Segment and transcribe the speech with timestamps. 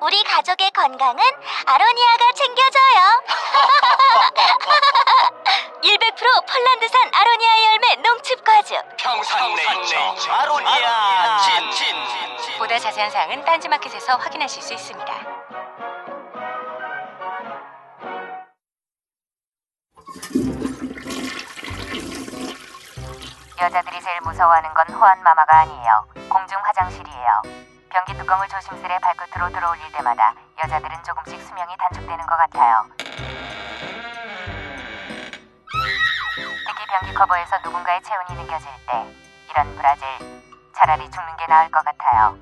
[0.00, 1.22] 우리 가족의 건강은
[1.66, 3.22] 아로니아가 챙겨줘요.
[5.82, 8.96] 100% 폴란드산 아로니아 열매 농축 과즙.
[8.96, 15.14] 평산네이처 아로니아 친 보다 자세한 사항은 딴지마켓에서 확인하실 수 있습니다.
[23.60, 26.06] 여자들이 제일 무서워하는 건 호환 마마가 아니에요.
[26.28, 27.69] 공중 화장실이에요.
[27.90, 32.86] 변기 뚜껑을 조심스레 발끝으로 들어올릴 때마다 여자들은 조금씩 수명이 단축되는 것 같아요.
[36.66, 39.04] 특히 변기 커버에서 누군가의 체온이 느껴질 때
[39.50, 40.06] 이런 우라질
[40.76, 42.38] 차라리 죽는 게 나을 것 같아요.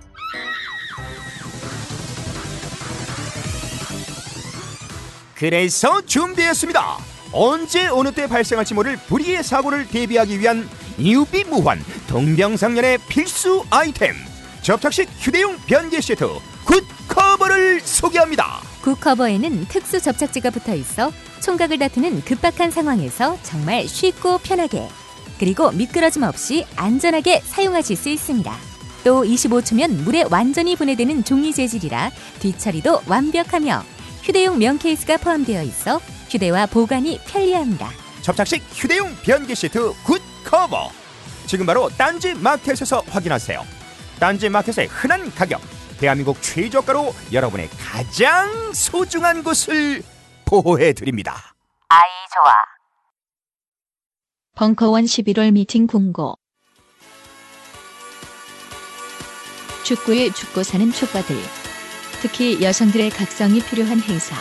[5.34, 6.96] 그래서 준비했습니다.
[7.32, 14.14] 언제 어느 때 발생할지 모를 불의의 사고를 대비하기 위한 유비무환 동병상련의 필수 아이템
[14.62, 16.26] 접착식 휴대용 변기 시트
[16.64, 18.60] 굿 커버를 소개합니다.
[18.82, 24.88] 굿커버에는 특수 접착제가 붙어 있어 총각을 다투는 급박한 상황에서 정말 쉽고 편하게
[25.38, 28.54] 그리고 미끄러짐 없이 안전하게 사용하실 수 있습니다.
[29.04, 33.84] 또 25초면 물에 완전히 분해되는 종이 재질이라 뒤처리도 완벽하며
[34.22, 37.90] 휴대용 면 케이스가 포함되어 있어 휴대와 보관이 편리합니다.
[38.22, 40.90] 접착식 휴대용 변기 시트 굿 커버
[41.46, 43.77] 지금 바로 딴지 마켓에서 확인하세요.
[44.18, 45.60] 딴지 마켓의 흔한 가격
[45.98, 50.02] 대한민국 최저가로 여러분의 가장 소중한 곳을
[50.44, 51.54] 보호해 드립니다.
[51.88, 52.00] 아이
[52.34, 52.54] 좋아.
[54.56, 56.36] 벙커원 11월 미팅 공고.
[59.84, 61.36] 축구에 죽고 사는 촉바들.
[62.20, 64.36] 특히 여성들의 각성이 필요한 행사.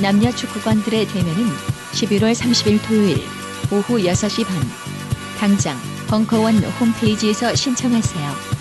[0.00, 1.46] 남녀 축구관들의 대면은
[1.92, 3.24] 11월 30일 토요일
[3.72, 4.97] 오후 6시 반.
[5.38, 5.78] 당장
[6.08, 8.58] 벙커원 홈페이지에서 신청하세요.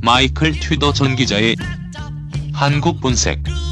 [0.00, 1.56] 마이클 튜더 전 기자의
[2.52, 3.63] 한국 본색.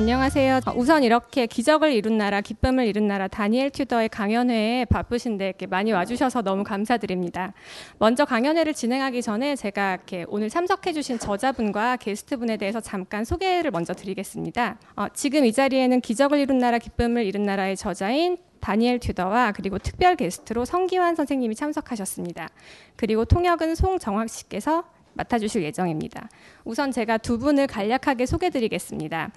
[0.00, 0.60] 안녕하세요.
[0.64, 5.92] 어, 우선 이렇게 기적을 이룬 나라, 기쁨을 이룬 나라 다니엘 튜더의 강연회에 바쁘신데 이렇게 많이
[5.92, 7.52] 와주셔서 너무 감사드립니다.
[7.98, 14.78] 먼저 강연회를 진행하기 전에 제가 이렇게 오늘 참석해주신 저자분과 게스트분에 대해서 잠깐 소개를 먼저 드리겠습니다.
[14.96, 20.16] 어, 지금 이 자리에는 기적을 이룬 나라, 기쁨을 이룬 나라의 저자인 다니엘 튜더와 그리고 특별
[20.16, 22.48] 게스트로 성기환 선생님이 참석하셨습니다.
[22.96, 24.84] 그리고 통역은 송정학 씨께서
[25.14, 26.28] 맡아주실 예정입니다.
[26.64, 29.30] 우선 제가 두 분을 간략하게 소개드리겠습니다.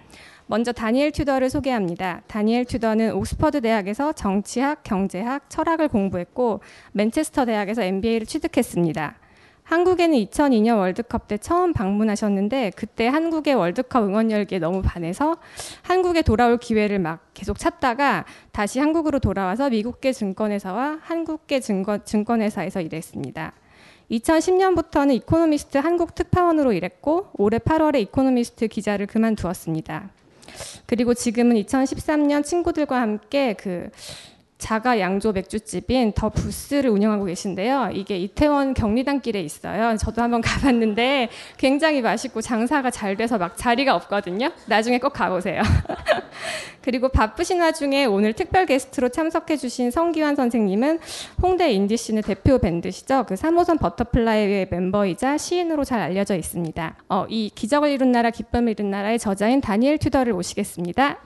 [0.48, 2.22] 먼저 다니엘 튜더를 소개합니다.
[2.28, 6.62] 다니엘 튜더는 옥스퍼드 대학에서 정치학, 경제학, 철학을 공부했고
[6.92, 9.16] 맨체스터 대학에서 MBA를 취득했습니다.
[9.64, 15.38] 한국에는 2002년 월드컵 때 처음 방문하셨는데 그때 한국의 월드컵 응원 열기에 너무 반해서
[15.84, 23.54] 한국에 돌아올 기회를 막 계속 찾다가 다시 한국으로 돌아와서 미국계 증권회사와 한국계 증권, 증권회사에서 일했습니다.
[24.12, 30.10] 2010년부터는 이코노미스트 한국 특파원으로 일했고 올해 8월에 이코노미스트 기자를 그만두었습니다.
[30.86, 33.90] 그리고 지금은 2013년 친구들과 함께 그
[34.64, 37.90] 자가 양조 맥주집인 더 부스를 운영하고 계신데요.
[37.92, 39.98] 이게 이태원 경리단길에 있어요.
[39.98, 41.28] 저도 한번 가봤는데
[41.58, 44.52] 굉장히 맛있고 장사가 잘 돼서 막 자리가 없거든요.
[44.68, 45.62] 나중에 꼭 가보세요.
[46.82, 51.00] 그리고 바쁘신 와중에 오늘 특별 게스트로 참석해주신 성기환 선생님은
[51.42, 53.26] 홍대 인디씬의 대표 밴드시죠.
[53.28, 56.96] 그 3호선 버터플라이의 멤버이자 시인으로 잘 알려져 있습니다.
[57.10, 61.20] 어, 이 기적을 이룬 나라, 기쁨을 이룬 나라의 저자인 다니엘 튜더를 모시겠습니다.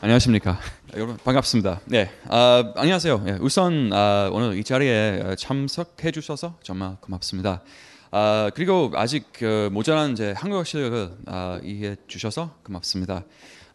[0.00, 0.60] 안녕하십니까.
[0.94, 1.80] 여러분 반갑습니다.
[1.86, 3.24] 네, 아, 안녕하세요.
[3.26, 7.62] 예, 우선 아, 오늘 이 자리에 참석해 주셔서 정말 고맙습니다.
[8.12, 13.24] 아, 그리고 아직 그 모자란 제 한국어 실력을 아, 이해해 주셔서 고맙습니다.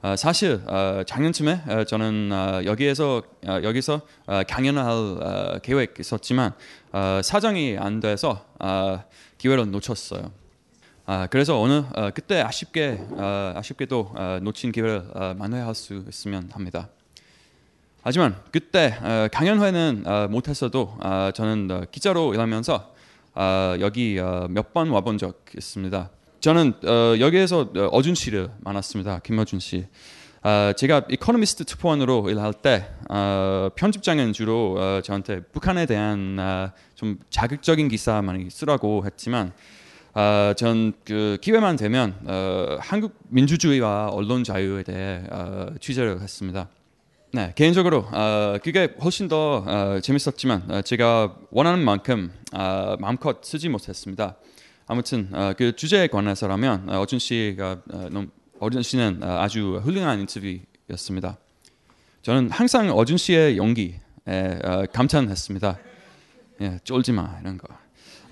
[0.01, 4.91] 아, 사실 아, 작년쯤에 아, 저는 아, 여기에서 아, 여기서 아, 강연을 할
[5.21, 6.53] 아, 계획 있었지만
[6.93, 9.03] 아, 사정이 안 돼서 아,
[9.37, 10.31] 기회를 놓쳤어요.
[11.05, 16.49] 아, 그래서 오늘 어, 그때 아쉽게 어, 아쉽게도 어, 놓친 기회를 어, 만회할 수 있으면
[16.53, 16.87] 합니다.
[18.01, 22.93] 하지만 그때 어, 강연회는 어, 못했어도 어, 저는 어, 기자로 일하면서
[23.35, 26.09] 어, 여기 어, 몇번 와본 적 있습니다.
[26.39, 29.19] 저는 어, 여기에서 어, 어준 씨를 만났습니다.
[29.19, 29.85] 김어준 씨.
[30.41, 37.19] 어, 제가 이코노미스트 특파원으로 일할 때 어, 편집장은 주로 어, 저한테 북한에 대한 어, 좀
[37.29, 39.51] 자극적인 기사 많이 쓰라고 했지만
[40.15, 46.69] 어, 전그 기회만 되면 어, 한국 민주주의와 언론 자유에 대해 어, 취재를 했습니다.
[47.31, 53.69] 네, 개인적으로 어, 그게 훨씬 더 어, 재밌었지만 어, 제가 원하는 만큼 어, 마음껏 쓰지
[53.69, 54.35] 못했습니다.
[54.85, 58.27] 아무튼 어, 그 주제에 관해서라면 어, 어준 씨가 어, 너무,
[58.59, 61.39] 어준 씨는 어, 아주 훌륭한 인터뷰였습니다.
[62.21, 63.99] 저는 항상 어준 씨의 용기에
[64.63, 65.79] 어, 감탄했습니다.
[66.61, 67.67] 예, 쫄지 마 이런 거.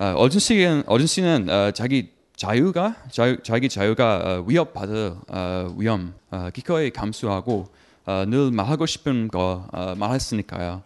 [0.01, 6.15] 어, 어준 씨는 어준 씨는 어, 자기 자유가 자유, 자기 자유가 어, 위협받을 어, 위험
[6.31, 7.67] 어, 기꺼이 감수하고
[8.07, 10.81] 어, 늘 말하고 싶은 거 어, 말했으니까요.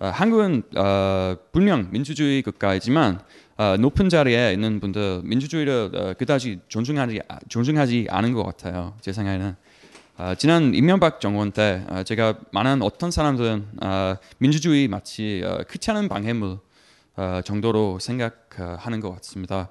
[0.00, 3.20] 어, 한국은 어, 분명 민주주의 국가이지만
[3.56, 8.92] 어, 높은 자리에 있는 분들 민주주의를 어, 그다지 존중하지 존중하지 않은 것 같아요.
[9.00, 9.56] 제 생각에는.
[10.18, 16.10] 어, 지난 이명박 정권 때 어, 제가 많은 어떤 사람들은 어, 민주주의 마치 어, 크찮은
[16.10, 16.60] 방해물 어,
[17.44, 19.70] 정도로 생각하는 것 같습니다.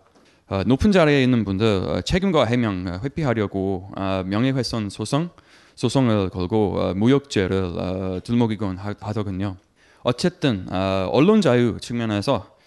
[0.52, 5.30] 어, 높은 자리에 있는 분들 어, 책임과 해명 어, 회피하려고 어, 명예훼손 소송
[5.76, 9.56] 소송을 걸고 어, 무역죄를 어, 들먹이곤 하, 하더군요.
[10.04, 12.58] 어쨌든 어, 언론 자유 측면에서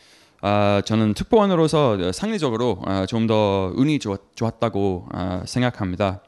[0.41, 6.23] 어, 저는 특보원으로서 상리적으로 어, 좀더 운이 좋았, 어, 생각합니다.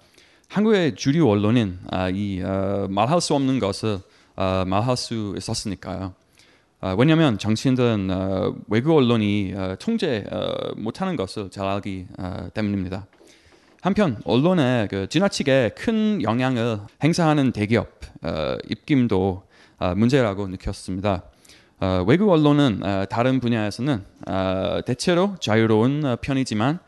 [0.49, 3.99] 한국의 주류 언론인 아, 이 어, 말할 수 없는 것을
[4.37, 6.15] 어, 말할 수 있었으니까요.
[6.87, 13.09] 어, 왜냐하면 정치인들은 어, 외국 언론이 어, 통제 어, 못하는 것을 잘 알기 어, 때문입니다.
[13.81, 17.89] 한편 언론에 그 지나치게 큰 영향을 행사하는 대기업
[18.23, 19.43] 어, 입김도
[19.79, 21.25] 어, 문제라고 느꼈습니다.
[21.81, 26.79] 어, 외국 언론은 어, 다른 분야에서는 어, 대체로 자유로운 어, 편이지만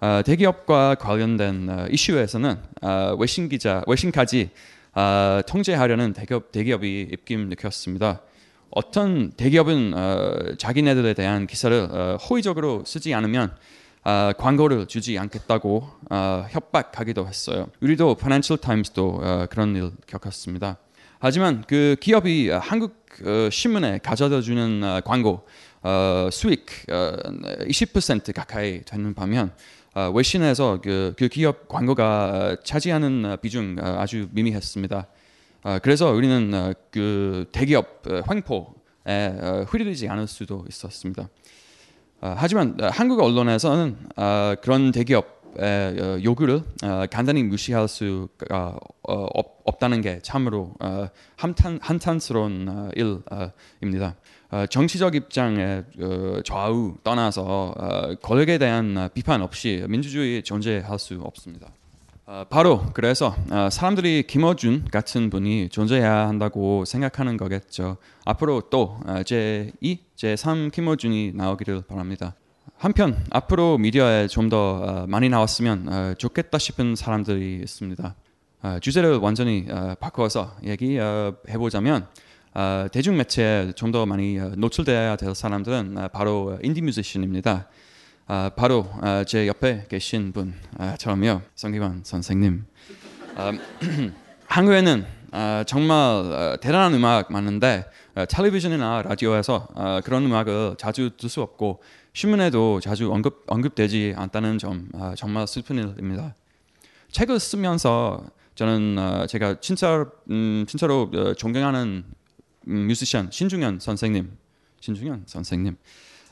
[0.00, 4.50] 어, 대기업과 관련된 어, 이슈에서는 어, 외신 기자, 외신까지
[4.94, 8.20] 어, 통제하려는 대기업, 대기업이 입김 느꼈습니다.
[8.70, 13.52] 어떤 대기업은 어, 자기네들에 대한 기사를 어, 호의적으로 쓰지 않으면
[14.04, 17.66] 어, 광고를 주지 않겠다고 어, 협박하기도 했어요.
[17.80, 20.78] 우리도 파이낸셜 타임스도 어, 그런 일 겪었습니다.
[21.18, 25.46] 하지만 그 기업이 어, 한국 어, 신문에 가져다 주는 어, 광고
[25.82, 27.16] 어, 수익 어,
[27.66, 29.52] 20% 가까이 되는 반면
[29.94, 35.06] 어, 외신에서 그, 그 기업 광고가 어, 차지하는 어, 비중 어, 아주 미미했습니다.
[35.62, 41.28] 어, 그래서 우리는 어, 그 대기업 어, 횡포에 어, 휘둘리지 않을 수도 있었습니다.
[42.22, 49.26] 어, 하지만 어, 한국 언론에서는 어, 그런 대기업의 어, 요구를 어, 간단히 무시할 수가 어,
[49.34, 52.90] 없, 없다는 게 참으로 어, 한탄, 한탄스러운 어,
[53.82, 54.16] 일입니다.
[54.50, 61.20] 어, 정치적 입장의 어, 좌우 떠나서 어, 권력에 대한 어, 비판 없이 민주주의 존재할 수
[61.22, 61.70] 없습니다.
[62.32, 67.96] 어, 바로 그래서 어, 사람들이 김어준 같은 분이 존재해야 한다고 생각하는 거겠죠.
[68.24, 72.36] 앞으로 또 어, 제2, 제3 김어준이 나오기를 바랍니다.
[72.78, 78.14] 한편 앞으로 미디어에 좀더 어, 많이 나왔으면 어, 좋겠다 싶은 사람들이 있습니다.
[78.62, 82.06] 어, 주제를 완전히 어, 바꿔서 얘기해보자면
[82.54, 87.66] 어, 대중매체에 좀 더 많이 어, 노출돼야 될 사람들은 어, 바로 인디 뮤지션입니다.
[88.32, 92.64] 아, 바로 아, 제 옆에 계신 분처럼요, 성기관 선생님.
[93.34, 93.50] 아,
[94.46, 97.84] 한국에는 아, 정말 어, 대단한 음악 많은데
[98.14, 101.82] 어, 텔레비전이나 라디오에서 어, 그런 음악을 자주 들 수 없고
[102.12, 106.36] 신문에도 자주 언급 언급되지 않다는 점 아, 정말 슬픈 일입니다.
[107.10, 112.04] 책을 쓰면서 저는 어, 제가 진짜 음, 진짜로 어, 존경하는
[112.68, 114.30] 음, 뮤지션 신중현 선생님,
[114.78, 115.76] 신중현 선생님.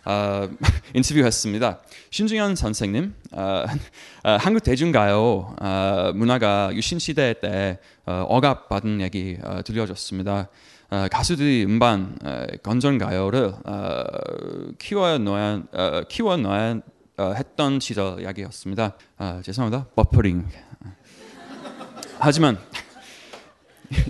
[0.10, 0.48] 어,
[0.94, 1.80] 인터뷰했습니다.
[2.10, 3.64] 신중현 선생님, 어,
[4.24, 10.48] 어, 한국 대중가요 어, 문화가 유신 시대 때 어, 억압받은 얘기 어, 들려줬습니다.
[10.90, 14.04] 어, 가수들이 음반 어, 건전 가요를 어,
[14.78, 16.80] 키워 넣어야 어, 키워 넣어야
[17.18, 18.94] 어, 했던 시절 이야기였습니다.
[19.18, 19.88] 아, 죄송합니다.
[19.94, 20.48] 버퍼링.
[22.18, 22.56] 하지만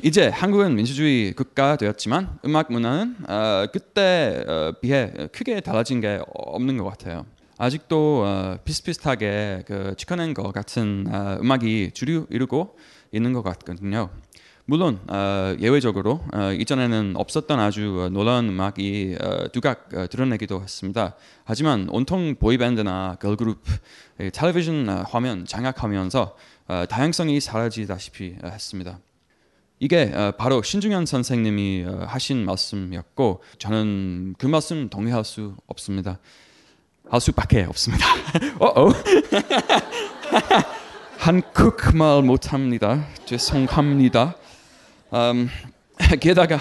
[0.03, 6.79] 이제 한국은 민주주의 국가 되었지만 음악 문화는 어, 그때 어, 비해 크게 달라진 게 없는
[6.79, 7.27] 것 같아요.
[7.59, 12.77] 아직도 어, 비슷비슷하게 그 지켜낸 것 같은 어, 음악이 주류 이루고
[13.13, 14.11] 있는 것 같거든요.
[14.65, 21.15] 물론 어, 예외적으로 어, 이전에는 없었던 아주 어, 놀라운 음악이 어, 두각 어, 드러내기도 했습니다.
[21.45, 23.63] 하지만 온통 보이밴드나 걸그룹,
[24.21, 26.37] 이 텔레비전 어, 화면 장악하면서
[26.69, 28.99] 어, 다양성이 사라지다시피 어, 했습니다.
[29.81, 36.19] 이게 어, 바로 신중현 선생님이 어, 하신 말씀이었고 저는 그 말씀 동의할 수 없습니다.
[37.09, 38.07] 할 수밖에 없습니다.
[38.59, 38.93] 어어.
[41.19, 43.07] 한국말 못합니다.
[43.25, 44.37] 죄송합니다.
[45.13, 45.49] 음,
[46.21, 46.59] 게다가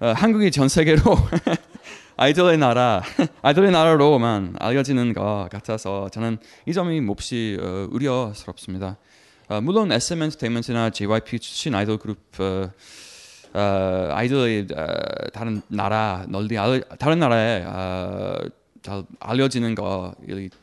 [0.00, 1.00] 어, 한국이 전 세계로
[2.16, 3.02] 아이돌의 나라,
[3.42, 8.96] 아이돌의 나라로만 알려지는 것 같아서 저는 이 점이 몹시 어, 우려스럽습니다.
[9.48, 12.70] 어, 물론 SM 엔터테인먼트나 JYP 출신 아이돌 그룹 어,
[13.54, 14.86] 어, 아이돌의 어,
[15.32, 18.36] 다른 나라 널리 알, 다른 나라에 어,
[18.82, 20.14] 잘 알려지는 거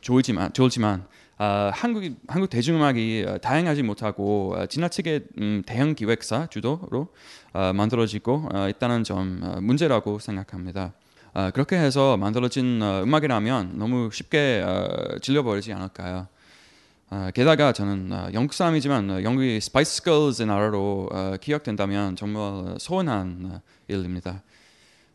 [0.02, 1.08] 좋지만 좋지만
[1.40, 7.08] 어, 한국 한국 대중음악이 어, 다양하지 못하고 어, 지나치게 음, 대형 기획사 주도로
[7.54, 10.94] 어, 만들어지고 어, 있다는 점 어, 문제라고 생각합니다.
[11.34, 16.28] 어, 그렇게 해서 만들어진 어, 음악이라면 너무 쉽게 어, 질려버리지 않을까요?
[17.16, 23.52] 어, 게다가 저는 어, 영국 사람이지만 어, 영국이 스파이스 걸즈의 나라로 어, 기억된다면 정말 서운한
[23.54, 24.44] 어, 일입니다.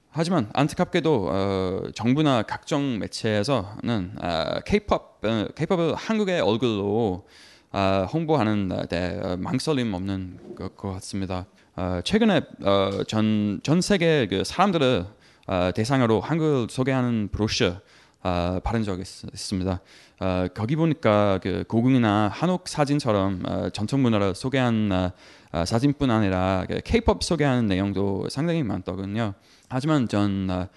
[0.08, 7.26] 하지만 안타깝게도 어, 정부나 각종 매체에서는 어, K-pop, 어, K-pop을 한국의 얼굴로
[7.70, 11.44] 어, 홍보하는 데 어, 망설임 없는 것, 것 같습니다.
[11.76, 15.04] 어, 최근에 어, 전, 전 세계 그 사람들을
[15.48, 17.82] 어, 대상으로 한국을 소개하는 브로셔
[18.22, 19.80] 어, 받은 적이 있, 있습니다.
[20.20, 25.12] 어, 거기 보니까 그 고궁이나 한옥 사진처럼 어, 전통 문화를 소개한 어,
[25.52, 29.34] 어, 사진뿐 아니라 그 K-pop 소개하는 내용도 상당히 많더군요.
[29.68, 30.68] 하지만 전 어,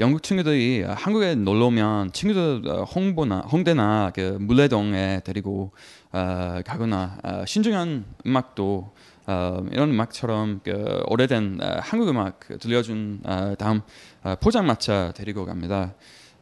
[0.00, 5.72] 영국 친구들이 한국에 놀러 오면 친구들 어, 홍보나 홍대나 그 물레동에 데리고
[6.12, 8.92] 어, 가거나 어, 신중한 음악도
[9.26, 13.80] 어, 이런 음악처럼 그 오래된 어, 한국 음악 들려준 어, 다음
[14.22, 15.94] 어, 포장마차 데리고 갑니다.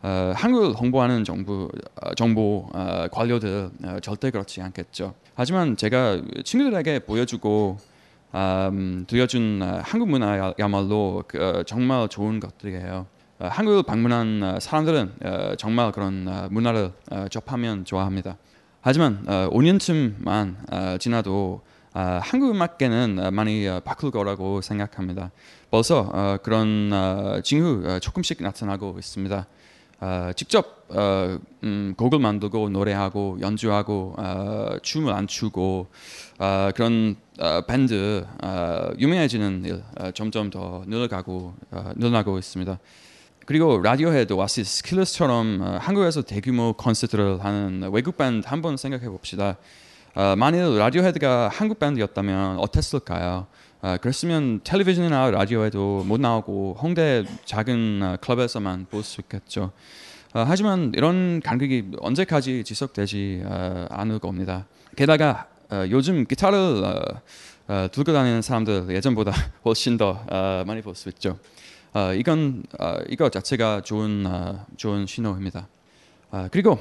[0.03, 1.69] 어, 한국을 홍보하는 정부
[2.03, 5.15] 어, 정보 어, 관료들 어, 절대 그렇지 않겠죠.
[5.35, 7.79] 하지만 제가 친구들에게 보여주고
[8.35, 13.07] 음, 들려준 어, 한국 문화야말로 그, 어, 정말 좋은 것들이에요.
[13.39, 18.37] 어, 한국을 방문한 어, 사람들은 어, 정말 그런 어, 문화를 어, 접하면 좋아합니다.
[18.81, 21.63] 하지만 어, 5년쯤만 어, 지나도
[21.95, 25.31] 어, 한국 음악계는 어, 많이 어, 바뀔 거라고 생각합니다.
[25.71, 29.47] 벌써 어, 그런 어, 징후 어, 조금씩 나타나고 있습니다.
[30.03, 35.87] 어, 직접 어, 음, 곡을 만들고 노래하고 연주하고 어, 춤을 안 추고
[36.41, 42.81] 어, 그런 어, 밴드 어, 유명해지는 일 어, 점점 더 늘어가고 어, 늘어나고 있습니다.
[43.47, 49.57] 그리고 라디오헤드, 오아시스, 킬러스처럼 어, 한국에서 대규모 콘서트를 하는 외국 밴드 한번 생각해 봅시다.
[50.17, 53.47] 어, 만일 라디오헤드가 한국 밴드였다면 어땠을까요?
[53.83, 59.73] 어, 그랬으면 텔레비전이나 라디오에도 못 나오고 홍대 작은 어, 클럽에서만 볼 수 있겠죠.
[60.35, 64.67] 어, 하지만 이런 간극이 언제까지 지속되지 어, 않을 겁니다.
[64.97, 67.03] 게다가 어, 요즘 기타를 어,
[67.67, 69.33] 어, 들고 다니는 사람들 예전보다
[69.65, 71.39] 훨씬 더 어, 많이 볼 수 있죠.
[71.93, 75.67] 어, 이건 어, 이거 자체가 좋은 어, 좋은 신호입니다.
[76.31, 76.79] 어, 그리고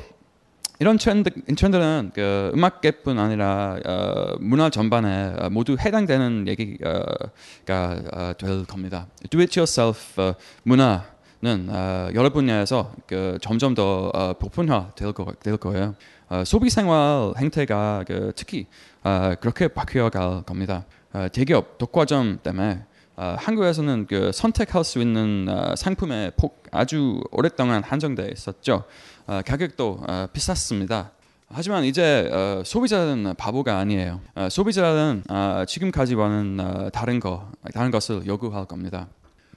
[0.81, 7.05] 이런 트렌드 트렌드는 그 음악계뿐 아니라 어, 문화 전반에 어, 모두 해당되는 얘기가
[7.69, 9.05] 어, 될 겁니다.
[9.29, 10.33] Do it yourself 어,
[10.63, 15.93] 문화는 어, 여러 분야에서 그 점점 더 어, 보편화될 거, 될 거예요.
[16.29, 18.65] 어, 소비 생활 행태가 그 특히
[19.03, 20.85] 어, 그렇게 바뀌어갈 겁니다.
[21.13, 22.85] 어, 대기업 독과점 때문에
[23.17, 28.85] 어, 한국에서는 그 선택할 수 있는 어, 상품의 폭 아주 오랫동안 한정돼 있었죠.
[29.27, 31.11] 어, 가격도 어, 비쌌습니다.
[31.53, 34.21] 하지만 이제 어, 소비자는 바보가 아니에요.
[34.35, 39.07] 어, 소비자는 어, 지금까지 와는 어, 다른 거, 다른 것을 요구할 겁니다.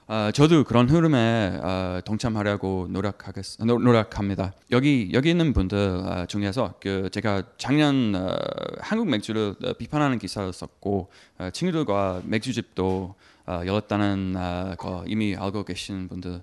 [0.06, 4.52] 어, 저도 그런 흐름에 어, 동참하려고 노력하겠, 노, 노력합니다.
[4.70, 8.36] 여기 여기 있는 분들 어, 중에서 그 제가 작년 어,
[8.80, 13.14] 한국 맥주를 어, 비판하는 기사를 썼고 어, 친구들과 맥주집도
[13.46, 16.42] 어, 열었다는 어, 거 이미 알고 계시는 분들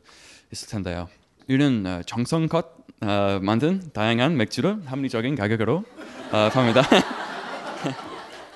[0.51, 1.07] 있을 텐데요.
[1.85, 5.83] 어, 정성껏 어, 만든 다양한 맥주를 합리적인 가격으로
[6.31, 6.81] 어, 팝니다.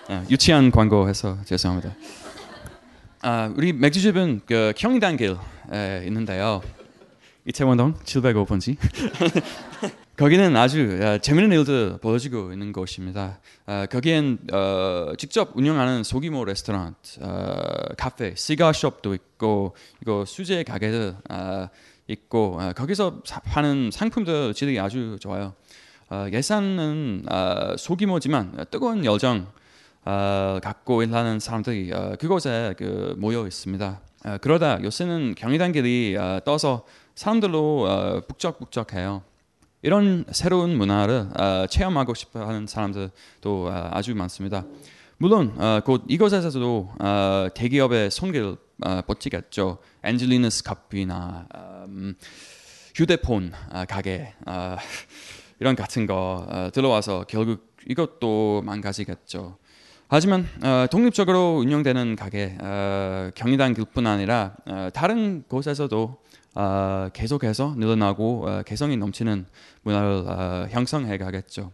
[0.08, 1.96] 어, 유치한 광고해서 죄송합니다.
[3.24, 5.36] 아, 우리 맥주집은 그 경리단길에
[6.06, 6.62] 있는데요.
[7.46, 8.78] 이태원동 705번지.
[10.16, 13.40] 거기는 아주 어, 재밌는 일들 벌어지고 있는 곳입니다.
[13.66, 17.56] 어, 거기엔 어, 직접 운영하는 소규모 레스토랑, 어,
[17.98, 21.68] 카페, 시가숍도 있고 이거 수제 가게들 어,
[22.08, 25.54] 있고 어, 거기서 사, 파는 상품들 질이 아주 좋아요.
[26.10, 29.48] 어, 예산은 어, 소규모지만 뜨거운 열정
[30.06, 34.02] 어, 갖고 일하는 사람들이 어, 그곳에 그 모여 있습니다.
[34.26, 36.86] 어, 그러다 요새는 경리단길이 어, 떠서
[37.16, 39.24] 사람들로 어, 북적북적해요.
[39.82, 43.12] 이런 새로운 문화를 어, 체험하고 싶어하는 사람들도
[43.46, 44.64] 어, 아주 많습니다.
[45.18, 49.80] 물론 어, 곧 이곳에서도 어, 대기업의 손길 어, 뻗치겠죠.
[50.04, 51.48] 엔젤리너스 커피나
[51.88, 52.16] 음,
[52.96, 54.76] 휴대폰 어, 가게 어,
[55.60, 59.58] 이런 같은 거 어, 들어와서 결국 이것도 망가지겠죠.
[60.08, 66.18] 하지만 어, 독립적으로 운영되는 가게 어, 경리단길뿐 아니라 어, 다른 곳에서도
[66.56, 69.46] 어, 계속해서 늘어나고 어, 개성이 넘치는
[69.84, 71.72] 문화를 어, 형성해 가겠죠.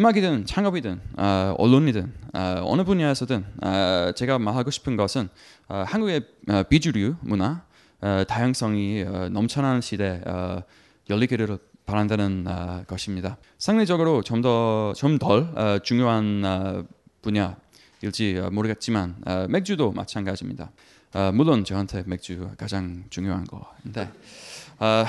[0.00, 5.28] 음악이든 창업이든 어, 언론이든 어, 어느 분야에서든 어, 제가 말하고 싶은 것은
[5.68, 7.62] 어, 한국의 어, 비주류 문화
[8.00, 10.62] 어, 다양성이 어, 넘쳐나는 시대 어,
[11.10, 13.36] 열리기를 바란다는 어, 것입니다.
[13.58, 16.84] 상대적으로 좀 더 좀덜 어, 중요한 어,
[17.20, 20.70] 분야일지 어, 모르겠지만 어, 맥주도 마찬가지입니다.
[21.12, 24.10] 어, 물론 저한테 맥주가 가장 중요한 거인데
[24.78, 25.04] 어,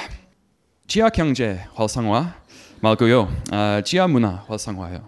[0.85, 2.40] 지하 경제 활성화
[2.81, 5.07] 말고요 어, 지하 문화 활성화요.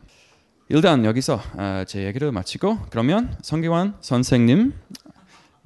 [0.69, 4.73] 일단 여기서 어, 제 얘기를 마치고 그러면 성기완 선생님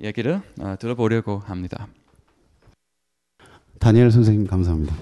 [0.02, 1.88] 얘기를 어, 들어보려고 합니다.
[3.80, 4.96] 다니엘 선생님 감사합니다.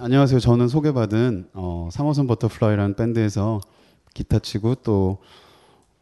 [0.00, 0.40] 안녕하세요.
[0.40, 3.60] 저는 소개받은 어, 삼호선 버터플라이라는 밴드에서
[4.14, 5.18] 기타 치고 또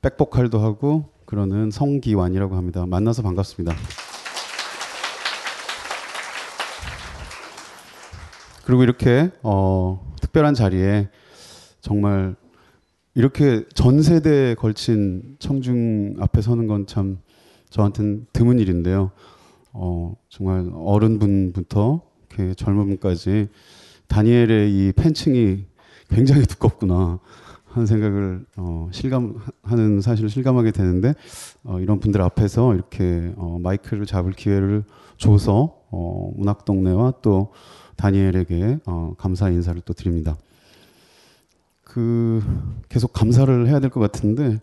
[0.01, 2.87] 백보컬도 하고 그러는 성기완이라고 합니다.
[2.87, 3.75] 만나서 반갑습니다.
[8.71, 11.09] 그리고 이렇게 어, 특별한 자리에
[11.81, 12.37] 정말
[13.17, 17.19] 이렇게 전 세대에 걸친 청중 앞에 서는 건 참
[17.71, 19.11] 저한테는 드문 일인데요.
[19.73, 23.49] 어, 정말 어른분부터 이렇게 젊은 분까지
[24.07, 25.65] 다니엘의 이 팬층이
[26.09, 27.19] 굉장히 두껍구나
[27.65, 31.15] 하는 생각을 어, 실감하는 사실을 실감하게 되는데
[31.65, 34.85] 어, 이런 분들 앞에서 이렇게 어, 마이크를 잡을 기회를
[35.17, 37.51] 줘서 어, 문학동네와 또
[38.01, 40.39] 다니엘에게 어, 감사 인사를 또 드립니다.
[41.85, 42.43] 그
[42.89, 44.59] 계속 감사를 해야 될 것 같은데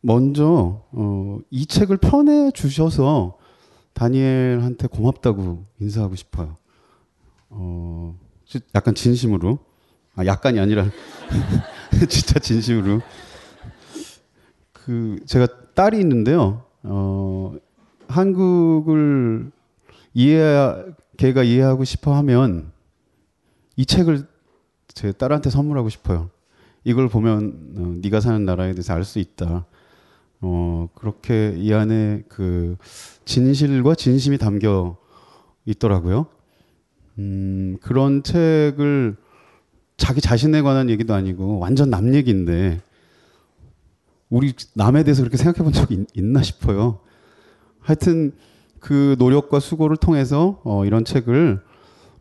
[0.00, 3.36] 먼저 어, 이 책을 펴내 주셔서
[3.94, 6.56] 다니엘한테 고맙다고 인사하고 싶어요.
[7.48, 8.16] 어,
[8.76, 9.58] 약간 진심으로.
[10.14, 10.86] 아, 약간이 아니라
[12.08, 13.00] 진짜 진심으로.
[14.72, 16.62] 그 제가 딸이 있는데요.
[16.84, 17.54] 어,
[18.08, 19.50] 한국을
[20.14, 20.40] 이해
[21.20, 22.72] 걔가 이해하고 싶어 하면
[23.76, 24.26] 이 책을
[24.88, 26.30] 제 딸한테 선물하고 싶어요.
[26.82, 29.66] 이걸 보면 어, 네가 사는 나라에 대해서 알 수 있다.
[30.40, 32.78] 어, 그렇게 이 안에 그
[33.26, 34.96] 진실과 진심이 담겨
[35.66, 36.26] 있더라고요.
[37.18, 39.18] 음, 그런 책을
[39.98, 42.80] 자기 자신에 관한 얘기도 아니고 완전 남 얘기인데
[44.30, 47.00] 우리 남에 대해서 그렇게 생각해 본 적이 있, 나 싶어요.
[47.78, 48.32] 하여튼
[48.80, 51.60] 그 노력과 수고를 통해서 어, 이런 책을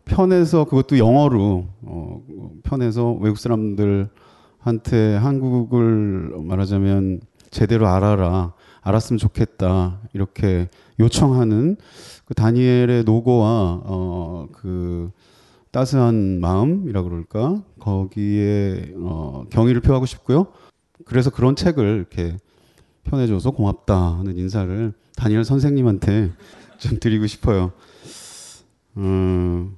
[0.06, 2.22] 편해서 그것도 영어로 어,
[2.64, 10.70] 편해서 외국 사람들한테 한국을 말하자면 제대로 알아라 알았으면 좋겠다 이렇게
[11.00, 11.78] 요청하는
[12.26, 15.12] 그 다니엘의 노고와 어, 그
[15.72, 20.48] 따스한 마음이라 그럴까 거기에 어, 경의를 표하고 싶고요.
[21.06, 22.38] 그래서 그런 책을 이렇게
[23.04, 26.32] 편해줘서 고맙다 하는 인사를 다니엘 선생님한테
[26.78, 27.74] 좀 드리고 싶어요.
[28.96, 29.76] 음,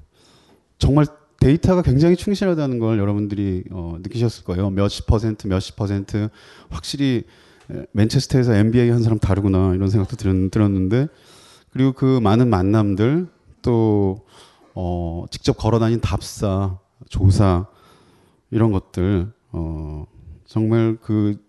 [0.77, 1.07] 정말
[1.39, 4.69] 데이터가 굉장히 충실하다는 걸 여러분들이 어, 느끼셨을 거예요.
[4.69, 6.29] 몇십 퍼센트, 몇십 퍼센트
[6.69, 7.23] 확실히
[7.93, 11.07] 맨체스터에서 NBA 한 사람 다르구나 이런 생각도 들었, 들었는데
[11.71, 13.27] 그리고 그 많은 만남들
[13.63, 14.25] 또
[14.75, 16.77] 어, 직접 걸어다닌 답사,
[17.09, 17.65] 조사
[18.51, 20.05] 이런 것들 어,
[20.45, 21.43] 정말 그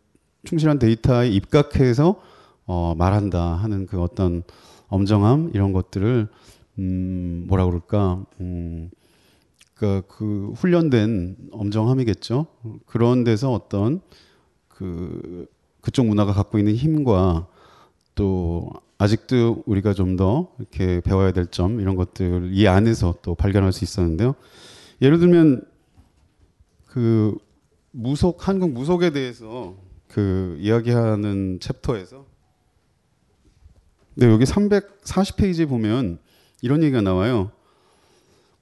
[0.44, 2.20] 충실한 데이터에 입각해서
[2.66, 4.42] 어, 말한다 하는 그 어떤
[4.88, 6.29] 엄정함 이런 것들을
[6.79, 8.90] 음, 뭐라 그럴까 음,
[9.75, 12.46] 그그 그 훈련된 엄정함이겠죠.
[12.87, 14.01] 그런 데서 어떤
[14.68, 15.46] 그
[15.81, 17.48] 그쪽 문화가 갖고 있는 힘과
[18.14, 23.72] 또 아직도 우리가 좀 더 이렇게 배워야 될 점 이런 것들 이 안에서 또 발견할
[23.72, 24.35] 수 있었는데요.
[25.01, 25.62] 예를 들면
[26.87, 27.35] 그
[27.90, 29.75] 무속 한국 무속에 대해서
[30.09, 32.27] 그 이야기하는 챕터에서
[34.14, 36.18] 근데 여기 340페이지 보면
[36.61, 37.51] 이런 얘기가 나와요.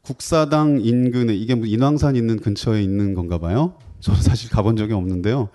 [0.02, 3.74] 국사당 인근에 이게 뭐 인왕산 있는 근처에 있는 건가 봐요.
[4.00, 5.48] 저는 사실 가본 적이 없는데요.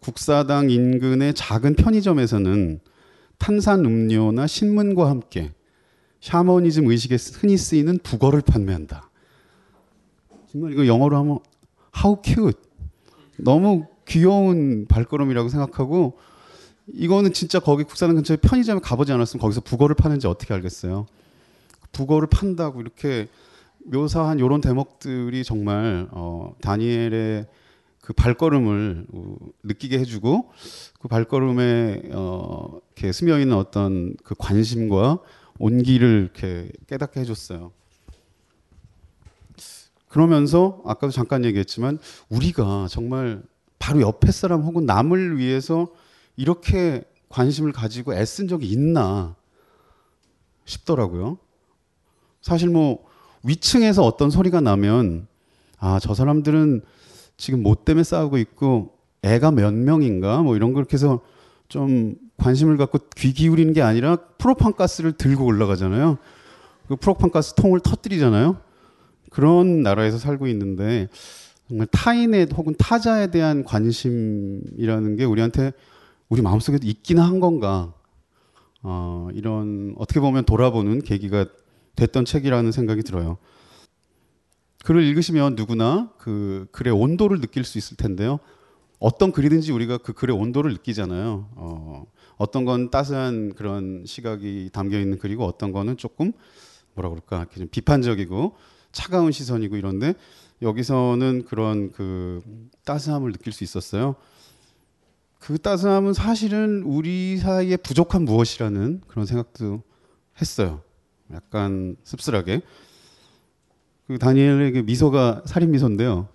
[0.00, 2.80] 국사당 인근의 작은 편의점에서는
[3.38, 5.52] 탄산 음료나 신문과 함께
[6.20, 9.10] 샤머니즘 의식에 흔히 쓰이는 북어를 판매한다.
[10.50, 11.38] 정말 이거 영어로 하면
[11.96, 12.60] how cute.
[13.36, 16.18] 너무 귀여운 발걸음이라고 생각하고
[16.92, 21.06] 이거는 진짜 거기 국사당 근처에 편의점에 가보지 않았으면 거기서 북어를 파는지 어떻게 알겠어요.
[21.92, 23.28] 북어를 판다고 이렇게
[23.84, 27.46] 묘사한 이런 대목들이 정말 어, 다니엘의
[28.00, 30.50] 그 발걸음을 어, 느끼게 해주고
[31.00, 35.18] 그 발걸음에 어, 이렇게 스며 있는 어떤 그 관심과
[35.58, 37.72] 온기를 이렇게 깨닫게 해줬어요.
[40.08, 41.98] 그러면서 아까도 잠깐 얘기했지만
[42.30, 43.42] 우리가 정말
[43.78, 45.88] 바로 옆에 사람 혹은 남을 위해서
[46.38, 49.34] 이렇게 관심을 가지고 애쓴 적이 있나
[50.64, 51.36] 싶더라고요.
[52.40, 53.04] 사실 뭐
[53.42, 55.26] 위층에서 어떤 소리가 나면
[55.78, 56.82] 아 저 사람들은
[57.36, 61.20] 지금 뭐 때문에 싸우고 있고 애가 몇 명인가 뭐 이런 걸 그렇게 해서
[61.68, 66.18] 좀 관심을 갖고 귀 기울이는 게 아니라 프로판 가스를 들고 올라가잖아요.
[66.86, 68.60] 그 프로판 가스 통을 터뜨리잖아요.
[69.30, 71.08] 그런 나라에서 살고 있는데
[71.68, 75.72] 정말 타인의 혹은 타자에 대한 관심이라는 게 우리한테
[76.28, 77.94] 우리 마음속에도 있긴 한 건가
[78.82, 81.46] 어, 이런 어떻게 보면 돌아보는 계기가
[81.96, 83.38] 됐던 책이라는 생각이 들어요.
[84.84, 88.38] 글을 읽으시면 누구나 그 글의 온도를 느낄 수 있을 텐데요.
[88.98, 91.48] 어떤 글이든지 우리가 그 글의 온도를 느끼잖아요.
[91.54, 96.32] 어, 어떤 건 따스한 그런 시각이 담겨 있는 글이고 어떤 거는 조금
[96.94, 98.56] 뭐라 그럴까 이렇게 좀 비판적이고
[98.92, 100.14] 차가운 시선이고 이런데
[100.62, 102.42] 여기서는 그런 그
[102.84, 104.16] 따스함을 느낄 수 있었어요.
[105.48, 109.82] 그 따스함은 사실은 우리 사이에 부족한 무엇이라는 그런 생각도
[110.38, 110.82] 했어요.
[111.32, 112.60] 약간 씁쓸하게.
[114.08, 116.28] 그 다니엘의 미소가 살인 미소인데요.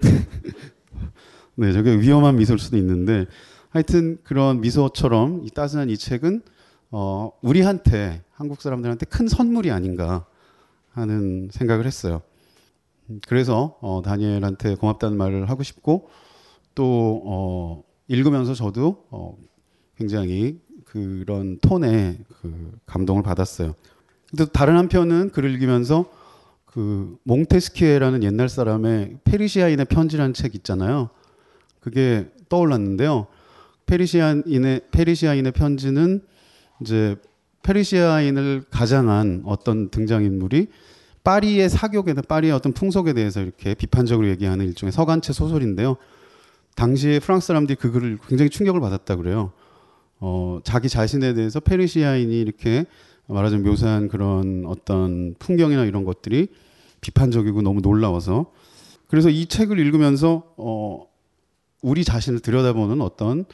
[1.54, 3.26] 네, 저게 위험한 미소일 수도 있는데
[3.68, 6.42] 하여튼 그런 미소처럼 이 따스한 이 책은
[6.90, 10.26] 어, 우리한테 한국 사람들한테 큰 선물이 아닌가
[10.90, 12.20] 하는 생각을 했어요.
[13.28, 16.08] 그래서 어, 다니엘한테 고맙다는 말을 하고 싶고
[16.74, 19.36] 또 어, 읽으면서 저도 어,
[19.96, 23.74] 굉장히 그런 톤에 그 감동을 받았어요.
[24.30, 26.10] 근데 다른 한편은 글을 읽으면서
[26.66, 31.10] 그 몽테스키에라는 옛날 사람의 페르시아인의 편지라는 책 있잖아요.
[31.80, 33.28] 그게 떠올랐는데요.
[33.86, 36.22] 페르시아인의 페르시아인의 편지는
[36.80, 37.16] 이제
[37.62, 40.68] 페르시아인을 가장한 어떤 등장인물이
[41.22, 45.96] 파리의 사교계나 파리의 어떤 풍속에 대해서 이렇게 비판적으로 얘기하는 일종의 서간체 소설인데요.
[46.74, 49.52] 당시에 프랑스 사람들이 그 글을 굉장히 충격을 받았다 그래요.
[50.20, 52.86] 어, 자기 자신에 대해서 페르시아인이 이렇게
[53.26, 56.48] 말하자면 묘사한 그런 어떤 풍경이나 이런 것들이
[57.00, 58.52] 비판적이고 너무 놀라워서
[59.08, 61.06] 그래서 이 책을 읽으면서 어,
[61.82, 63.44] 우리 자신을 들여다보는 어떤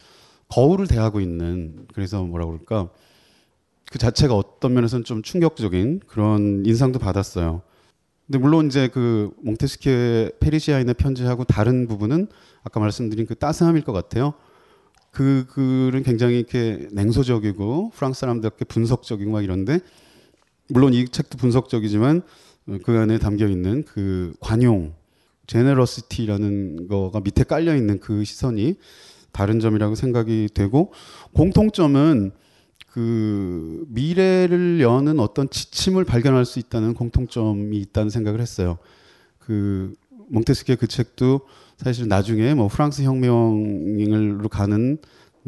[0.48, 2.90] 거울을 대하고 있는 그래서 뭐라 그럴까
[3.90, 7.62] 그 자체가 어떤 면에서는 좀 충격적인 그런 인상도 받았어요.
[8.26, 12.28] 근데 물론 이제 그 몽테스키의 페르시아인의 편지하고 다른 부분은
[12.62, 14.34] 아까 말씀드린 그 따스함일 것 같아요.
[15.10, 19.80] 그 글은 굉장히 이렇게 냉소적이고 프랑스 사람들께 분석적이고 막 이런데
[20.68, 22.22] 물론 이 책도 분석적이지만
[22.84, 24.94] 그 안에 담겨 있는 그 관용
[25.46, 28.76] 제네러시티라는 거가 밑에 깔려 있는 그 시선이
[29.32, 30.92] 다른 점이라고 생각이 되고
[31.34, 32.32] 공통점은
[32.86, 38.78] 그 미래를 여는 어떤 지침을 발견할 수 있다는 공통점이 있다는 생각을 했어요.
[39.38, 39.94] 그
[40.28, 41.40] 몽테스키의 그 책도
[41.82, 44.98] 사실 나중에 뭐 프랑스 혁명으로 가는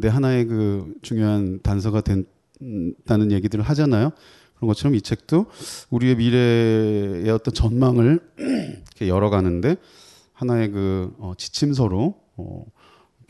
[0.00, 4.12] 데 하나의 그 중요한 단서가 된다는 얘기들을 하잖아요.
[4.56, 5.46] 그런 것처럼 이 책도
[5.90, 9.76] 우리의 미래의 어떤 전망을 이렇게 열어가는데
[10.32, 12.64] 하나의 그 어, 지침서로 어,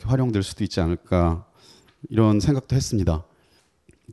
[0.01, 1.45] 활용될 수도 있지 않을까
[2.09, 3.25] 이런 생각도 했습니다.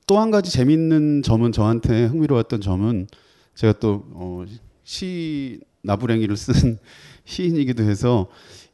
[0.09, 3.07] 또 한 가지 재밌는 점은 저한테 흥미로웠던 점은
[3.55, 4.45] 제가 또 어,
[4.83, 6.79] 시 나부랭이를 쓴
[7.25, 8.29] 시인이기도 해서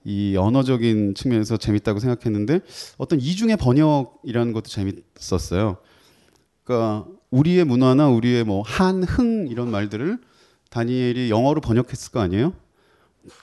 [0.07, 2.61] 이 언어적인 측면에서 재밌다고 생각했는데
[2.97, 5.79] 어떤 이중의 번역이라는 것도 재밌었어요.
[6.63, 10.19] 그러니까 우리의 문화나 우리의 뭐 한흥 이런 말들을
[10.71, 12.53] 다니엘이 영어로 번역했을 거 아니에요?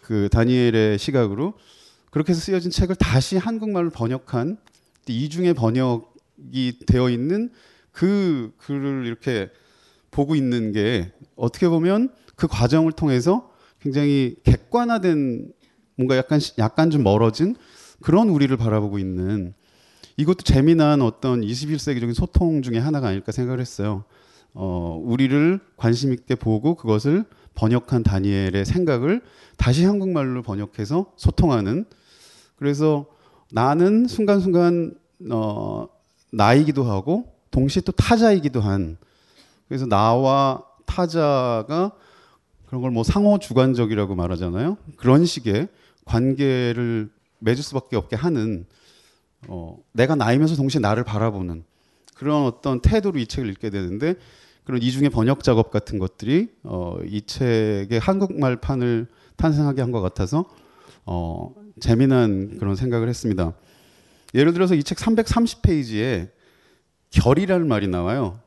[0.04, 1.56] 그 다니엘의 시각으로
[2.12, 4.58] 그렇게 해서 쓰여진 책을 다시 한국말로 번역한
[5.06, 7.50] 이중의 번역이 되어 있는
[7.92, 9.50] 그 글을 이렇게
[10.12, 15.52] 보고 있는 게 어떻게 보면 그 과정을 통해서 굉장히 객관화된
[15.96, 17.56] 뭔가 약간 약간 좀 멀어진
[18.02, 19.54] 그런 우리를 바라보고 있는
[20.18, 24.04] 이것도 재미난 어떤 21세기적인 소통 중에 하나가 아닐까 생각을 했어요.
[24.54, 27.26] 어, 우리를 관심 있게 보고 그것을
[27.56, 29.22] 번역한 다니엘의 생각을
[29.58, 31.86] 다시 한국말로 번역해서 소통하는
[32.56, 33.06] 그래서
[33.52, 34.96] 나는 순간순간
[35.32, 35.88] 어,
[36.32, 38.98] 나이기도 하고 동시에 또 타자이기도 한
[39.68, 41.92] 그래서 나와 타자가
[42.68, 44.78] 그런 걸 뭐 상호 주관적이라고 말하잖아요.
[44.98, 45.68] 그런 식의
[46.06, 48.66] 관계를 맺을 수밖에 없게 하는
[49.48, 51.64] 어, 내가 나이면서 동시에 나를 바라보는
[52.16, 54.16] 그런 어떤 태도로 이 책을 읽게 되는데
[54.64, 60.46] 그런 이중의 번역 작업 같은 것들이 어, 이 책의 한국말 판을 탄생하게 한 것 같아서
[61.06, 63.54] 어, 재미난 그런 생각을 했습니다.
[64.34, 66.30] 예를 들어서 이 책 330페이지에
[67.12, 68.40] 결이라는 말이 나와요.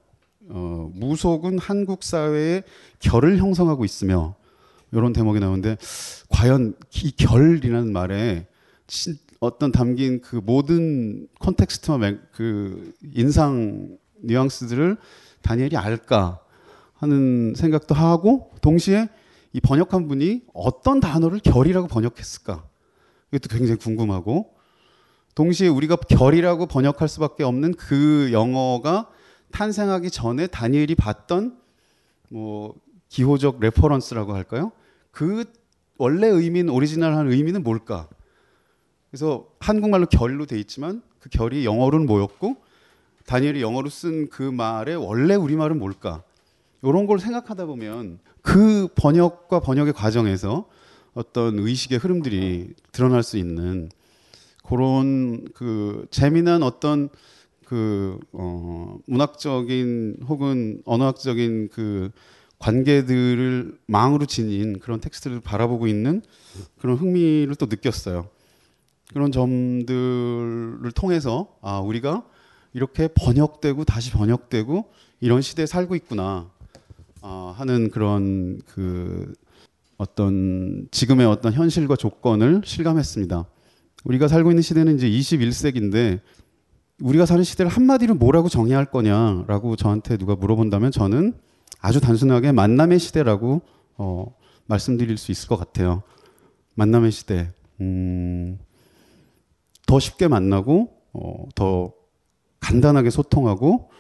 [0.49, 2.63] 어, 무속은 한국 사회의
[3.01, 4.35] 결을 형성하고 있으며
[4.93, 5.77] 이런 대목이 나오는데
[6.29, 8.47] 과연 이 결이라는 말에
[8.87, 14.97] 진, 어떤 담긴 그 모든 콘텍스트와 매, 그 인상 뉘앙스들을
[15.43, 16.41] 다니엘이 알까
[16.95, 19.09] 하는 생각도 하고 동시에
[19.53, 22.65] 이 번역한 분이 어떤 단어를 결이라고 번역했을까?
[23.33, 24.55] 이것도 굉장히 궁금하고
[25.35, 29.09] 동시에 우리가 결이라고 번역할 수밖에 없는 그 영어가
[29.53, 31.59] 탄생하기 전에 다니엘이 봤던
[32.29, 32.75] 뭐
[33.09, 34.73] 기호적 reference라고 할까요?
[35.11, 35.45] 그
[35.99, 38.09] 원래 의미는 오리지널한 의미는 뭘까?
[39.11, 42.57] 그래서 한국말로 결로 돼 있지만 그 결이 영어로는 뭐였고
[43.27, 46.23] 다니엘이 영어로 쓴 그 말의 원래 우리말은 뭘까?
[46.83, 50.69] 이런 걸 생각하다 보면 그 번역과 번역의 과정에서
[51.15, 53.89] 어떤 의식의 흐름들이 드러날 수 있는
[54.69, 57.09] 그런 그 재미난 어떤
[57.65, 62.11] 그 어, 문학적인 혹은 언어학적인 그
[62.59, 66.23] 관계들을 망으로 지닌 그런 텍스트를 바라보고 있는
[66.79, 68.29] 그런 흥미를 또 느꼈어요.
[69.13, 72.25] 그런 점들을 통해서 아 우리가
[72.73, 74.91] 이렇게 번역되고 다시 번역되고
[75.21, 76.51] 이런 시대에 살고 있구나
[77.23, 79.33] 아, 하는 그런 그
[79.97, 83.47] 어떤 지금의 어떤 현실과 조건을 실감했습니다.
[84.05, 86.21] 우리가 살고 있는 시대는 이제 21세기인데
[87.01, 91.35] 우리가 사는 시대를 한마디로 뭐라고 정의할 거냐라고 저한테 누가 물어본다면 저는
[91.81, 93.63] 아주 단순하게 만남의 시대라고
[93.97, 94.35] 어,
[94.67, 96.03] 말씀드릴 수 있을 것 같아요.
[96.75, 97.51] 만남의 시대.
[97.81, 98.59] 음,
[99.87, 101.93] 더 쉽게 만나고 어, 더
[102.61, 103.91] 간단하게 소통하고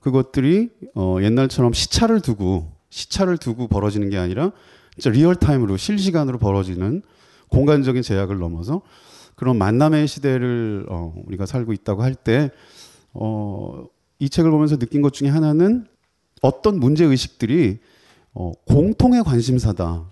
[0.00, 4.52] 그것들이 어, 옛날처럼 시차를 두고 시차를 두고 벌어지는 게 아니라
[4.96, 7.02] 진짜 real time으로 실시간으로 벌어지는
[7.48, 8.82] 공간적인 제약을 넘어서
[9.34, 12.50] 그런 만남의 시대를 어, 우리가 살고 있다고 할때
[13.12, 13.86] 어,
[14.18, 15.86] 이 책을 보면서 느낀 것 중에 하나는
[16.42, 17.78] 어떤 문제 의식들이
[18.34, 20.04] 어, 공통의 관심사다.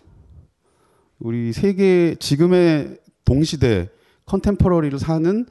[1.18, 3.90] 우리 세계 지금의 동시대
[4.26, 5.46] contemporary를 사는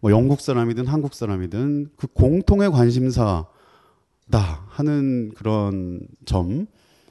[0.00, 3.46] 뭐 영국 사람이든 한국 사람이든 그 공통의 관심사다
[4.68, 6.66] 하는 그런 점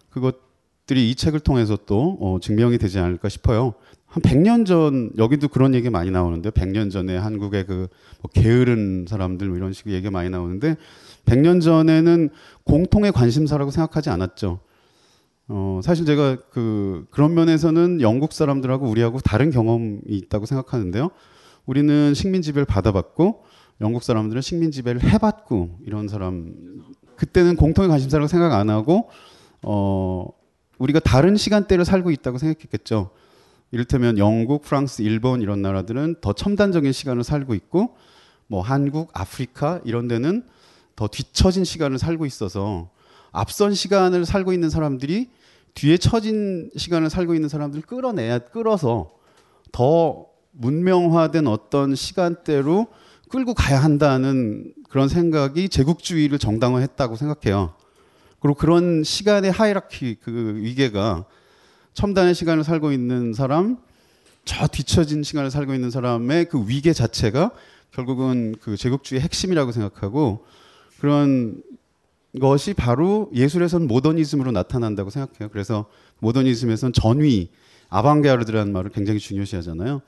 [0.09, 3.73] 그것들이 이 책을 통해서 또 어, 증명이 되지 않을까 싶어요.
[4.05, 7.87] 한 100년 전 여기도 그런 얘기 많이 나오는데 100년 전에 한국의 그
[8.21, 10.75] 뭐 게으른 사람들 뭐 이런 식의 얘기가 많이 나오는데
[11.29, 12.29] 100년 전에는
[12.63, 14.59] 공통의 관심사라고 생각하지 않았죠.
[15.47, 21.09] 어, 사실 제가 그 그런 면에서는 영국 사람들하고 우리하고 다른 경험이 있다고 생각하는데요.
[21.65, 23.43] 우리는 식민 지배를 받아봤고
[23.81, 26.53] 영국 사람들은 식민 지배를 해봤고 이런 사람
[27.15, 29.09] 그때는 공통의 관심사라고 생각 안 하고
[29.61, 30.27] 어
[30.77, 33.11] 우리가 다른 시간대를 살고 있다고 생각했겠죠.
[33.71, 37.95] 이를테면 영국, 프랑스, 일본 이런 나라들은 더 첨단적인 시간을 살고 있고
[38.47, 40.43] 뭐 한국, 아프리카 이런 데는
[40.99, 42.89] 더 뒤처진 시간을 살고 있어서
[43.31, 45.29] 앞선 시간을 살고 있는 사람들이
[45.73, 49.09] 뒤에 처진 시간을 살고 있는 사람들을 끌어내야 끌어서
[49.71, 52.87] 더 문명화된 어떤 시간대로
[53.29, 57.75] 끌고 가야 한다는 그런 생각이 제국주의를 정당화했다고 생각해요.
[58.41, 61.23] 그리고 그런 시간의 하이라키 그 위계가
[61.93, 63.77] 첨단의 시간을 살고 있는 사람,
[64.43, 67.51] 저 뒤처진 시간을 살고 있는 사람의 그 위계 자체가
[67.93, 70.45] 결국은 그 제국주의 핵심이라고 생각하고
[70.99, 71.63] 그런
[72.39, 75.49] 것이 바로 예술에선 모더니즘으로 나타난다고 생각해요.
[75.49, 75.85] 그래서
[76.19, 77.49] 모더니즘에선 전위,
[77.89, 80.01] 아방게르드라는 말을 굉장히 중요시하잖아요.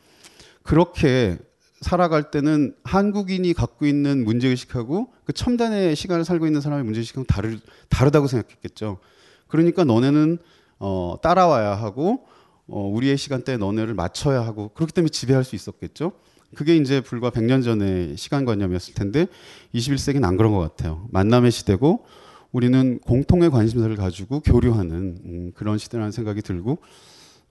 [0.63, 1.39] 그렇게
[1.79, 7.57] 살아갈 때는 한국인이 갖고 있는 문제의식하고 그 첨단의 시간을 살고 있는 사람의 문제의식은 다르,
[7.89, 8.99] 다르다고 생각했겠죠.
[9.47, 10.37] 그러니까 너네는
[10.77, 12.27] 어, 따라와야 하고
[12.67, 16.11] 어, 우리의 시간대에 너네를 맞춰야 하고 그렇기 때문에 지배할 수 있었겠죠.
[16.55, 19.27] 그게 이제 불과 100년 전의 시간관념이었을 텐데
[19.73, 21.07] 21세기는 안 그런 것 같아요.
[21.11, 22.05] 만남의 시대고
[22.51, 26.79] 우리는 공통의 관심사를 가지고 교류하는 음, 그런 시대라는 생각이 들고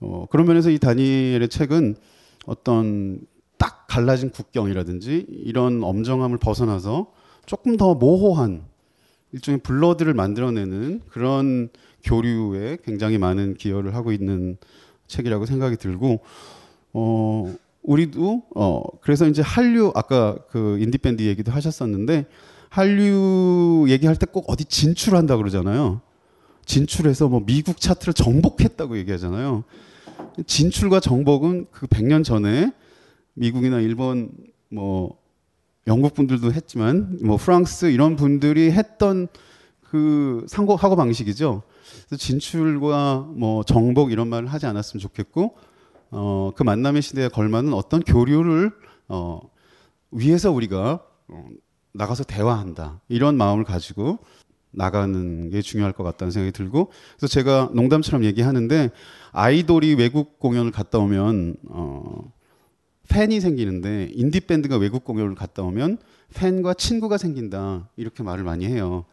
[0.00, 1.96] 어, 그런 면에서 이 다니엘의 책은
[2.46, 3.20] 어떤
[3.58, 7.12] 딱 갈라진 국경이라든지 이런 엄정함을 벗어나서
[7.46, 8.64] 조금 더 모호한
[9.32, 11.68] 일종의 블러드를 만들어내는 그런
[12.02, 14.56] 교류에 굉장히 많은 기여를 하고 있는
[15.06, 16.20] 책이라고 생각이 들고
[16.92, 17.54] 어
[17.90, 22.26] 우리도 어 그래서 이제 한류 아까 그 인디 밴드 얘기도 하셨었는데
[22.68, 26.00] 한류 얘기할 때 꼭 어디 진출한다 그러잖아요.
[26.66, 29.64] 진출해서 뭐 미국 차트를 정복했다고 얘기하잖아요.
[30.46, 32.72] 진출과 정복은 그 100년 전에
[33.34, 34.30] 미국이나 일본
[34.68, 35.18] 뭐
[35.88, 39.26] 영국 분들도 했지만 뭐 프랑스 이런 분들이 했던
[39.82, 41.62] 그 상고 하고 방식이죠.
[42.16, 45.56] 진출과 뭐 정복 이런 말을 하지 않았으면 좋겠고
[46.10, 48.72] 어, 그 만남의 시대에 걸맞는 어떤 교류를
[49.08, 49.40] 어,
[50.10, 51.48] 위해서 우리가 어,
[51.92, 54.18] 나가서 대화한다 이런 마음을 가지고
[54.72, 58.90] 나가는 게 중요할 것 같다는 생각이 들고 그래서 제가 농담처럼 얘기하는데
[59.32, 62.32] 아이돌이 외국 공연을 갔다 오면 어,
[63.08, 65.98] 팬이 생기는데 인디 밴드가 외국 공연을 갔다 오면
[66.34, 69.04] 팬과 친구가 생긴다 이렇게 말을 많이 해요.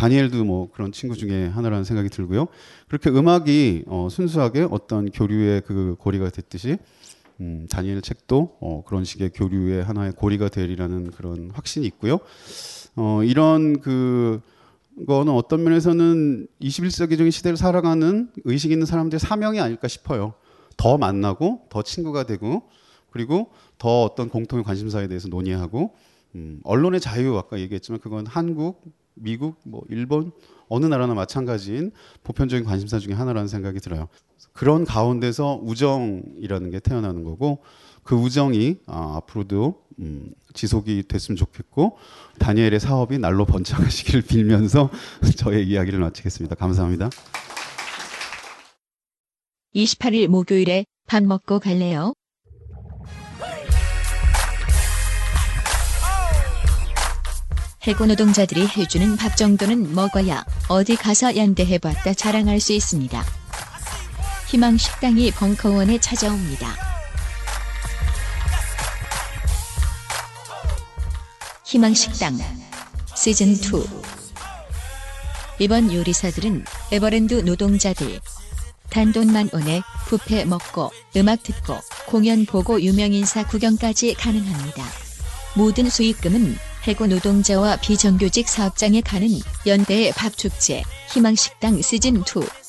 [0.00, 2.46] 다니엘도 뭐 그런 친구 중에 하나라는 생각이 들고요.
[2.88, 6.78] 그렇게 음악이 어, 순수하게 어떤 교류의 그 고리가 됐듯이
[7.42, 12.18] 음, 다니엘 책도 어, 그런 식의 교류의 하나의 고리가 되리라는 그런 확신이 있고요.
[12.96, 14.40] 어, 이런 그
[15.06, 20.32] 거는 어떤 면에서는 21세기적인 시대를 살아가는 의식 있는 사람들의 사명이 아닐까 싶어요.
[20.78, 22.62] 더 만나고 더 친구가 되고
[23.10, 25.94] 그리고 더 어떤 공통의 관심사에 대해서 논의하고
[26.36, 28.82] 음, 언론의 자유 아까 얘기했지만 그건 한국,
[29.14, 30.32] 미국, 뭐 일본
[30.68, 31.92] 어느 나라나 마찬가지인
[32.22, 34.08] 보편적인 관심사 중에 하나라는 생각이 들어요.
[34.52, 37.62] 그런 가운데서 우정이라는 게 태어나는 거고
[38.02, 41.98] 그 우정이 아, 앞으로도 음, 지속이 됐으면 좋겠고
[42.38, 44.90] 다니엘의 사업이 날로 번창하시기를 빌면서
[45.36, 46.56] 저의 이야기를 마치겠습니다.
[46.56, 47.10] 감사합니다.
[49.74, 52.14] 28일 목요일에 밥 먹고 갈래요?
[57.86, 63.24] 해고 노동자들이 해주는 밥 정도는 먹어야 어디 가서 연대해봤다 자랑할 수 있습니다.
[64.48, 66.76] 희망 식당이 벙커원에 찾아옵니다.
[71.64, 72.36] 희망 식당
[73.16, 73.58] 시즌 2
[75.60, 78.20] 이번 요리사들은 에버랜드 노동자들
[78.90, 84.84] 단돈만 원에 뷔페 먹고 음악 듣고 공연 보고 유명인사 구경까지 가능합니다.
[85.54, 89.28] 모든 수익금은 해고 노동자와 비정규직 사업장에 가는
[89.66, 92.59] 연대의 밥축제 희망식당 시즌2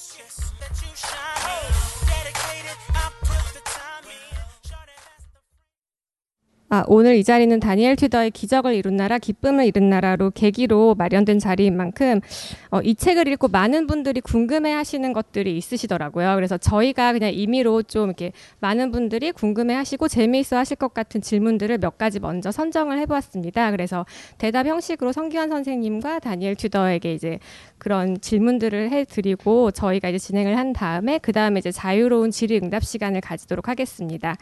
[6.74, 11.76] 아, 오늘 이 자리는 다니엘 튜더의 기적을 이룬 나라, 기쁨을 이룬 나라로 계기로 마련된 자리인
[11.76, 12.22] 만큼
[12.70, 16.34] 어, 이 책을 읽고 많은 분들이 궁금해 하시는 것들이 있으시더라고요.
[16.36, 18.32] 그래서 저희가 그냥 임의로 좀 이렇게
[18.62, 23.72] 많은 분들이 궁금해 하시고 재미있어 하실 것 같은 질문들을 몇 가지 먼저 선정을 해보았습니다.
[23.72, 24.06] 그래서
[24.38, 27.40] 대답 형식으로 성기환 선생님과 다니엘 튜더에게 이제
[27.82, 33.68] 그런 질문들을 해드리고 저희가 이제 진행을 한 다음에 그 다음에 이제 자유로운 질의응답 시간을 가지도록
[33.68, 34.36] 하겠습니다.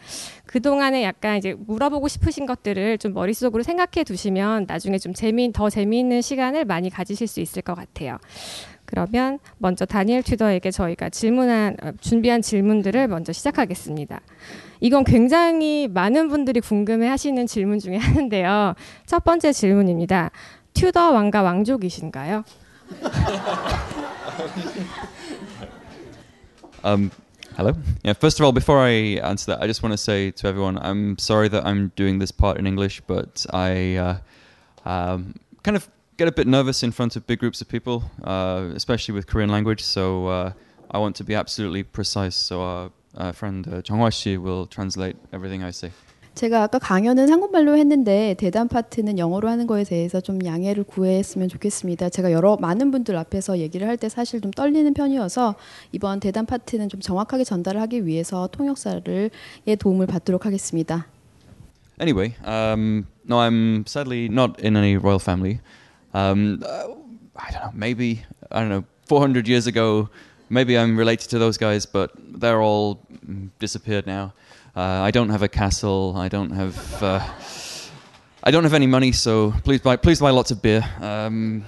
[0.45, 5.69] 그 동안에 약간 이제 물어보고 싶으신 것들을 좀 머릿속으로 생각해 두시면 나중에 좀 재미 더
[5.69, 8.17] 재미있는 시간을 많이 가지실 수 있을 것 같아요.
[8.83, 14.19] 그러면 먼저 다니엘 튜더에게 저희가 질문한 어, 준비한 질문들을 먼저 시작하겠습니다.
[14.81, 18.73] 이건 굉장히 많은 분들이 궁금해하시는 질문 중에 하나인데요.
[19.05, 20.31] 첫 번째 질문입니다.
[20.73, 22.43] 튜더 왕과 왕족이신가요?
[26.83, 27.11] Um,
[27.57, 27.73] hello.
[28.03, 28.13] Yeah.
[28.13, 31.17] First of all, before I answer that, I just want to say to everyone, I'm
[31.17, 34.17] sorry that I'm doing this part in English, but I uh,
[34.85, 38.69] um, kind of get a bit nervous in front of big groups of people, uh,
[38.75, 39.83] especially with Korean language.
[39.83, 40.53] So uh,
[40.91, 42.35] I want to be absolutely precise.
[42.35, 45.91] So our uh, friend uh, Shi will translate everything I say.
[46.39, 52.07] 제가 아까 강연은 한국말로 했는데 대담 파트는 영어로 하는 거에 대해서 좀 양해를 구했으면 좋겠습니다.
[52.07, 55.55] 제가 여러 많은 분들 앞에서 얘기를 할 때 사실 좀 떨리는 편이어서
[55.91, 59.29] 이번 대담 파트는 좀 정확하게 전달을 하기 위해서 통역사를
[59.67, 61.07] 의 도움을 받도록 하겠습니다.
[61.99, 65.59] Anyway, um, no, I'm sadly not in any royal family.
[66.13, 66.95] Um, uh,
[67.35, 70.07] I don't know, maybe, I don't know, 400 years ago,
[70.49, 73.01] maybe I'm related to those guys, but they're all
[73.59, 74.31] disappeared now.
[74.75, 76.15] Uh, I don't have a castle.
[76.17, 77.03] I don't have.
[77.03, 77.27] Uh,
[78.43, 80.83] I don't have any money, so please buy please buy lots of beer.
[81.01, 81.65] Um,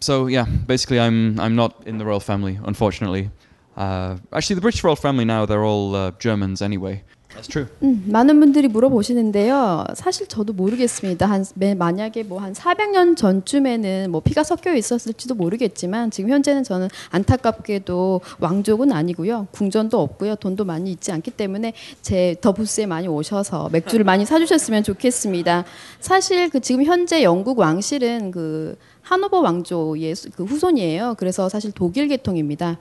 [0.00, 3.30] so yeah, basically, I'm I'm not in the royal family, unfortunately.
[3.76, 7.02] Uh, actually, the British royal family now they're all uh, Germans anyway.
[7.36, 7.66] That's true.
[7.82, 9.84] 음, 많은 분들이 물어보시는데요.
[9.94, 11.26] 사실 저도 모르겠습니다.
[11.26, 11.44] 한
[11.76, 18.92] 만약에 뭐 한 400년 전쯤에는 뭐 피가 섞여 있었을지도 모르겠지만 지금 현재는 저는 안타깝게도 왕족은
[18.92, 19.48] 아니고요.
[19.52, 20.36] 궁전도 없고요.
[20.36, 21.72] 돈도 많이 있지 않기 때문에
[22.02, 25.64] 제 더 부스에 많이 오셔서 맥주를 많이 사주셨으면 좋겠습니다.
[26.00, 31.14] 사실 그 지금 현재 영국 왕실은 그 하노버 왕조의 수- 그 후손이에요.
[31.18, 32.78] 그래서 사실 독일 계통입니다.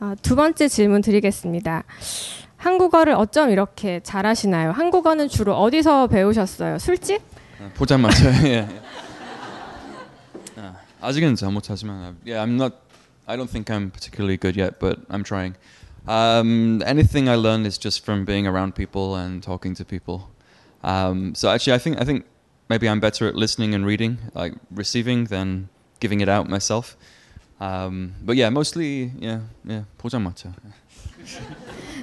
[0.00, 1.84] 아, 두 번째 질문 드리겠습니다.
[2.62, 4.70] 한국어를 어쩜 이렇게 잘하시나요?
[4.70, 6.78] 한국어는 주로 어디서 배우셨어요?
[6.78, 7.20] 술집?
[7.74, 8.68] 보자마자 예.
[10.56, 12.76] 아, 아직은 잘 못하지만 yeah, I'm not.
[13.26, 15.54] I don't think I'm particularly good yet, but I'm trying.
[16.06, 20.30] Um, anything I learn is just from being around people and talking to people.
[20.84, 22.26] Um, so actually, I think I think
[22.68, 26.96] maybe I'm better at listening and reading, like receiving, than giving it out myself.
[27.60, 30.54] Um, but yeah, mostly yeah, yeah, 보자마자.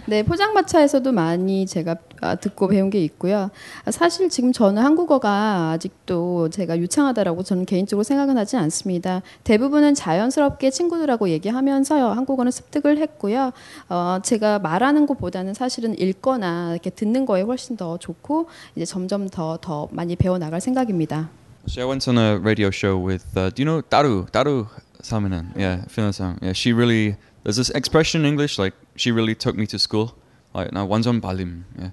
[0.09, 3.51] 네, 포장마차에서도 많이 제가 아, 듣고 배운 게 있고요.
[3.85, 9.21] 아, 사실 지금 저는 한국어가 아직도 제가 유창하다라고 저는 개인적으로 생각은 하지 않습니다.
[9.43, 12.07] 대부분은 자연스럽게 친구들하고 얘기하면서요.
[12.07, 13.51] 한국어는 습득을 했고요.
[13.89, 19.59] 어, 제가 말하는 것보다는 사실은 읽거나 이렇게 듣는 거에 훨씬 더 좋고 이제 점점 더
[19.61, 21.29] 더 많이 배워 나갈 생각입니다.
[21.65, 23.25] Actually, I went on a radio show with.
[23.37, 23.81] Uh, do you know?
[23.89, 24.65] Daru
[25.03, 25.51] Salminen.
[25.55, 26.39] Yeah, Finland.
[26.41, 27.15] Yeah, she really.
[27.43, 30.11] There's this expression in English like she really took me to school.
[30.53, 30.85] Like now
[31.21, 31.63] 발림.
[31.77, 31.91] Yeah,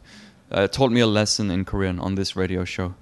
[0.51, 2.95] uh, taught me a lesson in Korean on this radio show.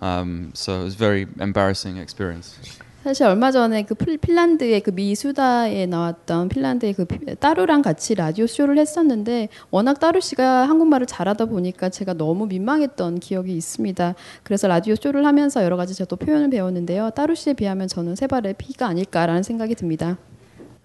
[0.00, 2.58] Um, so it was very embarrassing experience.
[3.04, 8.46] 사실 얼마 전에 그 필- 핀란드의 그 미수다에 나왔던 핀란드의 그 피- 따루랑 같이 라디오
[8.46, 14.14] 쇼를 했었는데 워낙 따루 씨가 한국말을 잘하다 보니까 제가 너무 민망했던 기억이 있습니다.
[14.44, 17.10] 그래서 라디오 쇼를 하면서 여러 가지 저도 표현을 배웠는데요.
[17.10, 20.16] 따루 씨에 비하면 저는 세 발의 피가 아닐까라는 생각이 듭니다.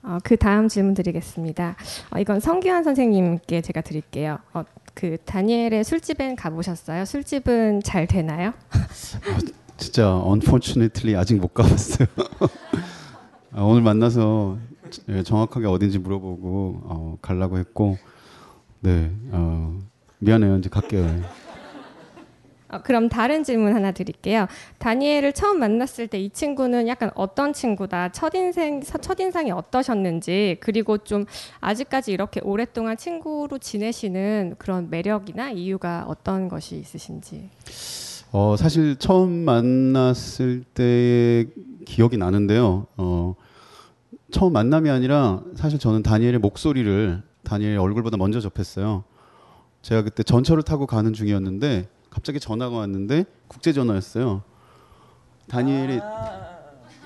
[0.07, 1.75] 어, 그 다음 질문 드리겠습니다.
[2.11, 4.37] 어, 이건 성규환 선생님께 제가 드릴게요.
[4.53, 7.03] 어, 그 다니엘의 술집엔 가보셨어요?
[7.03, 8.53] 술집은 잘 되나요?
[9.75, 12.07] 진짜 unfortunately 아직 못 가봤어요.
[13.51, 14.57] 아, 오늘 만나서
[15.09, 17.97] 예, 정확하게 어딘지 물어보고 어, 가려고 했고
[18.79, 19.77] 네 어,
[20.19, 21.05] 미안해요 이제 갈게요.
[22.69, 24.47] 어, 그럼 다른 질문 하나 드릴게요.
[24.79, 31.25] 다니엘을 처음 만났을 때 이 친구는 약간 어떤 친구다, 첫인생, 서- 첫인상이 어떠셨는지, 그리고 좀
[31.61, 37.49] 아직까지 이렇게 오랫동안 친구로 지내시는 그런 매력이나 이유가 어떤 것이 있으신지.
[38.31, 41.47] 어, 사실 처음 만났을 때의
[41.85, 42.87] 기억이 나는데요.
[42.97, 43.35] 어,
[44.31, 49.05] 처음 만남이 아니라 사실 저는 다니엘의 목소리를 다니엘의 얼굴보다 먼저 접했어요.
[49.81, 51.87] 제가 그때 전철을 타고 가는 중이었는데
[52.17, 54.41] 갑자기 전화가 왔는데 국제 전화였어요.
[55.49, 55.99] 다니엘이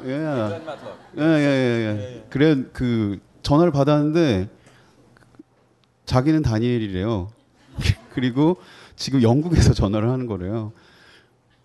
[0.06, 0.10] 예.
[0.10, 2.26] 예, 예, 예, 예.
[2.30, 4.48] 그래 그 전화를 받았는데
[6.06, 7.30] 자기는 다니엘이래요.
[8.16, 8.56] 그리고
[8.96, 10.72] 지금 영국에서 전화를 하는 거래요.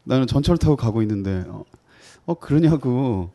[0.03, 1.63] 나는 전철 타고 가고 있는데 어,
[2.25, 3.31] 어 그러냐고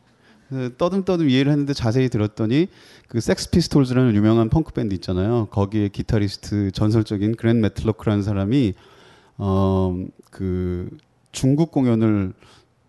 [0.76, 2.68] 떠듬떠듬 이해를 했는데 자세히 들었더니
[3.08, 5.46] 그 섹스 피스톨즈라는 유명한 펑크 밴드 있잖아요.
[5.46, 8.74] 거기에 기타리스트 전설적인 글렌 매틀록이라는 사람이
[9.38, 10.96] 어그
[11.32, 12.32] 중국 공연을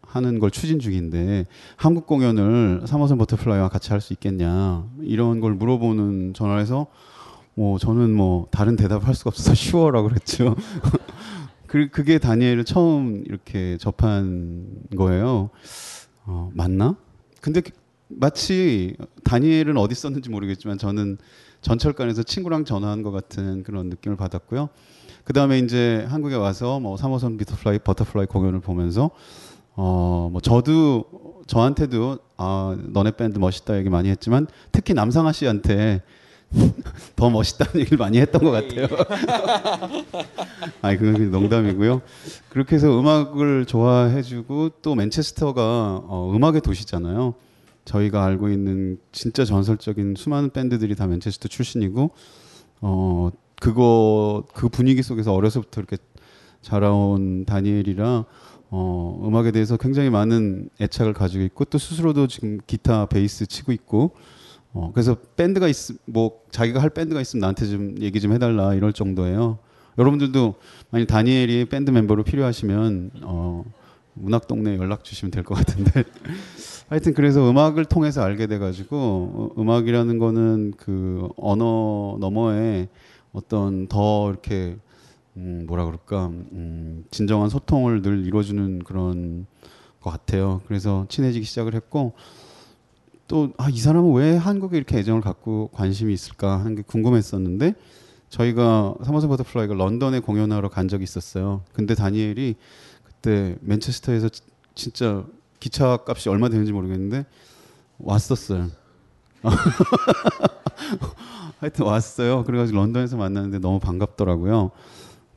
[0.01, 6.33] 하는 걸 추진 중인데 한국 공연을 3호선 버터플라이와 같이 할 수 있겠냐 이런 걸 물어보는
[6.35, 6.87] 전화해서
[7.55, 10.55] 뭐 저는 뭐 다른 대답을 할 수가 없어서 sure라고 그랬죠.
[11.67, 15.49] 그 그게 다니엘을 처음 이렇게 접한 거예요.
[16.25, 16.95] 어, 맞나?
[17.41, 17.71] 근데 그-
[18.09, 21.17] 마치 다니엘은 어디 있었는지 모르겠지만 저는
[21.61, 24.69] 전철간에서 친구랑 전화한 것 같은 그런 느낌을 받았고요.
[25.23, 29.11] 그 다음에 이제 한국에 와서 뭐 3호선 비터플라이 버터플라이 공연을 보면서
[29.75, 31.05] 어 뭐 저도
[31.47, 36.01] 저한테도 아 너네 밴드 멋있다 얘기 많이 했지만 특히 남상아 씨한테
[37.15, 38.87] 더 멋있다는 얘기를 많이 했던 것 같아요.
[40.81, 42.01] 아니 그건 농담이고요.
[42.49, 47.33] 그렇게 해서 음악을 좋아해주고 또 맨체스터가 어, 음악의 도시잖아요.
[47.85, 52.11] 저희가 알고 있는 진짜 전설적인 수많은 밴드들이 다 맨체스터 출신이고
[52.81, 53.29] 어
[53.63, 55.95] 그거 그 분위기 속에서 어려서부터 이렇게
[56.61, 58.25] 자라온 다니엘이라
[58.71, 64.11] 어 음악에 대해서 굉장히 많은 애착을 가지고 있고 또 스스로도 지금 기타 베이스 치고 있고
[64.73, 68.91] 어 그래서 밴드가 있 뭐 자기가 할 밴드가 있으면 나한테 좀 얘기 좀 해달라 이럴
[68.91, 69.59] 정도예요.
[69.97, 70.55] 여러분들도
[70.89, 73.63] 만약 다니엘이 밴드 멤버로 필요하시면 어
[74.15, 76.03] 문학 동네 연락 주시면 될 것 같은데
[76.89, 82.89] 하여튼 그래서 음악을 통해서 알게 돼가지고 어, 음악이라는 거는 그 언어 너머에
[83.33, 84.77] 어떤 더 이렇게
[85.35, 89.45] 음, 뭐라 그럴까 음, 진정한 소통을 늘 이루어주는 그런
[89.99, 90.61] 것 같아요.
[90.67, 92.13] 그래서 친해지기 시작을 했고
[93.27, 97.73] 또아이 사람은 왜 한국에 이렇게 애정을 갖고 관심이 있을까 하는 게 궁금했었는데
[98.29, 101.63] 저희가 삼호선 버터플라이가 런던에 공연하러 간 적이 있었어요.
[101.73, 102.55] 근데 다니엘이
[103.03, 104.41] 그때 맨체스터에서 지-
[104.75, 105.25] 진짜
[105.59, 107.25] 기차 값이 얼마 되는지 모르겠는데
[107.99, 108.67] 왔었어요.
[111.59, 112.43] 하여튼 왔어요.
[112.43, 114.71] 그래가지고 런던에서 만났는데 너무 반갑더라고요.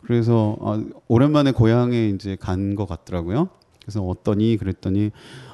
[0.02, 3.48] 그래서 아, 오랜만에 고향에 이제 간 것 같더라고요.
[3.82, 5.10] 그래서 어떠니 그랬더니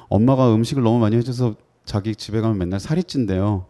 [0.09, 3.65] 엄마가 음식을 너무 많이 해줘서 자기 집에 가면 맨날 살이 찐대요.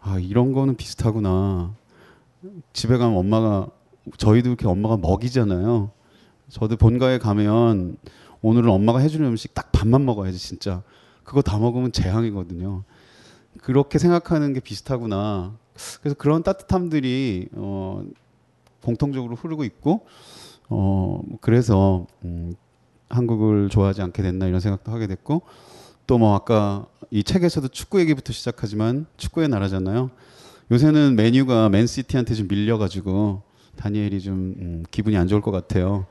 [0.00, 1.74] 아 이런 거는 비슷하구나.
[2.72, 3.68] 집에 가면 엄마가
[4.16, 5.90] 저희도 이렇게 엄마가 먹이잖아요.
[6.50, 7.96] 저도 본가에 가면
[8.42, 10.82] 오늘은 엄마가 해주는 음식 딱 반만 먹어야지 진짜.
[11.24, 12.84] 그거 다 먹으면 재앙이거든요.
[13.62, 15.56] 그렇게 생각하는 게 비슷하구나.
[16.00, 18.02] 그래서 그런 따뜻함들이 어,
[18.82, 20.06] 공통적으로 흐르고 있고
[20.68, 22.54] 어, 그래서 음,
[23.08, 25.42] 한국을 좋아하지 않게 됐나 이런 생각도 하게 됐고
[26.06, 30.10] 또 뭐 아까 이 책에서도 축구 얘기부터 시작하지만 축구의 나라잖아요.
[30.70, 33.42] 요새는 메뉴가 맨시티한테 좀 밀려가지고
[33.76, 36.06] 다니엘이 좀 음, 기분이 안 좋을 것 같아요.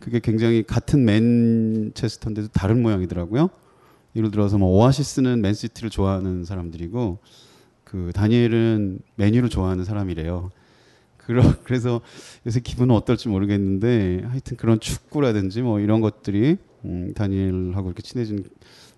[0.00, 3.50] 그게 굉장히 같은 맨체스터인데도 다른 모양이더라고요.
[4.16, 7.18] 예를 들어서 뭐 오아시스는 맨시티를 좋아하는 사람들이고
[7.84, 10.50] 그 다니엘은 메뉴를 좋아하는 사람이래요.
[11.16, 12.00] 그러, 그래서
[12.46, 18.44] 요새 기분은 어떨지 모르겠는데 하여튼 그런 축구라든지 뭐 이런 것들이 음, 다니엘하고 이렇게 친해진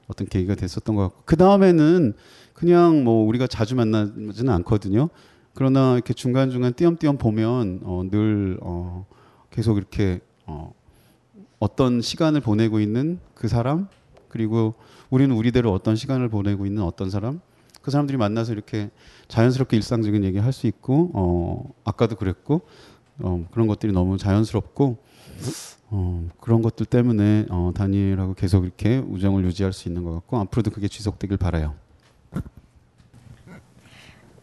[0.08, 2.14] 어떤 계기가 됐었던 것 같고 그 다음에는
[2.52, 5.10] 그냥 뭐 우리가 자주 만나지는 않거든요.
[5.54, 9.06] 그러나 이렇게 중간 중간 띄엄띄엄 보면 어, 늘 어,
[9.50, 10.72] 계속 이렇게 어,
[11.58, 13.88] 어떤 시간을 보내고 있는 그 사람
[14.28, 14.74] 그리고
[15.11, 17.40] 우리는 우리대로 어떤 시간을 보내고 있는 어떤 사람
[17.82, 18.90] 그 사람들이 만나서 이렇게
[19.28, 22.62] 자연스럽게 일상적인 얘기 할 수 있고 어, 아까도 그랬고
[23.18, 24.98] 어, 그런 것들이 너무 자연스럽고
[25.90, 30.70] 어, 그런 것들 때문에 어, 다니엘하고 계속 이렇게 우정을 유지할 수 있는 것 같고 앞으로도
[30.72, 31.74] 그게 지속되길 바라요.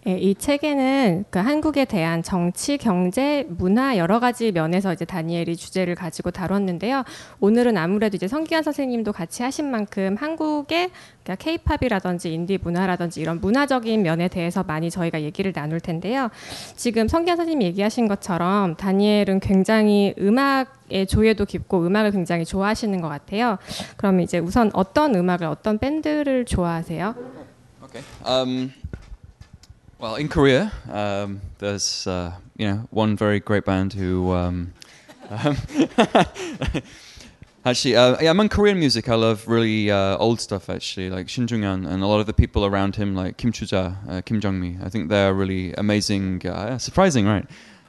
[0.06, 5.96] 예, 이 책에는 그 한국에 대한 정치, 경제, 문화 여러 가지 면에서 이제 다니엘이 주제를
[5.96, 7.04] 가지고 다뤘는데요.
[7.40, 10.90] 오늘은 아무래도 이제 성기환 선생님도 같이 하신 만큼 한국의
[11.24, 16.30] 그러니까 케이팝이라든지 인디 문화라든지 이런 문화적인 면에 대해서 많이 저희가 얘기를 나눌 텐데요.
[16.76, 23.58] 지금 성기환 선생님이 얘기하신 것처럼 다니엘은 굉장히 음악의 조예도 깊고 음악을 굉장히 좋아하시는 것 같아요.
[23.96, 27.16] 그럼 이제 우선 어떤 음악을 어떤 밴드를 좋아하세요?
[27.86, 28.04] Okay.
[28.26, 28.74] Um,
[30.04, 34.34] well, in Korea, um, there's uh, you know one very great band who.
[34.34, 34.74] Um,
[35.30, 35.56] um,
[37.66, 40.70] actually, uh, yeah, among Korean music, I love really uh, old stuff.
[40.70, 43.96] Actually, like Shin Jung-hyun and a lot of the people around him, like Kim Chuja,
[44.10, 44.76] uh, Kim Jong-mi.
[44.84, 47.46] I think they're really amazing, uh, surprising, right?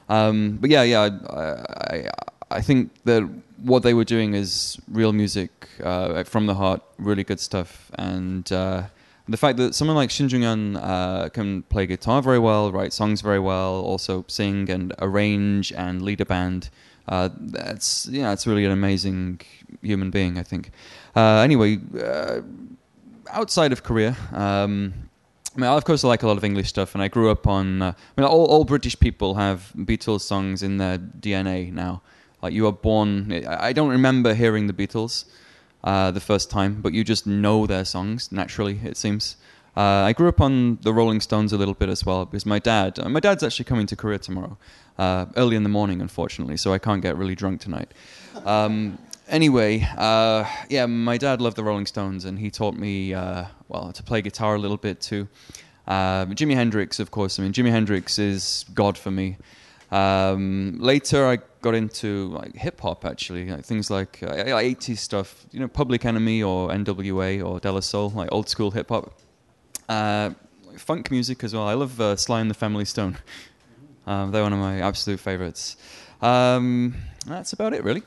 [0.07, 2.09] Um, but yeah, yeah, I, I,
[2.49, 3.23] I think that
[3.61, 5.51] what they were doing is real music
[5.83, 8.83] uh, from the heart, really good stuff, and uh,
[9.27, 13.21] the fact that someone like Shin Jung-hyun uh, can play guitar very well, write songs
[13.21, 16.69] very well, also sing and arrange and lead a band.
[17.07, 19.41] Uh, that's yeah, it's really an amazing
[19.81, 20.71] human being, I think.
[21.15, 22.41] Uh, anyway, uh,
[23.29, 24.93] outside of Korea, um,
[25.55, 27.47] I mean, of course, I like a lot of English stuff, and I grew up
[27.47, 27.81] on.
[27.81, 32.01] Uh, I mean, all, all British people have Beatles songs in their DNA now.
[32.41, 33.43] Like you are born.
[33.47, 35.25] I don't remember hearing the Beatles
[35.85, 38.79] uh, the first time, but you just know their songs naturally.
[38.83, 39.37] It seems.
[39.77, 42.59] Uh, I grew up on the Rolling Stones a little bit as well because my
[42.59, 42.97] dad.
[42.97, 44.57] Uh, my dad's actually coming to Korea tomorrow,
[44.97, 47.93] uh, early in the morning, unfortunately, so I can't get really drunk tonight.
[48.45, 48.97] Um,
[49.29, 53.91] anyway, uh, yeah, my dad loved the Rolling Stones, and he taught me uh, well
[53.91, 55.27] to play guitar a little bit too.
[55.87, 57.37] Jimi Hendrix, of course.
[57.39, 59.37] I mean, Jimi Hendrix is God for me.
[59.95, 65.45] Um, later, I got into like hip hop actually, like things like uh, 80s stuff,
[65.51, 69.17] you know, Public Enemy or NWA or De Soul, like old school hip hop.
[69.87, 70.31] Uh,
[70.77, 71.65] funk music as well.
[71.67, 73.17] I love uh, Sly and the Family Stone.
[74.07, 75.77] Um, they're one of my absolute favorites.
[76.21, 76.93] Um,
[77.25, 78.03] that's about it, really.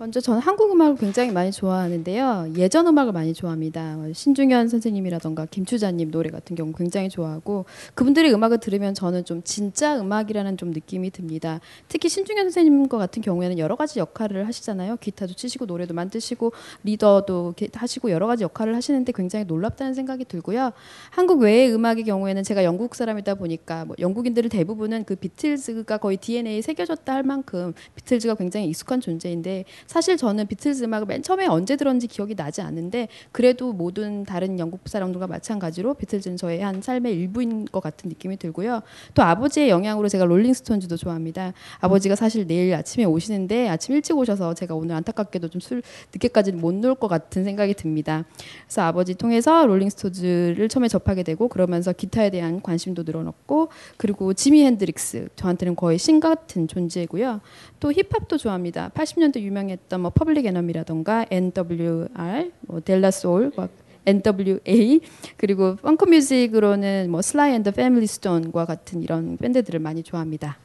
[0.00, 2.52] 먼저 저는 한국 음악을 굉장히 많이 좋아하는데요.
[2.56, 3.98] 예전 음악을 많이 좋아합니다.
[4.12, 10.56] 신중현 선생님이라던가 김추자님 노래 같은 경우 굉장히 좋아하고 그분들의 음악을 들으면 저는 좀 진짜 음악이라는
[10.56, 11.60] 좀 느낌이 듭니다.
[11.88, 14.98] 특히 신중현 선생님 것 같은 경우에는 여러 가지 역할을 하시잖아요.
[14.98, 16.52] 기타도 치시고 노래도 만드시고
[16.84, 20.70] 리더도 하시고 여러 가지 역할을 하시는데 굉장히 놀랍다는 생각이 들고요.
[21.10, 26.62] 한국 외의 음악의 경우에는 제가 영국 사람이다 보니까 뭐 영국인들을 대부분은 그 비틀즈가 거의 DNA에
[26.62, 32.06] 새겨졌다 할 만큼 비틀즈가 굉장히 익숙한 존재인데 사실 저는 비틀즈 음악을 맨 처음에 언제 들었는지
[32.06, 37.80] 기억이 나지 않는데 그래도 모든 다른 영국 사람들과 마찬가지로 비틀즈는 저의 한 삶의 일부인 것
[37.80, 38.82] 같은 느낌이 들고요.
[39.14, 41.52] 또 아버지의 영향으로 제가 롤링스톤즈도 좋아합니다.
[41.80, 45.82] 아버지가 사실 내일 아침에 오시는데 아침 일찍 오셔서 제가 오늘 안타깝게도 좀 술
[46.12, 48.24] 늦게까지 못놀 것 같은 생각이 듭니다.
[48.66, 55.28] 그래서 아버지 통해서 롤링스톤즈를 처음에 접하게 되고 그러면서 기타에 대한 관심도 늘어났고 그리고 지미 핸드릭스
[55.36, 57.40] 저한테는 거의 신 같은 존재고요.
[57.80, 58.90] 또 힙합도 좋아합니다.
[58.94, 63.68] 80년대 유명했 던 뭐 퍼블릭 에너미라던가 NWR, 뭐 델라 소울, 뭐
[64.06, 65.00] NWA
[65.36, 70.56] 그리고 funk music으로는 뭐 슬라이 앤 더 패밀리 스톤과 같은 이런 밴드들을 많이 좋아합니다.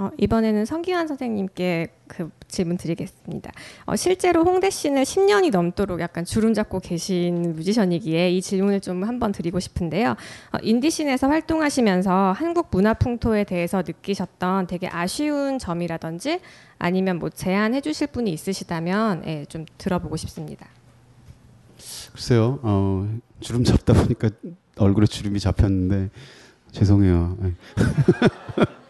[0.00, 3.52] 어, 이번에는 성기완 선생님께 그 질문 드리겠습니다.
[3.84, 9.30] 어, 실제로 홍대 scene을 10년이 넘도록 약간 주름 잡고 계신 뮤지션이기에 이 질문을 좀 한번
[9.30, 10.12] 드리고 싶은데요.
[10.12, 16.40] 어, 인디 scene에서 활동하시면서 한국 문화 풍토에 대해서 느끼셨던 되게 아쉬운 점이라든지
[16.78, 20.66] 아니면 뭐 제안해 주실 부분이 있으시다면 예, 좀 들어보고 싶습니다.
[22.12, 23.06] 글쎄요, 어,
[23.40, 24.30] 주름 잡다 보니까
[24.78, 26.08] 얼굴에 주름이 잡혔는데
[26.72, 27.36] 죄송해요.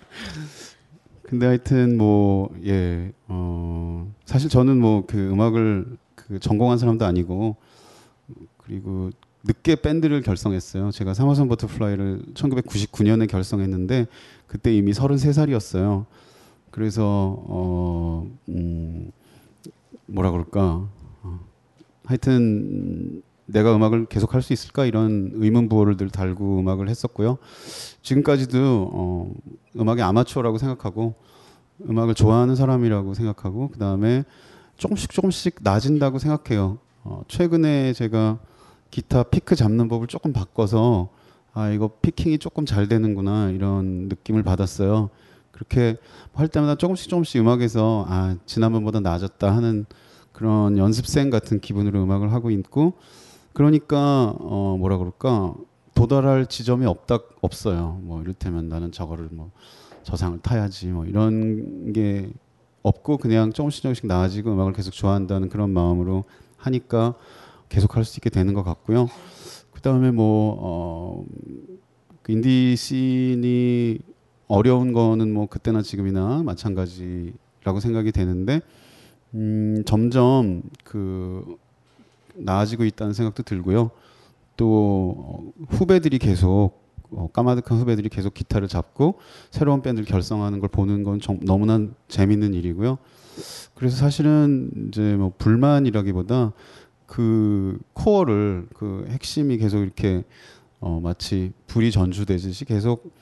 [1.31, 1.33] 예.
[1.33, 7.57] 근데 하여튼 뭐 예, 어, 사실 저는 뭐 그 음악을 그 전공한 사람도 아니고
[8.59, 9.11] 그리고
[9.45, 10.91] 늦게 밴드를 결성했어요.
[10.91, 14.07] 제가 삼호선 버터플라이를 1999년에 결성했는데
[14.47, 16.05] 그때 이미 33살이었어요.
[16.71, 19.11] 그래서 어, 음,
[20.07, 20.89] 뭐라 그럴까?
[21.23, 21.41] 어,
[22.05, 23.23] 하여튼
[23.53, 27.39] 내가 음악을 계속 할 수 있을까 이런 의문 부호를 늘 달고 음악을 했었고요.
[28.03, 29.33] 지금까지도 어,
[29.79, 31.15] 음악의 아마추어라고 생각하고
[31.89, 34.25] 음악을 좋아하는 사람이라고 생각하고 그 다음에
[34.77, 36.79] 조금씩 조금씩 낮은다고 생각해요.
[37.05, 38.39] 어, 최근에 제가
[38.91, 41.11] 기타 피크 잡는 법을 조금 바꿔서
[41.53, 45.11] 아 이거 피킹이 조금 잘 되는구나 이런 느낌을 받았어요.
[45.53, 45.97] 그렇게
[46.33, 49.85] 할 때마다 조금씩 조금씩 음악에서 아 지난번보다 나아졌다 하는
[50.33, 52.95] 그런 연습생 같은 기분으로 음악을 하고 있고
[53.61, 55.53] 그러니까 어 뭐라 그럴까
[55.95, 58.01] 도달할 지점이 없다 없어요.
[58.03, 59.51] 뭐 이를테면 나는 저거를 뭐
[60.03, 62.31] 저상을 타야지 뭐 이런 게
[62.83, 66.25] 없고 그냥 조금씩 조금씩 나아지고 음악을 계속 좋아한다는 그런 마음으로
[66.57, 67.13] 하니까
[67.69, 69.09] 계속 할 수 있게 되는 것 같고요.
[69.73, 71.25] 그 다음에 뭐 어,
[72.23, 73.99] 그 인디 씬이
[74.49, 78.63] 어려운 거는 뭐 그때나 지금이나 마찬가지라고 생각이 되는데
[79.35, 81.59] 음, 점점 그
[82.35, 83.91] 나아지고 있다는 생각도 들고요.
[84.57, 86.81] 또 어, 후배들이 계속
[87.13, 89.19] 어, 까마득한 후배들이 계속 기타를 잡고
[89.51, 92.99] 새로운 밴드를 결성하는 걸 보는 건 정, 너무나 재밌는 일이고요.
[93.75, 96.53] 그래서 사실은 이제 뭐 불만이라기보다
[97.07, 100.25] 그 코어를 그 핵심이 계속 이렇게
[100.81, 103.13] 어, 마치 불이 전주되듯이 계속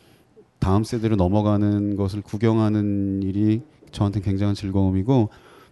[0.59, 5.31] 다음 세대로 넘어가는 것을 구경하는 일이 저한테 굉장한 즐거움이고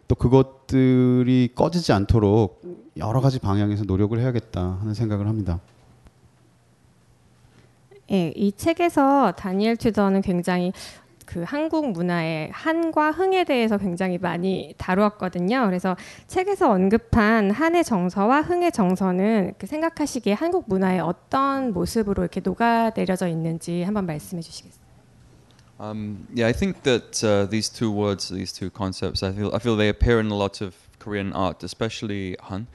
[0.08, 2.62] 또 그것들이 꺼지지 않도록
[2.96, 5.60] 여러 가지 방향에서 노력을 해야겠다 하는 생각을 합니다.
[8.12, 10.72] 예, 이 책에서 다니엘 튜더는 굉장히
[11.26, 15.66] 그 한국 문화의 한과 흥에 대해서 굉장히 많이 다루었거든요.
[15.66, 15.96] 그래서
[16.28, 23.82] 책에서 언급한 한의 정서와 흥의 정서는 그 생각하시기에 한국 문화의 어떤 모습으로 이렇게 녹아내려져 있는지
[23.82, 24.85] 한번 말씀해 주시겠어요?
[25.78, 29.58] Um, yeah, I think that uh, these two words, these two concepts, I feel I
[29.58, 32.66] feel they appear in a lot of Korean art, especially Han.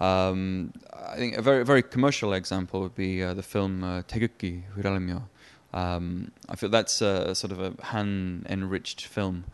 [0.00, 5.22] Um, I think a very very commercial example would be uh, the film uh, Huralmyo.
[5.72, 9.44] um, I feel that's a, sort of a Han enriched film,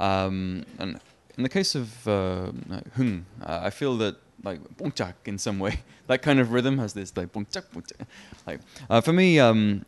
[0.00, 0.98] um, and
[1.36, 2.52] in the case of uh,
[2.96, 6.94] Hung, uh, I feel that like bongchak in some way that kind of rhythm has
[6.94, 8.06] this like bongchak bongchak.
[8.46, 9.84] Like uh, for me, um,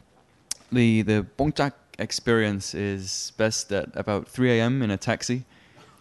[0.71, 4.83] the the bongchak experience is best at about 3 a.m.
[4.83, 5.45] in a taxi,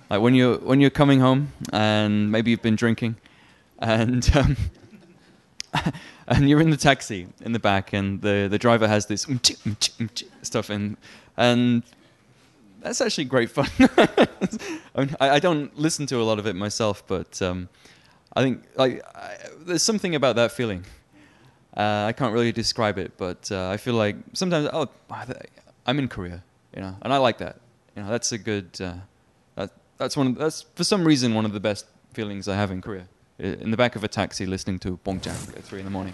[0.10, 3.16] like when you're when you're coming home and maybe you've been drinking,
[3.80, 4.58] and um,
[6.28, 9.28] and you're in the taxi in the back, and the the driver has this
[10.42, 10.98] stuff, and
[11.36, 11.84] and
[12.82, 13.68] that's actually great fun.
[14.96, 17.70] I, mean, I, I, don't listen to a lot of it myself, but um,
[18.36, 20.86] I think like I, there's something about that feeling.
[21.76, 24.88] Uh, I can't really describe it, but uh, I feel like sometimes oh,
[25.88, 26.44] I'm in Korea,
[26.76, 27.62] you know, and I like that.
[27.96, 28.80] You know, that's a good.
[28.80, 28.96] Uh,
[29.56, 30.28] that that's one.
[30.28, 33.08] Of, that's for some reason one of the best feelings I have in Korea.
[33.40, 36.14] In the back of a taxi, listening to Bongjang at three in the morning.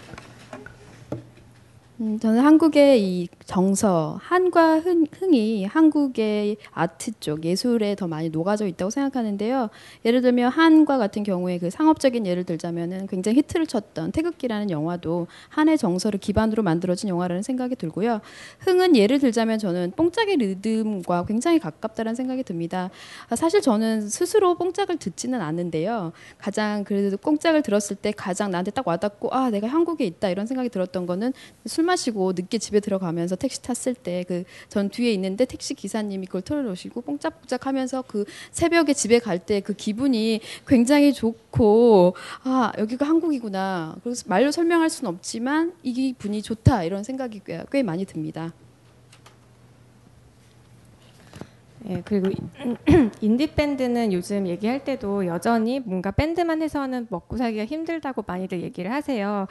[2.00, 8.66] 음, 저는 한국의 이 정서, 한과 흥, 흥이 한국의 아트 쪽 예술에 더 많이 녹아져
[8.66, 9.70] 있다고 생각하는데요.
[10.04, 15.78] 예를 들면 한과 같은 경우에 그 상업적인 예를 들자면은 굉장히 히트를 쳤던 태극기라는 영화도 한의
[15.78, 18.20] 정서를 기반으로 만들어진 영화라는 생각이 들고요.
[18.58, 22.90] 흥은 예를 들자면 저는 뽕짝의 리듬과 굉장히 가깝다는 생각이 듭니다.
[23.36, 26.10] 사실 저는 스스로 뽕짝을 듣지는 않는데요.
[26.38, 30.70] 가장 그래도 뽕짝을 들었을 때 가장 나한테 딱 와닿고 아 내가 한국에 있다 이런 생각이
[30.70, 31.32] 들었던 거는
[31.64, 36.40] 술술 마시고 늦게 집에 들어가면서 택시 탔을 때 그 전 뒤에 있는데 택시 기사님이 그걸
[36.42, 42.14] 틀어놓으시고 뽕짝뽕짝 하면서 그 새벽에 집에 갈 때 그 기분이 굉장히 좋고
[42.44, 47.82] 아 여기가 한국이구나 그래서 말로 설명할 수는 없지만 이 기분이 좋다 이런 생각이 꽤, 꽤
[47.82, 48.52] 많이 듭니다.
[51.88, 52.30] 예, 그리고
[53.20, 59.46] 인디 밴드는 요즘 얘기할 때도 여전히 뭔가 밴드만 해서는 먹고 살기가 힘들다고 많이들 얘기를 하세요.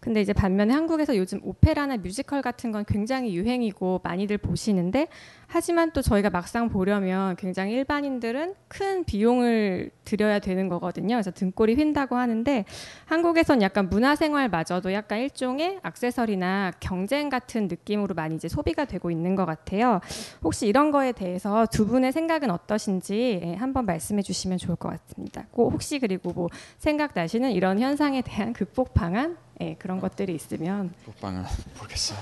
[0.00, 5.08] 근데 이제 반면에 한국에서 요즘 오페라나 뮤지컬 같은 건 굉장히 유행이고 많이들 보시는데
[5.50, 11.14] 하지만 또 저희가 막상 보려면 굉장히 일반인들은 큰 비용을 들여야 되는 거거든요.
[11.14, 12.66] 그래서 등골이 휜다고 하는데
[13.06, 19.46] 한국에선 약간 문화생활마저도 약간 일종의 액세서리나 경쟁 같은 느낌으로 많이 이제 소비가 되고 있는 것
[19.46, 20.00] 같아요.
[20.44, 25.46] 혹시 이런 거에 대해서 두 분의 생각은 어떠신지 예, 한번 말씀해 주시면 좋을 것 같습니다.
[25.50, 30.92] 꼭 혹시 그리고 뭐 생각나시는 이런 현상에 대한 극복 방안 예, 그런 것들이 있으면
[31.22, 31.46] 방안
[31.78, 32.18] 모르겠어요.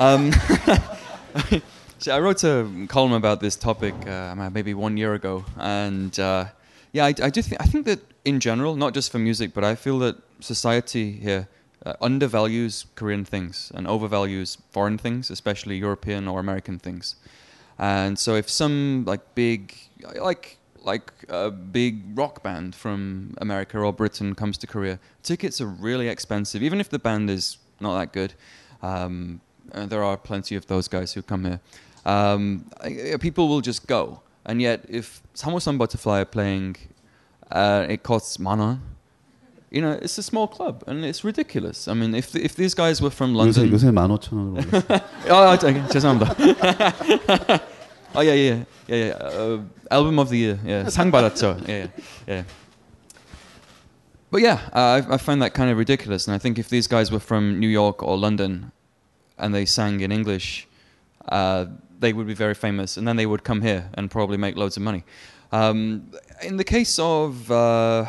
[0.00, 0.30] Um,
[0.66, 1.03] so
[2.10, 6.46] I wrote a column about this topic uh, maybe one year ago, and uh,
[6.92, 9.64] yeah, I, I do think I think that in general, not just for music, but
[9.64, 11.48] I feel that society here
[11.84, 17.16] uh, undervalues Korean things and overvalues foreign things, especially European or American things.
[17.78, 19.74] And so, if some like big,
[20.20, 25.66] like like a big rock band from America or Britain comes to Korea, tickets are
[25.66, 28.34] really expensive, even if the band is not that good.
[28.82, 29.40] Um,
[29.73, 31.59] and there are plenty of those guys who come here.
[32.05, 32.65] Um,
[33.19, 36.77] people will just go, and yet if Samosan Butterfly are playing,
[37.51, 38.79] uh, it costs mana.
[39.71, 41.87] You know, it's a small club, and it's ridiculous.
[41.87, 45.01] I mean, if if these guys were from London, 요새 요새 15,000원으로 올랐어요.
[45.29, 45.57] 아, 아,
[45.89, 46.35] 죄송합니다.
[48.13, 49.11] 아, 예, 예, 예, 예.
[49.11, 49.61] Uh,
[49.91, 51.57] album of the year, 예, 상 받았죠.
[51.69, 51.91] 예,
[52.27, 52.45] 예.
[54.31, 56.87] But yeah, uh, I, I find that kind of ridiculous, and I think if these
[56.87, 58.71] guys were from New York or London,
[59.38, 60.66] and they sang in English,
[61.28, 61.66] uh,
[62.00, 64.76] they would be very famous, and then they would come here and probably make loads
[64.76, 65.04] of money.
[65.52, 66.10] Um,
[66.42, 68.06] in the case of uh,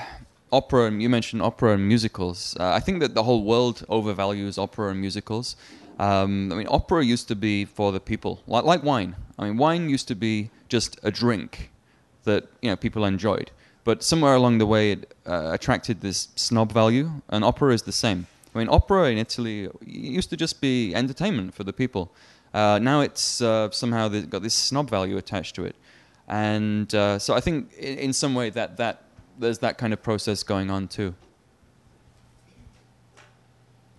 [0.52, 4.58] opera, and you mentioned opera and musicals, uh, I think that the whole world overvalues
[4.58, 5.56] opera and musicals.
[6.00, 9.16] Um, I mean, opera used to be for the people, like, like wine.
[9.40, 11.72] I mean, wine used to be just a drink
[12.24, 13.52] that you know people enjoyed,
[13.84, 17.92] but somewhere along the way it uh, attracted this snob value, and opera is the
[17.92, 18.28] same.
[18.56, 22.14] I mean, opera in Italy used to just be entertainment for the people.
[22.54, 25.76] Uh, now it's uh, somehow got this snob value attached to it,
[26.30, 29.04] and uh, so I think in, in, some way that that
[29.38, 31.14] there's that kind of process going on too.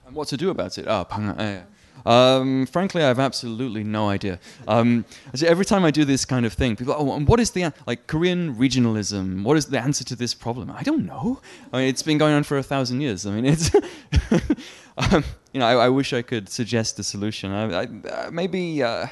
[0.07, 0.89] And what to do about it?
[0.89, 1.63] Ah, oh,
[2.07, 4.39] um, frankly, I have absolutely no idea.
[4.69, 5.05] Um,
[5.45, 8.55] every time I do this kind of thing, people, oh, what is the like Korean
[8.55, 9.43] regionalism?
[9.43, 10.71] What is the answer to this problem?
[10.71, 11.41] I don't know.
[11.73, 13.27] I mean, it's been going on for a thousand years.
[13.27, 13.75] I mean, it's
[14.97, 17.51] um, you know, I, I, wish I could suggest a solution.
[17.51, 18.83] I, I, uh, maybe.
[18.83, 19.07] Uh,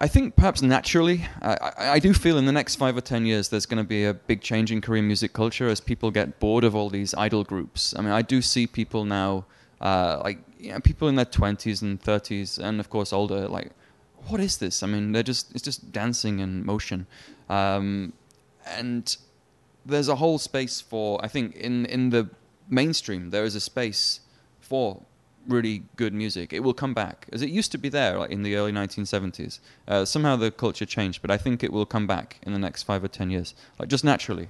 [0.00, 3.50] I think perhaps naturally, I, I, do feel in the next five or ten years
[3.50, 6.64] there's going to be a big change in Korean music culture as people get bored
[6.64, 7.94] of all these idol groups.
[7.96, 9.44] I mean, I do see people now,
[9.80, 13.70] uh, like you know, people in their 20s and 30s, and of course older, like,
[14.26, 14.82] what is this?
[14.82, 17.06] I mean, they're just it's just dancing and motion,
[17.48, 18.12] um,
[18.66, 19.16] and
[19.86, 22.28] there's a whole space for I think in in the
[22.68, 24.20] mainstream there is a space
[24.60, 25.02] for
[25.46, 26.52] really good music.
[26.52, 29.60] It will come back as it used to be there, like in the early 1970s.
[29.86, 32.82] Uh, somehow the culture changed, but I think it will come back in the next
[32.82, 34.48] five or ten years, like just naturally.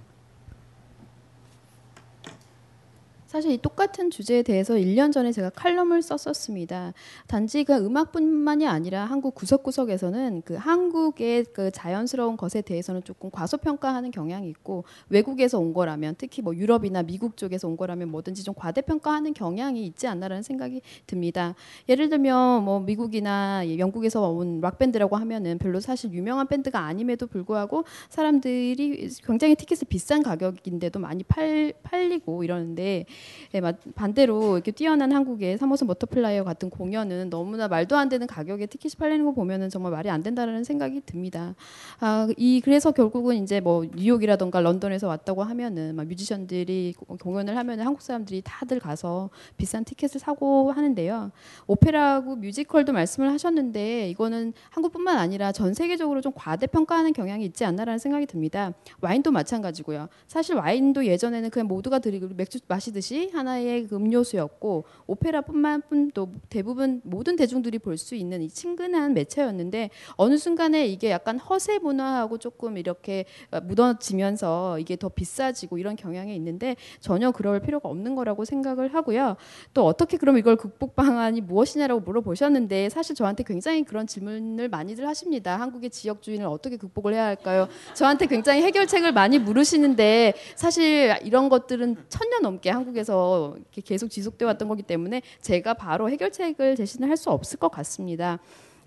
[3.29, 6.95] 사실 이 똑같은 주제에 대해서 1년 전에 제가 칼럼을 썼었습니다.
[7.27, 14.49] 단지 그 음악뿐만이 아니라 한국 구석구석에서는 그 한국의 그 자연스러운 것에 대해서는 조금 과소평가하는 경향이
[14.49, 19.85] 있고 외국에서 온 거라면 특히 뭐 유럽이나 미국 쪽에서 온 거라면 뭐든지 좀 과대평가하는 경향이
[19.85, 21.55] 있지 않나라는 생각이 듭니다.
[21.91, 29.11] 예를 들면 뭐 미국이나 영국에서 온 락밴드라고 하면은 별로 사실 유명한 밴드가 아님에도 불구하고 사람들이
[29.23, 33.05] 굉장히 티켓을 비싼 가격인데도 많이 팔, 팔리고 이러는데
[33.53, 33.63] 네,
[33.95, 39.25] 반대로 이렇게 뛰어난 한국의 3호선 버터플라이 같은 공연은 너무나 말도 안 되는 가격에 티켓이 팔리는
[39.25, 41.55] 거 보면은 정말 말이 안 된다는 생각이 듭니다.
[42.01, 48.03] 아, 이 그래서 결국은 이제 뭐 뉴욕이라던가 런던에서 왔다고 하면은 막 뮤지션들이 공연을 하면은 한국
[48.03, 51.31] 사람들이 다들 가서 비싼 티켓을 사고 하는데요.
[51.67, 58.27] 오페라하고 뮤지컬도 말씀을 하셨는데 이거는 한국뿐만 아니라 전 세계적으로 좀 과대평가하는 경향이 있지 않나라는 생각이
[58.27, 58.75] 듭니다.
[59.01, 60.09] 와인도 마찬가지고요.
[60.27, 67.01] 사실 와인도 예전에는 그냥 모두가 들이고 맥주 마시듯이 듯이 하나의 그 음료수였고 오페라뿐만 뿐도 대부분
[67.05, 72.79] 모든 대중들이 볼 수 있는 이 친근한 매체였는데 어느 순간에 이게 약간 허세 문화하고 조금
[72.79, 73.25] 이렇게
[73.65, 79.37] 묻어지면서 이게 더 비싸지고 이런 경향이 있는데 전혀 그럴 필요가 없는 거라고 생각을 하고요.
[79.75, 85.59] 또 어떻게 그럼 이걸 극복 방안이 무엇이냐라고 물어보셨는데 사실 저한테 굉장히 그런 질문을 많이들 하십니다.
[85.59, 87.67] 한국의 지역 주인을 어떻게 극복을 해야 할까요?
[87.95, 94.69] 저한테 굉장히 해결책을 많이 물으시는데 사실 이런 것들은 천년 넘게 한국에 쪽에서 계속 지속돼 왔던
[94.69, 98.39] 거기 때문에 제가 바로 해결책을 제시는 할수 없을 것 같습니다.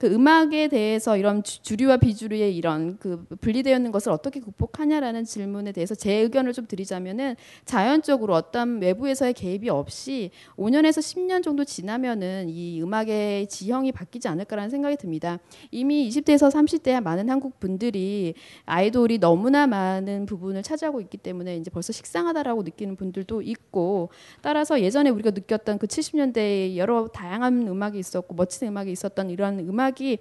[0.02, 5.74] 그 음악에 대해서 이런 주- 주류와 비주류의 이런 그 분리되어 있는 것을 어떻게 극복하냐라는 질문에
[5.74, 7.36] 대해서 제 의견을 좀 드리자면은
[7.66, 14.96] 자연적으로 어떤 외부에서의 개입이 없이 5년에서 10년 정도 지나면은 이 음악의 지형이 바뀌지 않을까라는 생각이
[14.96, 15.38] 듭니다.
[15.70, 18.34] 이미 20대에서 30대 많은 한국 분들이
[18.66, 24.10] 아이돌이 너무나 많은 부분을 차지하고 있기 때문에 이제 벌써 식상하다라고 느끼는 분들도 있고
[24.42, 29.91] 따라서 예전에 우리가 느꼈던 그 70년대에 여러 다양한 음악이 있었고 멋진 음악이 있었던 이런 음악
[30.00, 30.18] 이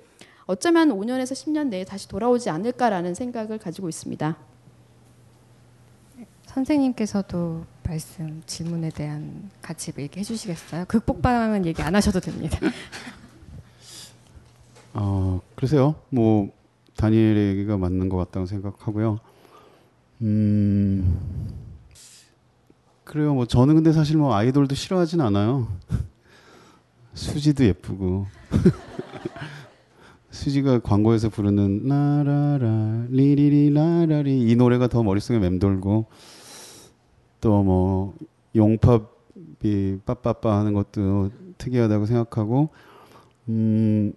[0.46, 4.36] 어쩌면 5년에서 10년 내에 다시 돌아오지 않을까라는 생각을 가지고 있습니다.
[6.46, 10.86] 선생님께서도 말씀 질문에 대한 같이 얘기해 주시겠어요?
[10.88, 12.58] 극복 방안은 얘기 안 하셔도 됩니다.
[14.94, 15.94] 어, 글쎄요.
[16.08, 16.50] 뭐
[16.96, 19.20] 다니엘 얘기가 맞는 것 같다고 생각하고요.
[20.22, 21.16] 음.
[23.04, 23.34] 그래요.
[23.34, 25.68] 뭐 저는 근데 사실 뭐 아이돌도 싫어하진 않아요.
[27.14, 28.26] 수지도 예쁘고.
[30.31, 36.07] 수지가 광고에서 부르는 라라라 리리리 라라리 이 노래가 더 머릿속에 맴돌고
[37.41, 38.14] 또 뭐
[38.55, 42.68] 용팝이 빠빠빠 하는 것도 특이하다고 생각하고
[43.49, 44.12] 음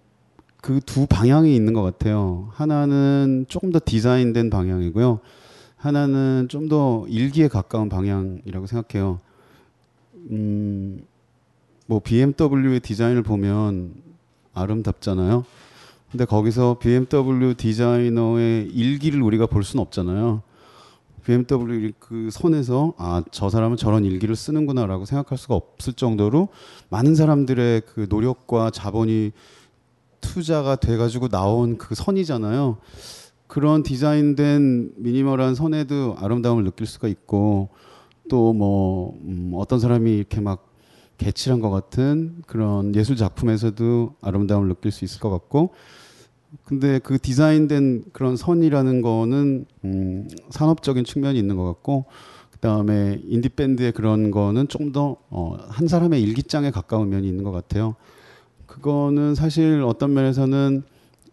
[0.64, 2.48] 그 두 방향이 있는 것 같아요.
[2.52, 5.20] 하나는 조금 더 디자인된 방향이고요.
[5.76, 9.20] 하나는 좀 더 일기에 가까운 방향이라고 생각해요.
[10.30, 11.02] 음,
[11.86, 13.92] 뭐 BMW의 디자인을 보면
[14.54, 15.44] 아름답잖아요.
[16.14, 20.42] 근데 거기서 BMW 디자이너의 일기를 우리가 볼 수는 없잖아요.
[21.24, 26.50] BMW 그 선에서 아 저 사람은 저런 일기를 쓰는구나라고 생각할 수가 없을 정도로
[26.88, 29.32] 많은 사람들의 그 노력과 자본이
[30.20, 32.78] 투자가 돼가지고 나온 그 선이잖아요.
[33.48, 37.70] 그런 디자인된 미니멀한 선에도 아름다움을 느낄 수가 있고
[38.30, 40.72] 또뭐 음, 어떤 사람이 이렇게 막
[41.18, 45.72] 개칠한 것 같은 그런 예술 작품에서도 아름다움을 느낄 수 있을 것 같고
[46.64, 52.06] 근데 그 디자인된 그런 선이라는 거는 음, 산업적인 측면이 있는 것 같고
[52.52, 57.96] 그다음에 인디 밴드의 그런 거는 좀더 어, 한 사람의 일기장에 가까운 면이 있는 것 같아요.
[58.66, 60.82] 그거는 사실 어떤 면에서는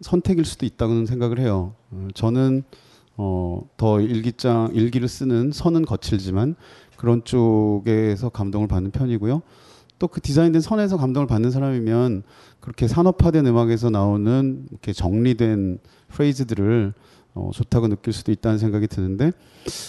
[0.02, 1.74] 선택일 수도 있다고는 생각을 해요.
[1.92, 2.64] 어, 저는
[3.18, 6.56] 어, 더 일기장 일기를 쓰는 선은 거칠지만
[6.98, 9.42] 그런 쪽에서 감동을 받는 편이고요.
[10.02, 12.24] 또 그 디자인된 선에서 감동을 받는 사람이면
[12.62, 16.94] 그렇게 산업화된 음악에서 나오는 이렇게 정리된 프레이즈들을
[17.34, 19.32] 어, 좋다고 느낄 수도 있다는 생각이 드는데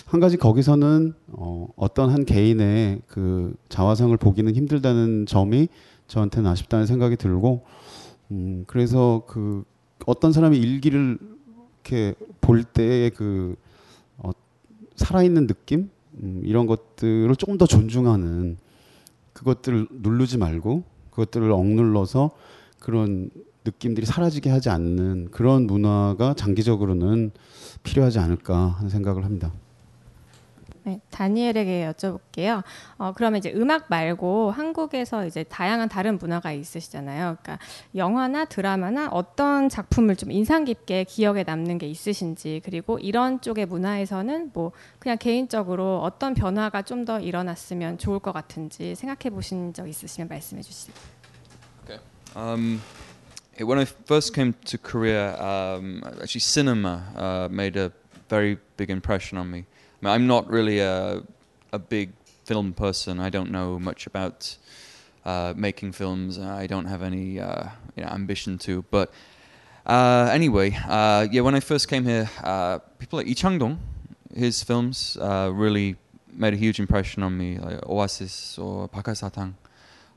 [0.07, 5.69] 한 가지 거기서는 어, 어떤 한 개인의 그 자화상을 보기는 힘들다는 점이
[6.07, 7.65] 저한테는 아쉽다는 생각이 들고
[8.31, 9.65] 음, 그래서 그
[10.07, 11.19] 어떤 사람이 일기를
[11.85, 13.57] 이렇게 볼 때의 그
[14.19, 14.31] 어,
[14.97, 15.91] 살아있는 느낌?
[16.23, 18.57] 음, 이런 것들을 조금 더 존중하는
[19.33, 22.31] 그것들을 누르지 말고 그것들을 억눌러서
[22.83, 23.31] 그런
[23.65, 27.31] 느낌들이 사라지게 하지 않는 그런 문화가 장기적으로는
[27.85, 29.53] 필요하지 않을까 하는 생각을 합니다.
[30.85, 32.65] 네, 다니엘에게 여쭤볼게요.
[32.99, 37.37] 어, 그러면 이제 음악 말고 한국에서 이제 다양한 다른 문화가 있으시잖아요.
[37.41, 37.65] 그러니까
[37.95, 44.51] 영화나 드라마나 어떤 작품을 좀 인상 깊게 기억에 남는 게 있으신지 그리고 이런 쪽의 문화에서는
[44.53, 50.29] 뭐 그냥 개인적으로 어떤 변화가 좀 더 일어났으면 좋을 것 같은지 생각해 보신 적 있으시면
[50.29, 50.93] 말씀해 주시죠.
[52.35, 52.81] Um,
[53.59, 57.93] when I first came to Korea, um, actually cinema uh, made a
[58.29, 59.67] very big impression on me.
[60.03, 61.23] I I'm not really a
[61.73, 62.13] a big
[62.45, 63.21] film person.
[63.21, 64.57] I don't know much about
[65.25, 66.39] uh, making films.
[66.39, 68.83] I don't have any uh, you know, ambition to.
[68.91, 69.13] But
[69.87, 73.79] uh, anyway, uh, yeah, when I first came here, uh, people like Lee Chang-dong,
[74.35, 75.97] his films really
[76.33, 79.55] made a huge impression on me, like Oasis or Pakasatang.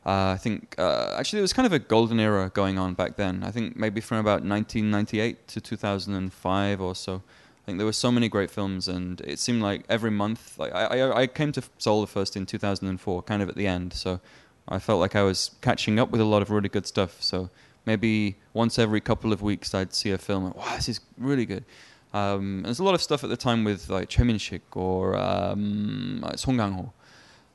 [0.05, 3.15] Uh, I think uh, actually there was kind of a golden era going on back
[3.15, 3.43] then.
[3.43, 7.15] I think maybe from about 1998 to 2005 or so.
[7.15, 10.59] I think there were so many great films, and it seemed like every month.
[10.59, 13.65] Like I, I, I came to Seoul the first in 2004, kind of at the
[13.65, 14.19] end, so
[14.67, 17.23] I felt like I was catching up with a lot of really good stuff.
[17.23, 17.49] So
[17.87, 20.45] maybe once every couple of weeks, I'd see a film.
[20.45, 21.65] Like, wow, this is really good.
[22.13, 26.23] Um, there's a lot of stuff at the time with like Choi Min-sik or um,
[26.23, 26.93] uh, Song Kang-ho.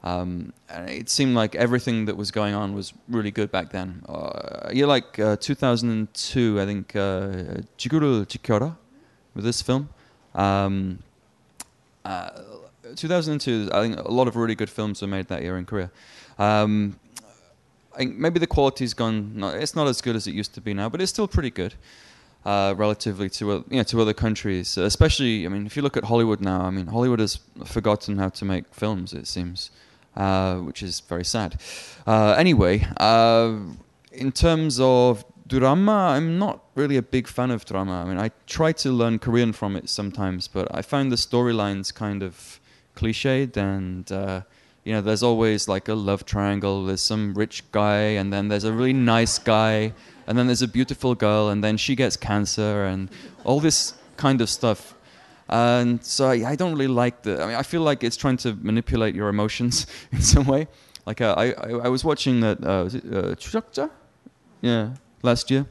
[0.02, 4.02] Um, it seemed like everything that was going on was really good back then.
[4.08, 8.76] Uh, yeah, like uh, 2002, I think uh, Jiguru Jikora
[9.34, 9.90] with this film.
[10.34, 11.00] Um,
[12.04, 12.30] uh,
[12.96, 15.90] 2002, I think a lot of really good films were made that year in Korea.
[16.38, 16.98] Um,
[17.94, 19.32] I think maybe the quality's gone.
[19.36, 21.50] No, it's not as good as it used to be now, but it's still pretty
[21.50, 21.74] good.
[22.42, 25.98] Uh, relatively to uh, you know to other countries, especially I mean if you look
[25.98, 29.12] at Hollywood now, I mean Hollywood has forgotten how to make films.
[29.12, 29.70] It seems,
[30.16, 31.60] uh, which is very sad.
[32.06, 33.56] Uh, anyway, uh,
[34.12, 38.02] in terms of drama, I'm not really a big fan of drama.
[38.02, 41.94] I mean, I try to learn Korean from it sometimes, but I find the storylines
[41.94, 42.60] kind of
[42.96, 44.10] cliched and.
[44.10, 44.42] Uh,
[44.84, 46.86] you know, there's always like a love triangle.
[46.86, 49.92] There's some rich guy, and then there's a really nice guy,
[50.26, 53.10] and then there's a beautiful girl, and then she gets cancer, and
[53.44, 54.94] all this kind of stuff.
[55.50, 57.42] And so I, I don't really like the.
[57.42, 60.68] I mean, I feel like it's trying to manipulate your emotions in some way.
[61.06, 62.64] Like uh, I, I, I, was watching that.
[62.64, 63.88] Uh, was it, uh,
[64.60, 65.66] yeah, last year.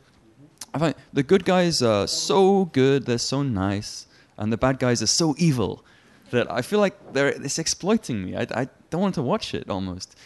[0.74, 3.06] I find the good guys are so good.
[3.06, 4.08] They're so nice,
[4.38, 5.86] and the bad guys are so evil
[6.32, 8.36] that I feel like they're it's exploiting me.
[8.36, 10.18] I, I don't want to watch it almost.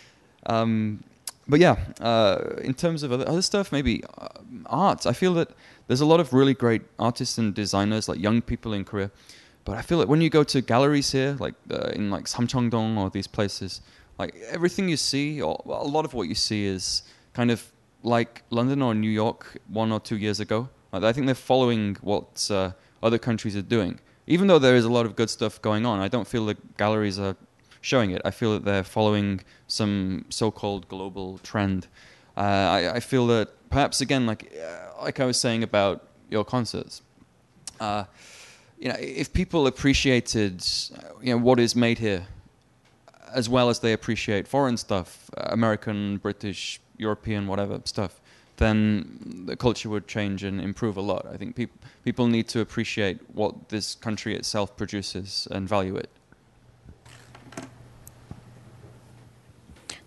[0.47, 1.04] Um,
[1.47, 4.30] but yeah, uh, in terms of other, other stuff, maybe uh,
[4.66, 5.06] art.
[5.06, 5.51] I feel that
[5.88, 9.12] there's a lot of really great artists and designers, like young people in Korea,
[9.66, 12.97] but I feel that when you go to galleries here, like uh, in like Samcheongdong
[12.97, 13.82] or these places,
[14.20, 17.03] like everything you see, or a lot of what you see is
[17.34, 17.72] kind of
[18.03, 20.70] like London or New York one or two years ago.
[20.91, 23.99] Like, I think they're following what uh, other countries are doing.
[24.28, 26.57] Even though there is a lot of good stuff going on, I don't feel the
[26.78, 27.36] galleries are
[27.82, 28.22] showing it.
[28.24, 31.88] I feel that they're following some so-called global trend.
[32.38, 36.43] Uh, I, I, feel that perhaps again, like uh, like I was saying about your
[36.45, 37.01] concerts,
[37.80, 38.05] uh,
[38.84, 40.62] you know, if people appreciated,
[41.22, 42.28] you know, what is made here,
[43.34, 48.20] as well as they appreciate foreign stuff, uh, American, British, European, whatever stuff,
[48.58, 51.26] then the culture would change and improve a lot.
[51.34, 56.10] I think people people need to appreciate what this country itself produces and value it.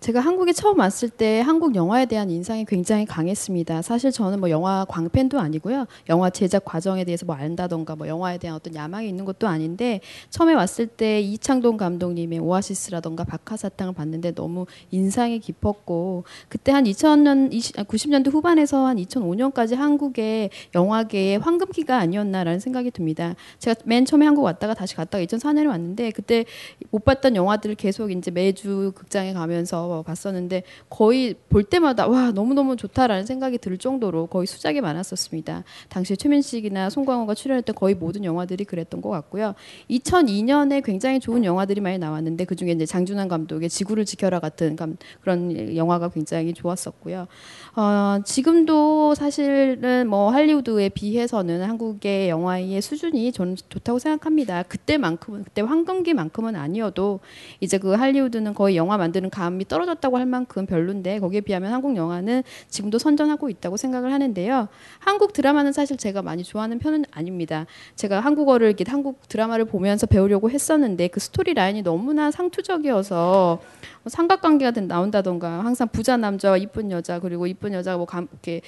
[0.07, 3.81] 제가 한국에 처음 왔을 때 한국 영화에 대한 인상이 굉장히 강했습니다.
[3.81, 5.85] 사실 저는 뭐 영화 광팬도 아니고요.
[6.07, 9.99] 영화 제작 과정에 대해서 뭐 안다던가 뭐 영화에 대한 어떤 야망이 있는 것도 아닌데
[10.29, 17.75] 처음에 왔을 때 이창동 감독님의 오아시스라던가 박하사탕을 봤는데 너무 인상이 깊었고 그때 한 2000년 20,
[17.75, 23.35] 90년대 후반에서 한 2005년까지 한국의 영화계의 황금기가 아니었나라는 생각이 듭니다.
[23.59, 26.45] 제가 맨 처음에 한국 왔다가 다시 갔다가 2004년에 왔는데 그때
[26.91, 33.25] 못 봤던 영화들을 계속 이제 매주 극장에 가면서 봤었는데 거의 볼 때마다 와 너무너무 좋다라는
[33.25, 35.63] 생각이 들 정도로 거의 수작이 많았었습니다.
[35.89, 39.55] 당시 최민식이나 송광호가 출연했던 거의 모든 영화들이 그랬던 것 같고요.
[39.89, 44.75] 2002년에 굉장히 좋은 영화들이 많이 나왔는데 그 중에 이제 장준환 감독의 지구를 지켜라 같은
[45.21, 47.27] 그런 영화가 굉장히 좋았었고요.
[47.75, 54.63] 어, 지금도 사실은 뭐 할리우드에 비해서는 한국의 영화의 수준이 저는 좋다고 생각합니다.
[54.63, 57.19] 그때만큼은 그때 황금기만큼은 아니어도
[57.59, 61.95] 이제 그 할리우드는 거의 영화 만드는 감이 떨어 졌다고 할 만큼 별론데 거기에 비하면 한국
[61.95, 64.67] 영화는 지금도 선전하고 있다고 생각을 하는데요.
[64.99, 67.65] 한국 드라마는 사실 제가 많이 좋아하는 편은 아닙니다.
[67.95, 73.59] 제가 한국어를 이렇게 한국 드라마를 보면서 배우려고 했었는데 그 스토리 라인이 너무나 상투적이어서
[74.03, 78.61] 뭐 삼각관계가 나온다던가 항상 부자 남자와 이쁜 여자 그리고 이쁜 여자가 뭐 감, 이렇게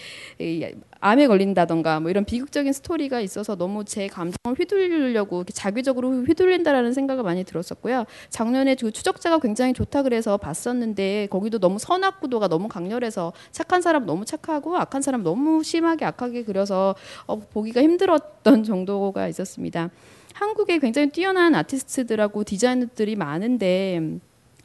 [1.01, 7.43] 암에 걸린다던가 뭐 이런 비극적인 스토리가 있어서 너무 제 감정을 휘둘리려고 자기적으로 휘둘린다라는 생각을 많이
[7.43, 8.05] 들었었고요.
[8.29, 14.05] 작년에 그 추적자가 굉장히 좋다 그래서 봤었는데 거기도 너무 선악 구도가 너무 강렬해서 착한 사람
[14.05, 16.95] 너무 착하고 악한 사람 너무 심하게 악하게 그려서
[17.25, 19.89] 어, 보기가 힘들었던 정도가 있었습니다.
[20.33, 24.19] 한국에 굉장히 뛰어난 아티스트들하고 디자이너들이 많은데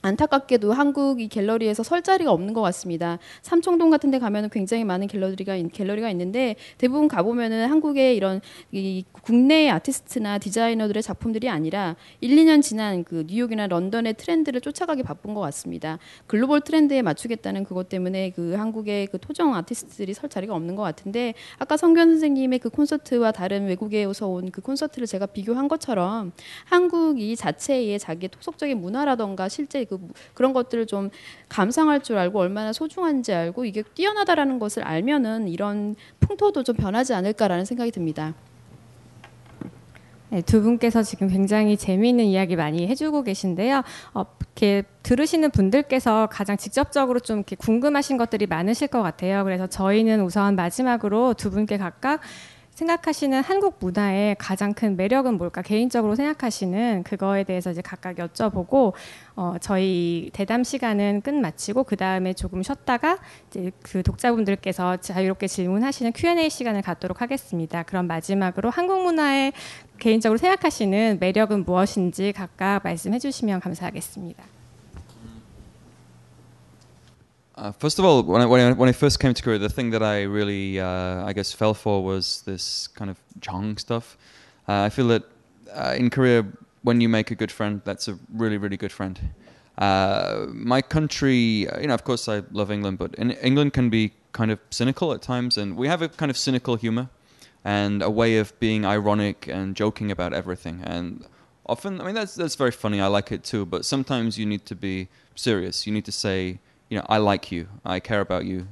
[0.05, 3.19] 안타깝게도 한국 이 갤러리에서 설 자리가 없는 것 같습니다.
[3.43, 8.41] 삼청동 같은 데 가면은 굉장히 많은 갤러리가 갤러리가 있는데 대부분 가 보면은 한국의 이런
[8.73, 15.35] 이 국내 아티스트나 디자이너들의 작품들이 아니라 1, 2년 지난 그 뉴욕이나 런던의 트렌드를 쫓아가기 바쁜
[15.35, 15.99] 것 같습니다.
[16.27, 21.35] 글로벌 트렌드에 맞추겠다는 그것 때문에 그 한국의 그 토종 아티스트들이 설 자리가 없는 것 같은데
[21.59, 26.33] 아까 성기완 선생님의 그 콘서트와 다른 외국에서 온 그 콘서트를 제가 비교한 것처럼
[26.67, 31.11] 한국이 자체의 자기의 토속적인 문화라던가 실제 그 그, 그런 것들을 좀
[31.49, 37.65] 감상할 줄 알고 얼마나 소중한지 알고 이게 뛰어나다라는 것을 알면은 이런 풍토도 좀 변하지 않을까라는
[37.65, 38.35] 생각이 듭니다.
[40.31, 43.83] 네, 두 분께서 지금 굉장히 재미있는 이야기 많이 해주고 계신데요.
[44.15, 49.45] 어, 이렇게 들으시는 분들께서 가장 직접적으로 좀 이렇게 궁금하신 것들이 많으실 것 같아요.
[49.45, 52.21] 그래서 저희는 우선 마지막으로 두 분께 각각
[52.75, 58.93] 생각하시는 한국 문화의 가장 큰 매력은 뭘까 개인적으로 생각하시는 그거에 대해서 이제 각각 여쭤보고
[59.37, 63.19] 어, 저희 대담 시간은 끝마치고 그 다음에 조금 쉬었다가
[63.49, 67.85] 이제 그 독자분들께서 자유롭게 질문하시는 Q&A 시간을 갖도록 하겠습니다.
[67.85, 69.53] 그럼 마지막으로 한국 문화의
[69.99, 74.54] 개인적으로 생각하시는 매력은 무엇인지 각각 말씀해 주시면 감사하겠습니다.
[77.57, 79.69] Uh, first of all, when I, when I, when I first came to Korea, the
[79.69, 84.19] thing that I really uh, I guess fell for was this kind of Jong stuff.
[84.69, 85.23] Uh, I feel that
[85.73, 86.45] uh, in Korea,
[86.83, 89.21] when you make a good friend, that's a really really good friend.
[89.79, 93.89] Uh, my country, uh, you know, of course, I love England, but in, England can
[93.89, 97.09] be kind of cynical at times, and we have a kind of cynical humor
[97.65, 100.83] and a way of being ironic and joking about everything.
[100.85, 101.25] And
[101.67, 103.01] often, I mean, that's that's very funny.
[103.01, 103.65] I like it too.
[103.65, 105.87] But sometimes you need to be serious.
[105.87, 106.59] You need to say,
[106.95, 107.67] you know, I like you.
[107.85, 108.69] I care about you.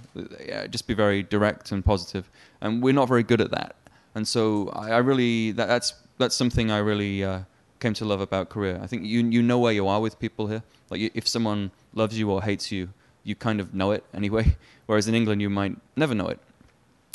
[0.47, 2.31] Yeah, just be very direct and positive.
[2.61, 3.75] And we're not very good at that.
[4.15, 7.41] And so I, I really that, that's that's something I really uh,
[7.81, 8.81] came to love about Korea.
[8.81, 10.63] I think you you know where you are with people here.
[10.89, 12.91] Like you, if someone loves you or hates you,
[13.25, 14.57] you kind of know it anyway.
[14.87, 16.39] Whereas in England, you might never know it.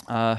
[0.10, 0.38] Uh,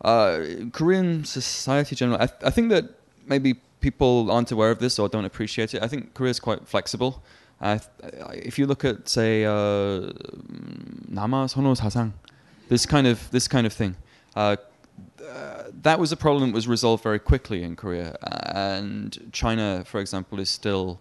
[0.00, 0.40] uh,
[0.72, 2.84] Korean society generally, I, th- I think that
[3.26, 5.82] maybe people aren't aware of this or don't appreciate it.
[5.84, 7.22] I think Korea is quite flexible.
[7.62, 7.78] Uh,
[8.32, 10.10] if you look at, say, uh,
[11.08, 12.12] Nama Sono Sasang,
[12.68, 13.94] this kind of this kind of thing,
[14.34, 14.56] uh,
[15.24, 18.16] uh, that was a problem that was resolved very quickly in Korea,
[18.52, 21.00] and China, for example, is still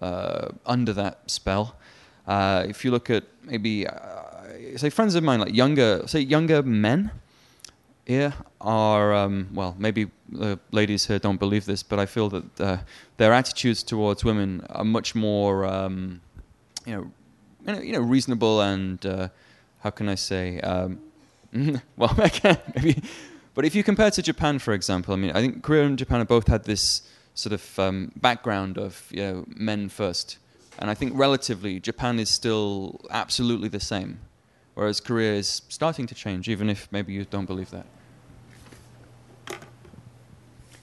[0.00, 1.74] uh, under that spell.
[2.28, 3.86] If you look at maybe,
[4.76, 7.10] say, friends of mine, like younger, say, younger men
[8.06, 12.60] here are um, well, maybe the ladies here don't believe this, but I feel that
[12.60, 12.78] uh,
[13.16, 16.20] their attitudes towards women are much more, um,
[16.86, 17.12] you
[17.66, 19.28] know, you know, reasonable and uh,
[19.80, 21.00] how can I say, um,
[21.96, 23.02] well, I can maybe,
[23.54, 26.20] but if you compare to Japan, for example, I mean, I think Korea and Japan
[26.20, 27.02] have both had this
[27.34, 30.38] sort of um, background of you know men first,
[30.78, 34.20] and I think relatively Japan is still absolutely the same,
[34.74, 37.86] whereas Korea is starting to change, even if maybe you don't believe that.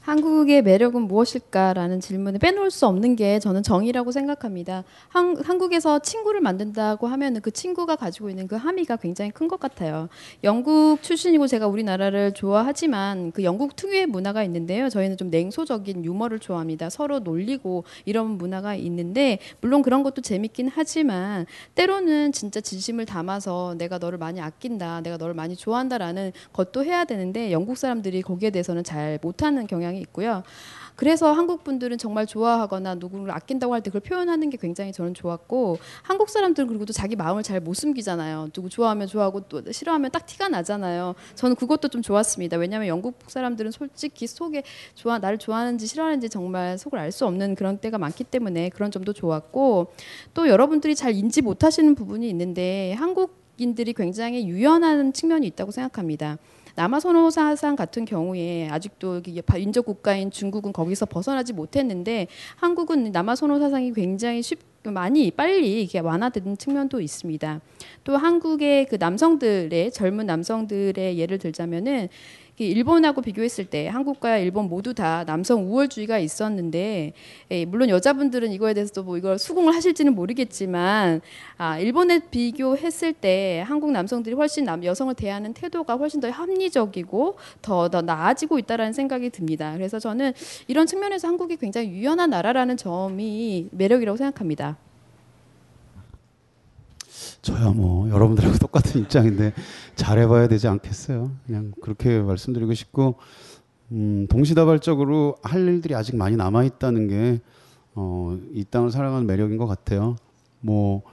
[0.04, 4.84] 한국의 매력은 무엇일까라는 질문을 빼놓을 수 없는 게 저는 정의라고 생각합니다.
[5.08, 10.10] 한, 한국에서 친구를 만든다고 하면 그 친구가 가지고 있는 그 함의가 굉장히 큰 것 같아요.
[10.44, 14.90] 영국 출신이고 제가 우리나라를 좋아하지만 그 영국 특유의 문화가 있는데요.
[14.90, 16.90] 저희는 좀 냉소적인 유머를 좋아합니다.
[16.90, 21.46] 서로 놀리고 이런 문화가 있는데 물론 그런 것도 재밌긴 하지만
[21.76, 27.52] 때로는 진짜 진심을 담아서 내가 너를 많이 아낀다, 내가 너를 많이 좋아한다라는 것도 해야 되는데
[27.52, 30.44] 영국 사람들이 거기에 대해서는 잘 못하는 경향이 있고요.
[30.96, 35.80] 그래서 한국 분들은 정말 좋아하거나 누구를 아낀다고 할 때 그걸 표현하는 게 굉장히 저는 좋았고
[36.04, 38.50] 한국 사람들은 그리고 또 자기 마음을 잘 못 숨기잖아요.
[38.54, 41.16] 누구 좋아하면 좋아하고 또 싫어하면 딱 티가 나잖아요.
[41.36, 42.58] 저는 그것도 좀 좋았습니다.
[42.58, 44.64] 왜냐하면 영국 사람들은 솔직히 속에
[44.96, 49.14] 좋아 나를 좋아하는지 싫어하는지 정말 속을 알 수 없는 그런 때가 많기 때문에 그런 점도
[49.14, 49.94] 좋았고
[50.34, 56.38] 또 여러분들이 잘 인지 못하시는 부분이 있는데 한국 인들이 굉장히 유연한 측면이 있다고 생각합니다.
[56.76, 59.22] 남아선호 사상 같은 경우에 아직도
[59.58, 64.60] 인접 국가인 중국은 거기서 벗어나지 못했는데 한국은 남아선호 사상이 굉장히 쉽
[64.92, 67.62] 많이 빨리 이게 완화되는 측면도 있습니다.
[68.04, 72.10] 또 한국의 그 남성들의 젊은 남성들의 예를 들자면은
[72.58, 77.14] 일본하고 비교했을 때 한국과 일본 모두 다 남성 우월주의가 있었는데
[77.50, 81.22] 예, 물론 여자분들은 이거에 대해서도 뭐 이걸 수긍을 하실지는 모르겠지만
[81.58, 87.90] 아, 일본에 비교했을 때 한국 남성들이 훨씬 남, 여성을 대하는 태도가 훨씬 더 합리적이고 더,
[87.90, 89.74] 더 나아지고 있다라는 생각이 듭니다.
[89.74, 90.34] 그래서 저는
[90.68, 94.78] 이런 측면에서 한국이 굉장히 유연한 나라라는 점이 매력이라고 생각합니다.
[97.44, 99.54] 저야 뭐 여러분들하고 똑같은 입장인데
[99.96, 101.30] 잘해봐야 되지 않겠어요.
[101.46, 103.16] 그냥 그렇게 말씀드리고 싶고
[103.92, 107.42] 음, 동시다발적으로 할 일들이 아직 많이 남아 있다는 게
[107.96, 110.16] 어, 이 땅을 사랑하는 매력인 것 같아요.
[110.62, 111.04] 뭐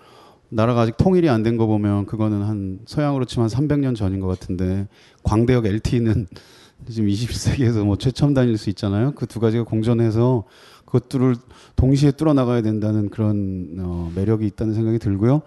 [0.50, 4.86] 나라가 아직 통일이 안 된 거 보면 그거는 한 서양으로 치면 300년 전인 것 같은데
[5.24, 6.26] 광대역 LTE는
[6.88, 9.12] 지금 21세기에서 뭐 최첨 단일 수 있잖아요.
[9.16, 10.44] 그 두 가지가 공존해서
[10.86, 11.34] 그것들을
[11.76, 15.42] 동시에 뚫어 나가야 된다는 그런 어, 매력이 있다는 생각이 들고요.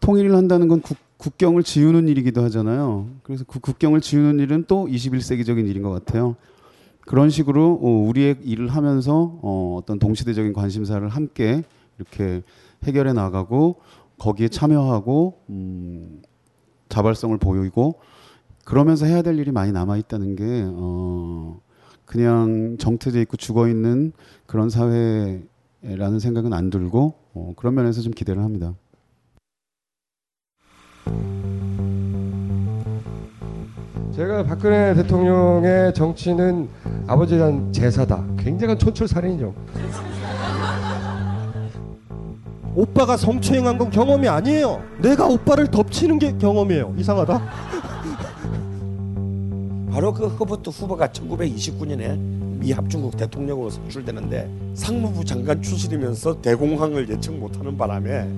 [0.00, 3.08] 통일을 한다는 건 국, 국경을 지우는 일이기도 하잖아요.
[3.22, 6.36] 그래서 그 국경을 지우는 일은 또 21세기적인 일인 것 같아요.
[7.00, 11.62] 그런 식으로 어, 우리의 일을 하면서 어, 어떤 동시대적인 관심사를 함께
[11.98, 12.42] 이렇게
[12.84, 13.76] 해결해 나가고
[14.18, 16.22] 거기에 참여하고 음,
[16.88, 18.00] 자발성을 보이고
[18.64, 21.60] 그러면서 해야 될 일이 많이 남아 있다는 게 어,
[22.04, 24.12] 그냥 정태돼 있고 죽어 있는
[24.46, 28.74] 그런 사회라는 생각은 안 들고 어, 그런 면에서 좀 기대를 합니다.
[34.14, 36.68] 제가 박근혜 대통령의 정치는
[37.06, 38.22] 아버지에 대한 제사다.
[38.38, 39.54] 굉장한 촌철살인이죠.
[42.76, 44.82] 오빠가 성추행한 건 경험이 아니에요.
[45.00, 46.94] 내가 오빠를 덮치는 게 경험이에요.
[46.96, 47.42] 이상하다.
[49.90, 52.18] 바로 그 허버트 후보가 1929년에
[52.58, 58.24] 미 합 중국 대통령으로 선출되는데 상무부 장관 출신이면서 대공황을 예측 못하는 바람에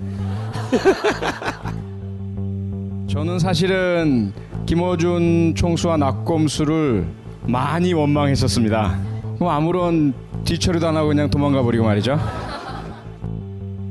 [3.09, 4.33] 저는 사실은
[4.67, 7.07] 김어준 총수와 낙검수를
[7.45, 8.99] 많이 원망했었습니다.
[9.37, 10.13] 그럼 아무런
[10.45, 12.19] 뒤처리도 안 하고 그냥 도망가 버리고 말이죠.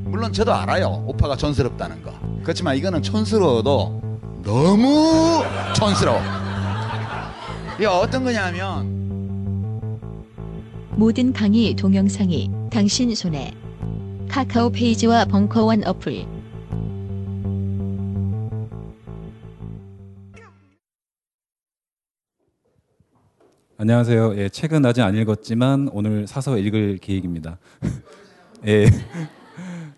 [0.04, 1.02] 물론 저도 알아요.
[1.06, 2.12] 오빠가 촌스럽다는 거.
[2.42, 4.02] 그렇지만 이거는 촌스러워도
[4.44, 5.42] 너무
[5.74, 6.20] 촌스러워.
[7.76, 8.96] 이게 어떤 거냐면
[10.90, 13.52] 모든 강의 동영상이 당신 손에
[14.28, 16.35] 카카오 페이지와 벙커원 어플
[23.78, 24.38] 안녕하세요.
[24.38, 27.58] 예, 책은 아직 안 읽었지만 오늘 사서 읽을 계획입니다.
[28.66, 28.86] 예.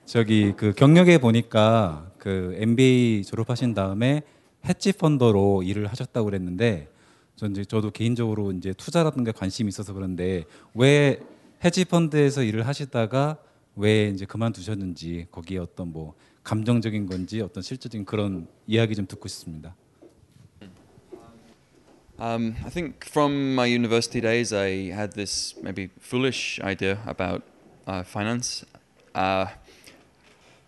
[0.04, 4.22] 저기 그 경력에 보니까 그 MBA 졸업하신 다음에
[4.64, 6.88] 헤지 펀드로 일을 하셨다고 그랬는데
[7.36, 10.42] 전 이제 저도 개인적으로 이제 투자라든가 관심이 있어서 그런데
[10.74, 11.20] 왜
[11.64, 13.38] 헤지 펀드에서 일을 하시다가
[13.76, 19.76] 왜 이제 그만두셨는지 거기에 어떤 뭐 감정적인 건지 어떤 실질적인 그런 이야기 좀 듣고 싶습니다.
[22.18, 27.42] Um, I think from my university days, I had this maybe foolish idea about
[27.86, 28.64] uh, finance.
[29.14, 29.46] Uh,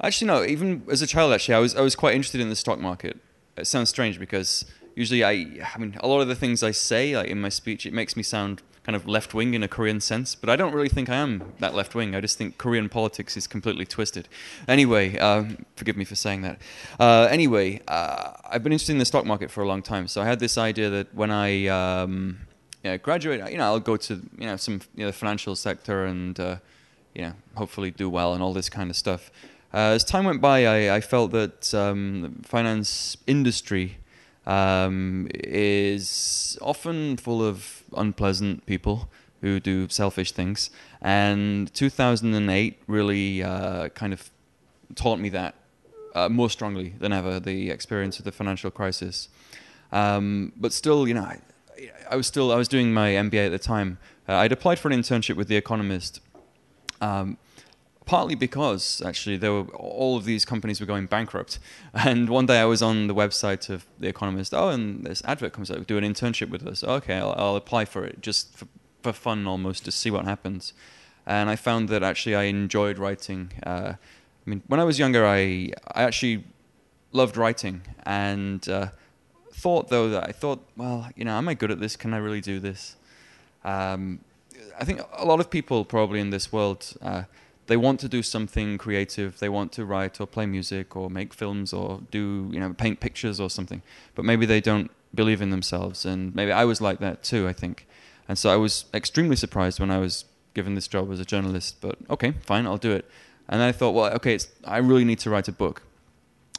[0.01, 0.45] actually, no.
[0.45, 3.19] Even as a child, actually, I was I was quite interested in the stock market.
[3.57, 4.65] It sounds strange because
[4.95, 5.33] usually I,
[5.75, 8.17] I mean, a lot of the things I say, like in my speech, it makes
[8.17, 11.09] me sound kind of left wing in a Korean sense, but I don't really think
[11.09, 12.15] I am that left wing.
[12.15, 14.29] I just think Korean politics is completely twisted.
[14.67, 16.59] Anyway, um, forgive me for saying that.
[16.99, 20.23] Uh, anyway, uh, I've been interested in the stock market for a long time, so
[20.23, 22.39] I had this idea that when I um,
[22.83, 26.07] yeah, graduate, you know, I'll go to you know some you know, the financial sector
[26.07, 26.57] and uh,
[27.15, 29.31] you know hopefully do well and all this kind of stuff.
[29.73, 33.99] Uh, as time went by, I, I felt that um, the finance industry
[34.51, 39.09] um, is often full of unpleasant people
[39.43, 40.71] who do selfish things.
[41.01, 44.31] And 2008 really uh, kind of
[44.97, 45.55] taught me that
[46.17, 49.29] uh, more strongly than ever, the experience of the financial crisis.
[49.93, 51.39] Um, but still, you know, I,
[52.11, 53.99] I, was still I was doing my MBA at the time.
[54.29, 56.21] Uh, I'd applied for an internship with The Economist.
[57.01, 57.39] Um,
[58.11, 61.61] partly because actually there were all of these companies were going bankrupt.
[61.95, 64.53] And one day i was on the website of the economist.
[64.53, 66.83] Oh and this advert comes up do an internship with us.
[66.83, 68.67] Okay i'll, I'll apply for it just for,
[69.05, 70.73] for, fun almost to see what happens.
[71.25, 73.93] And i found that actually i enjoyed writing uh,
[74.45, 76.43] i mean when i was younger i, I actually
[77.13, 77.83] loved writing.
[78.03, 78.89] And uh,
[79.53, 81.95] thought though that i thought well you know am i good at this?
[81.95, 82.97] Can i really do this?
[83.65, 84.03] Um,
[84.81, 87.23] i think a lot of people probably in this world uh,
[87.67, 89.39] they want to do something creative.
[89.39, 93.01] They want to write or play music or make films or do you know paint
[93.01, 93.83] pictures or something.
[94.15, 97.49] But maybe they don't believe in themselves, and maybe I was like that too.
[97.49, 97.87] I think,
[98.29, 100.25] and so I was extremely surprised when I was
[100.55, 101.77] given this job as a journalist.
[101.81, 103.09] But okay, fine, I'll do it.
[103.49, 105.83] And I thought, well, okay, I really need to write a book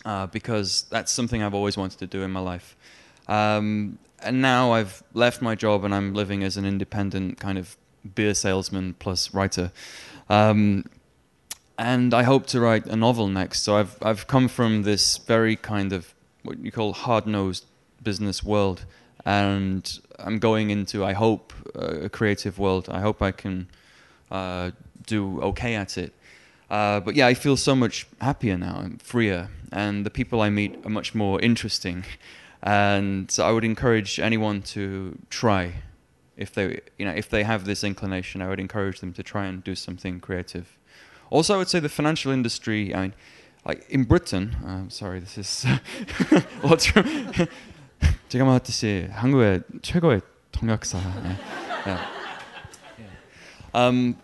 [0.05, 2.75] uh, because that's something I've always wanted to do in my life.
[3.27, 7.77] Um, and now I've left my job and I'm living as an independent kind of
[8.15, 9.71] beer salesman plus writer.
[10.31, 10.85] Um,
[11.77, 13.63] and I hope to write a novel next.
[13.63, 16.13] So I've I've come from this very kind of
[16.43, 17.65] what you call hard-nosed
[18.01, 18.85] business world,
[19.25, 22.87] and I'm going into I hope a creative world.
[22.89, 23.67] I hope I can
[24.31, 24.71] uh,
[25.05, 26.13] do okay at it.
[26.69, 28.75] Uh, but yeah, I feel so much happier now.
[28.83, 32.05] I'm freer, and the people I meet are much more interesting.
[32.63, 35.81] And so I would encourage anyone to try,
[36.36, 39.46] if they you know if they have this inclination, I would encourage them to try
[39.46, 40.78] and do something creative.
[41.30, 42.94] Also, I would say the financial industry.
[42.94, 43.14] I mean,
[43.64, 44.56] like in Britain.
[44.64, 45.66] I'm sorry, this is
[46.62, 46.86] what's
[48.28, 50.20] 제가 말했듯이 한국의 최고의
[50.52, 50.98] 통역사.
[51.86, 52.06] yeah.
[53.74, 54.16] Um,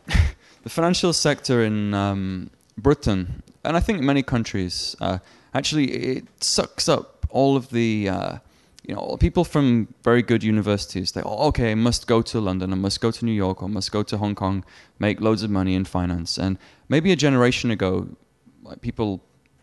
[0.63, 5.19] the financial sector in um, Britain, and I think many countries, uh,
[5.55, 8.39] actually it sucks up all of the uh,
[8.88, 12.72] you know, people from very good universities, they, oh, okay, I must go to London,
[12.72, 14.64] I must go to New York, or must go to Hong Kong,
[14.98, 16.38] make loads of money in finance.
[16.38, 16.58] And
[16.88, 18.08] maybe a generation ago,
[18.64, 19.22] like people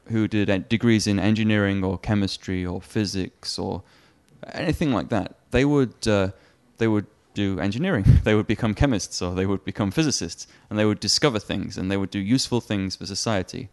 [0.08, 3.82] who did degrees in engineering or chemistry or physics or
[4.52, 6.28] anything like that, they would uh,
[6.76, 8.04] they would do engineering.
[8.24, 11.90] they would become chemists or they would become physicists, and they would discover things and
[11.90, 13.70] they would do useful things for society.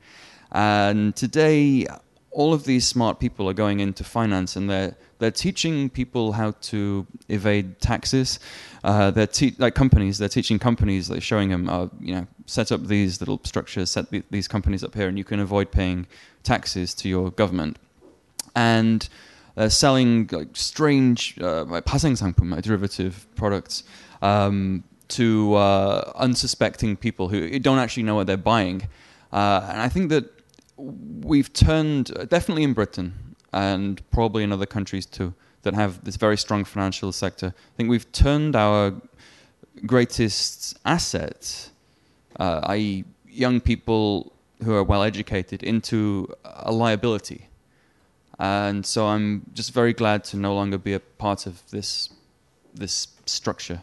[0.53, 1.88] And today,
[2.32, 6.52] all of these smart people are going into finance and they're they're teaching people how
[6.62, 8.40] to evade taxes.
[8.84, 10.18] Uh, they're te- like companies.
[10.18, 11.10] They're teaching companies.
[11.10, 14.84] They're showing them, uh, you know, set up these little structures, set th- these companies
[14.84, 16.08] up here, and you can avoid paying
[16.41, 17.78] taxes to your government.
[18.56, 19.08] And
[19.53, 23.84] they're selling like strange uh, 품, like derivative products.
[24.24, 28.84] Um, to uh, unsuspecting people who don't actually know what they're buying,
[29.34, 30.40] uh, and I think that
[30.82, 35.34] we've turned definitely in Britain and probably in other countries too
[35.64, 37.53] that have this very strong financial sector.
[37.56, 38.94] I think we've turned our
[39.86, 41.70] greatest asset,
[42.40, 44.34] uh, i.e., young people
[44.64, 47.48] who are well educated, into a liability.
[48.40, 52.10] and so I'm just very glad to no longer be a part of this
[52.74, 53.82] this structure.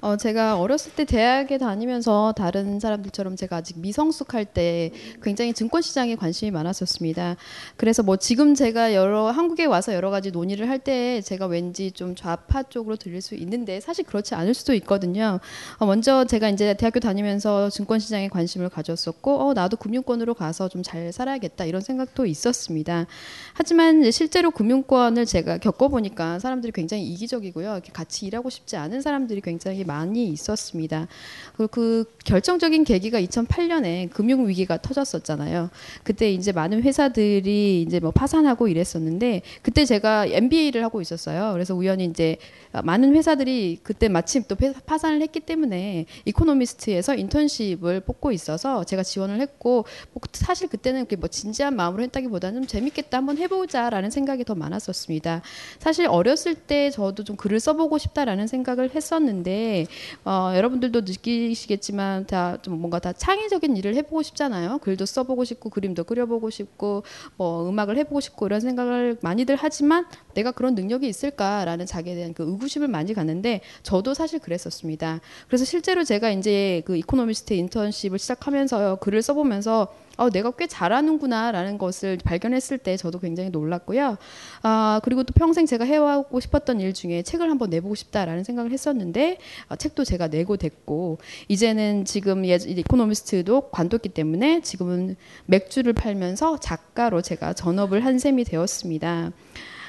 [0.00, 4.90] 어, 제가 어렸을 때 대학에 다니면서 다른 사람들처럼 제가 아직 미성숙할 때
[5.22, 7.36] 굉장히 증권 시장에 관심이 많았었습니다.
[7.76, 12.14] 그래서 뭐 지금 제가 여러 한국에 와서 여러 가지 논의를 할 때 제가 왠지 좀
[12.14, 15.40] 좌파 쪽으로 들릴 수 있는데 사실 그렇지 않을 수도 있거든요.
[15.78, 20.78] 어, 먼저 제가 이제 대학교 다니면서 증권 시장에 관심을 가졌었고 어, 나도 금융권으로 가서 좀
[20.84, 23.06] 잘 살아야겠다 이런 생각도 있었습니다.
[23.52, 27.80] 하지만 실제로 금융권을 제가 겪어보니까 사람들이 굉장히 이기적이고요.
[27.92, 31.08] 같이 일하고 싶지 않은 사람들이 굉장히 많이 있었습니다.
[31.56, 35.70] 그, 그 결정적인 계기가 2008년에 금융 위기가 터졌었잖아요.
[36.04, 41.52] 그때 이제 많은 회사들이 이제 뭐 파산하고 이랬었는데 그때 제가 MBA를 하고 있었어요.
[41.54, 42.36] 그래서 우연히 이제
[42.84, 44.56] 많은 회사들이 그때 마침 또
[44.86, 51.74] 파산을 했기 때문에 이코노미스트에서 인턴십을 뽑고 있어서 제가 지원을 했고 뭐 사실 그때는 뭐 진지한
[51.74, 55.42] 마음으로 했다기보다는 좀 재밌겠다 한번 해보자라는 생각이 더 많았었습니다.
[55.78, 59.77] 사실 어렸을 때 저도 좀 글을 써보고 싶다라는 생각을 했었는데
[60.24, 64.78] 어, 여러분들도 느끼시겠지만 다 좀 뭔가 다 창의적인 일을 해보고 싶잖아요.
[64.78, 67.02] 글도 써보고 싶고 그림도 그려보고 싶고
[67.36, 72.44] 뭐 음악을 해보고 싶고 이런 생각을 많이들 하지만 내가 그런 능력이 있을까라는 자기에 대한 그
[72.44, 75.20] 의구심을 많이 갖는데 저도 사실 그랬었습니다.
[75.46, 79.88] 그래서 실제로 제가 이제 그 이코노미스트 인턴십을 시작하면서 글을 써보면서
[80.18, 84.18] 어, 내가 꽤 잘하는구나라는 것을 발견했을 때 저도 굉장히 놀랐고요.
[84.62, 89.38] 아, 그리고 또 평생 제가 해오고 싶었던 일 중에 책을 한번 내보고 싶다라는 생각을 했었는데
[89.68, 95.16] 어, 책도 제가 내고 됐고 이제는 지금 예, 이코노미스트도 관뒀기 때문에 지금은
[95.46, 99.30] 맥주를 팔면서 작가로 제가 전업을 한 셈이 되었습니다.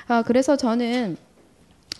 [0.08, 1.18] 아, 그래서 저는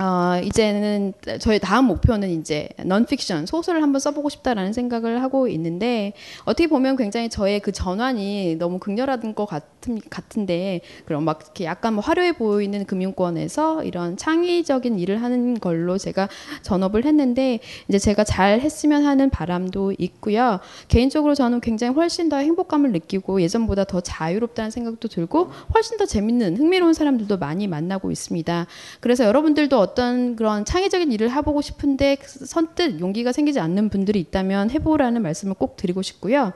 [0.02, 1.12] 어, 이제는
[1.42, 6.14] 저희 다음 목표는 이제 넌픽션 소설을 한번 써보고 싶다라는 생각을 하고 있는데
[6.46, 11.96] 어떻게 보면 굉장히 저의 그 전환이 너무 극렬한 것 같은, 같은데 그럼 막 이렇게 약간
[11.96, 16.30] 뭐 화려해 보이는 금융권에서 이런 창의적인 일을 하는 걸로 제가
[16.62, 17.60] 전업을 했는데
[17.90, 20.62] 이제 제가 잘 했으면 하는 바람도 있고요.
[20.88, 26.56] 개인적으로 저는 굉장히 훨씬 더 행복감을 느끼고 예전보다 더 자유롭다는 생각도 들고 훨씬 더 재밌는
[26.56, 28.66] 흥미로운 사람들도 많이 만나고 있습니다.
[29.02, 35.22] 그래서 여러분들도 어떤 그런 창의적인 일을 해보고 싶은데 선뜻 용기가 생기지 않는 분들이 있다면 해보라는
[35.22, 36.54] 말씀을 꼭 드리고 싶고요.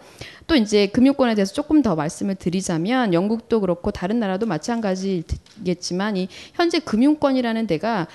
[0.47, 6.80] 또 이제 금융권에 대해서 조금 더 말씀을 드리자면 영국도 그렇고 다른 나라도 마찬가지겠지만 이 현재
[6.80, 8.07] 금융권이라는 데가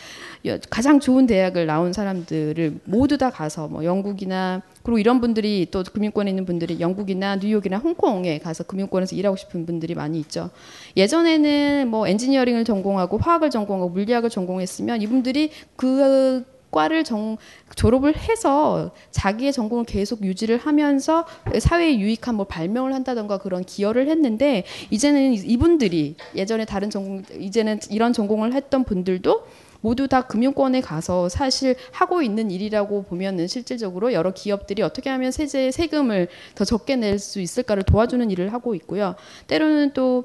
[0.71, 6.31] 가장 좋은 대학을 나온 사람들을 모두 다 가서 뭐 영국이나 그리고 이런 분들이 또 금융권에
[6.31, 10.51] 있는 분들이 영국이나 뉴욕이나 홍콩에 가서 금융권에서 일하고 싶은 분들이 많이 있죠.
[10.97, 17.37] 예전에는 뭐 엔지니어링을 전공하고 화학을 전공하고 물리학을 전공했으면 이분들이 그 과를 정,
[17.75, 21.25] 졸업을 해서 자기의 전공을 계속 유지를 하면서
[21.59, 28.13] 사회에 유익한 뭐 발명을 한다던가 그런 기여를 했는데 이제는 이분들이 예전에 다른 전공 이제는 이런
[28.13, 29.47] 전공을 했던 분들도
[29.81, 35.71] 모두 다 금융권에 가서 사실 하고 있는 일이라고 보면은 실질적으로 여러 기업들이 어떻게 하면 세제
[35.71, 39.15] 세금을 더 적게 낼 수 있을까를 도와주는 일을 하고 있고요.
[39.49, 40.25] 때로는 또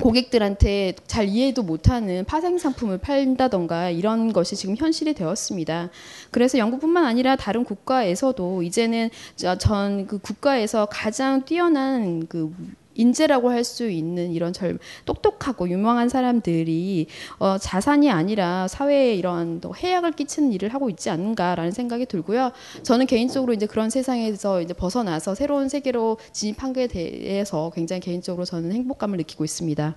[0.00, 5.90] 고객들한테 잘 이해도 못하는 파생 상품을 팔다던가 이런 것이 지금 현실이 되었습니다.
[6.30, 9.10] 그래서 영국뿐만 아니라 다른 국가에서도 이제는
[9.58, 12.54] 전 그 국가에서 가장 뛰어난 그
[12.98, 17.06] 인재라고 할 수 있는 이런 젊 똑똑하고 유명한 사람들이
[17.38, 22.52] 어, 자산이 아니라 사회에 이런 또 해악을 끼치는 일을 하고 있지 않는가라는 생각이 들고요.
[22.82, 28.72] 저는 개인적으로 이제 그런 세상에서 이제 벗어나서 새로운 세계로 진입한 게 대해서 굉장히 개인적으로 저는
[28.72, 29.94] 행복감을 느끼고 있습니다.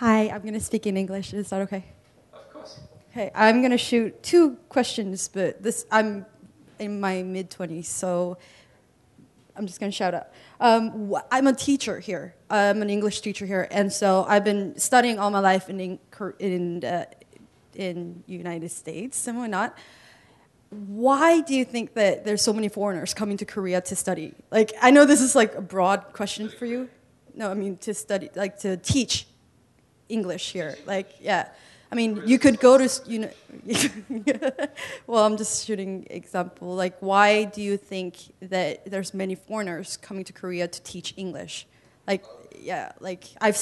[0.00, 1.32] Hi, I'm going to speak in English.
[1.32, 1.84] Is that okay?
[2.32, 2.80] Of course.
[3.14, 6.24] Hey, I'm going to shoot two questions, but this I'm
[6.80, 8.36] in my mid 20s, so
[9.54, 10.26] I'm just going to shout out.
[10.62, 12.36] Um, I'm a teacher here.
[12.48, 15.98] I'm an English teacher here, and so I've been studying all my life in
[16.38, 17.06] in uh,
[17.74, 19.76] in United States and whatnot.
[20.70, 24.34] Why do you think that there's so many foreigners coming to Korea to study?
[24.52, 26.88] Like, I know this is like a broad question for you.
[27.34, 29.26] No, I mean to study, like to teach
[30.08, 30.76] English here.
[30.86, 31.48] Like, yeah.
[31.92, 33.30] I mean, you could go to, you know,
[35.06, 36.74] well, I'm just shooting example.
[36.74, 41.66] Like, why do you think that there's many foreigners coming to Korea to teach English?
[42.06, 42.24] Like,
[42.58, 43.60] yeah, like I've,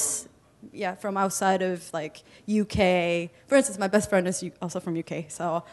[0.71, 3.31] yeah, from outside of like UK.
[3.47, 5.65] For instance, my best friend is also from UK, so,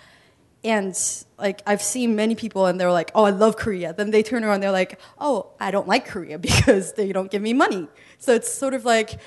[0.64, 0.98] and
[1.38, 3.92] like I've seen many people and they're like, oh, I love Korea.
[3.92, 7.40] Then they turn around, they're like, oh, I don't like Korea because they don't give
[7.40, 7.86] me money.
[8.18, 9.20] So it's sort of like,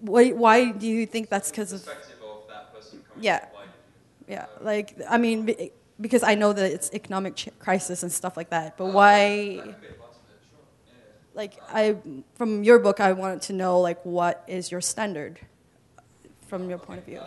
[0.00, 1.88] why, why do you think that's because of,
[3.18, 3.44] yeah
[4.28, 5.54] yeah like i mean
[6.00, 9.74] because i know that it's economic crisis and stuff like that but why
[11.34, 11.96] like I
[12.34, 15.38] from your book, I wanted to know like what is your standard
[16.48, 17.20] from your point of view.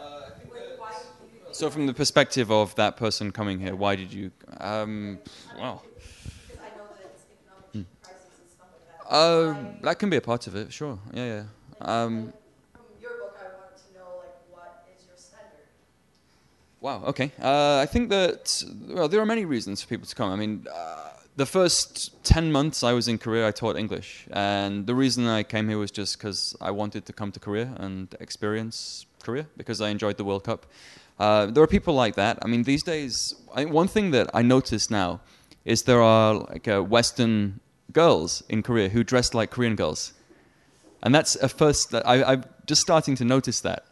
[1.51, 4.31] So, from the perspective of that person coming here, why did you?
[4.59, 5.19] Um,
[5.57, 5.83] well.
[5.85, 5.93] Uh,
[6.53, 8.67] that economic crisis and stuff
[9.09, 9.81] like that.
[9.83, 10.97] That can be a part of it, sure.
[11.13, 11.43] Yeah, yeah.
[11.81, 12.33] Um,
[16.84, 17.01] Wow.
[17.05, 17.31] Okay.
[17.41, 20.30] Uh, I think that well, there are many reasons for people to come.
[20.34, 24.85] I mean, uh, the first ten months I was in Korea, I taught English, and
[24.85, 28.14] the reason I came here was just because I wanted to come to Korea and
[28.19, 30.65] experience Korea because I enjoyed the World Cup.
[31.18, 32.39] Uh, there are people like that.
[32.41, 35.22] I mean, these days, I, one thing that I notice now
[35.64, 37.61] is there are like uh, Western
[37.93, 40.11] girls in Korea who dress like Korean girls,
[41.01, 41.91] and that's a first.
[41.91, 43.85] That I, I'm just starting to notice that,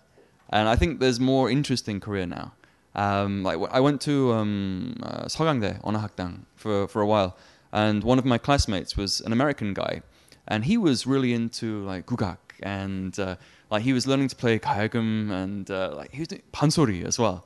[0.49, 2.51] and I think there's more interest in Korea now.
[2.94, 7.36] Um, like I went to um, uh, 서강대 언어학당 for for a while,
[7.72, 10.02] and one of my classmates was an American guy,
[10.48, 13.36] and he was really into like gugak and uh,
[13.70, 17.18] like he was learning to play 가야금 and uh, like he was doing pansori as
[17.18, 17.44] well,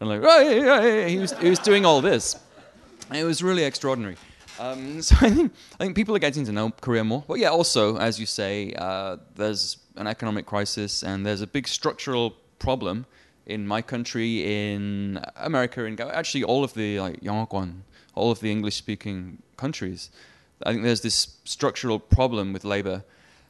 [0.00, 2.34] and like oh, yeah, yeah, yeah, he was he was doing all this,
[3.08, 4.16] and it was really extraordinary.
[4.58, 7.22] Um, so I think I think people are getting to know Korea more.
[7.28, 11.68] But yeah, also as you say, uh, there's an economic crisis and there's a big
[11.68, 13.06] structural problem
[13.45, 17.81] in my country, in America, in actually all of the like Yangguan,
[18.15, 20.09] all of the English-speaking countries.
[20.65, 23.03] I think there's this structural problem with labor,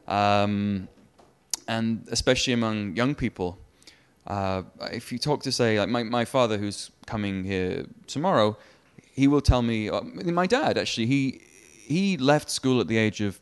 [0.07, 0.88] um,
[1.68, 3.57] and especially among young people.
[4.26, 8.57] Uh, if you talk to say like my, my father who's coming here tomorrow,
[9.11, 9.90] he will tell me.
[9.90, 11.41] Uh, my dad actually he
[11.86, 13.40] he left school at the age of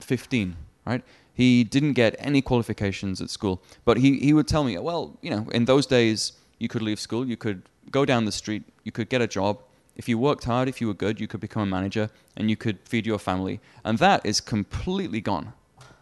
[0.00, 0.54] 15,
[0.86, 1.02] right?
[1.38, 5.30] He didn't get any qualifications at school, but he, he would tell me, well, you
[5.30, 7.62] know, in those days, you could leave school, you could
[7.92, 9.60] go down the street, you could get a job.
[9.94, 12.56] If you worked hard, if you were good, you could become a manager and you
[12.56, 13.60] could feed your family.
[13.84, 15.52] And that is completely gone.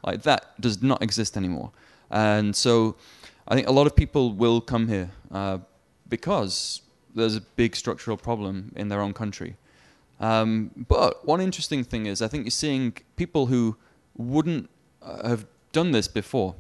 [0.03, 1.71] Like, that does not exist anymore.
[2.11, 2.97] And so
[3.47, 5.59] I think a lot of people will come here uh,
[6.09, 6.81] because
[7.15, 9.57] there's a big structural problem in their own country.
[10.19, 13.77] Um, but one interesting thing is, I think you're seeing people who
[14.17, 14.71] wouldn't
[15.25, 16.55] have done this before.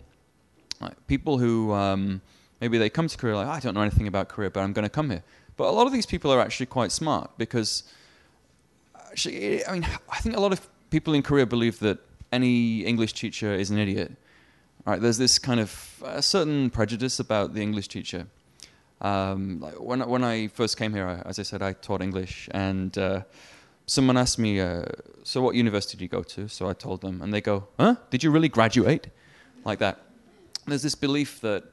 [0.80, 2.20] Like people who um,
[2.60, 4.84] maybe they come to Korea like I don't know anything about Korea, but I'm going
[4.84, 5.22] to come here.
[5.56, 7.84] But a lot of these people are actually quite smart because
[9.10, 10.60] actually, I mean, I think a lot of
[10.90, 11.98] people in Korea believe that
[12.32, 14.12] any English teacher is an idiot.
[14.84, 15.00] Right?
[15.00, 18.26] There's this kind of a certain prejudice about the English teacher.
[19.00, 22.48] Um, like when when I first came here, I, as I said, I taught English,
[22.52, 23.22] and uh,
[23.86, 24.84] someone asked me, uh,
[25.22, 27.96] "So what university did you go to?" So I told them, and they go, "Huh?
[28.10, 29.08] Did you really graduate?"
[29.64, 29.96] Like that.
[30.66, 31.64] There's this belief that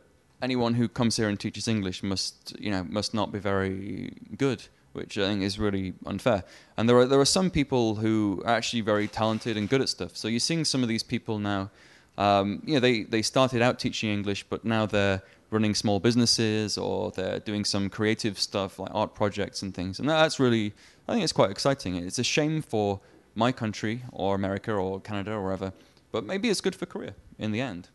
[0.41, 4.63] anyone who comes here and teaches English must, you know, must not be very good,
[4.93, 6.43] which I think is really unfair.
[6.77, 9.89] And there are there are some people who are actually very talented and good at
[9.89, 10.15] stuff.
[10.15, 11.69] So you're seeing some of these people now.
[12.17, 15.21] Um, you know, they they started out teaching English, but now they're
[15.53, 19.99] running small businesses or they're doing some creative stuff like art projects and things.
[19.99, 20.73] And that's really
[21.08, 21.96] I think it's quite exciting.
[21.96, 23.00] It's a shame for
[23.34, 25.72] my country or America or Canada or wherever,
[26.12, 27.88] but maybe it's good for Korea in the end.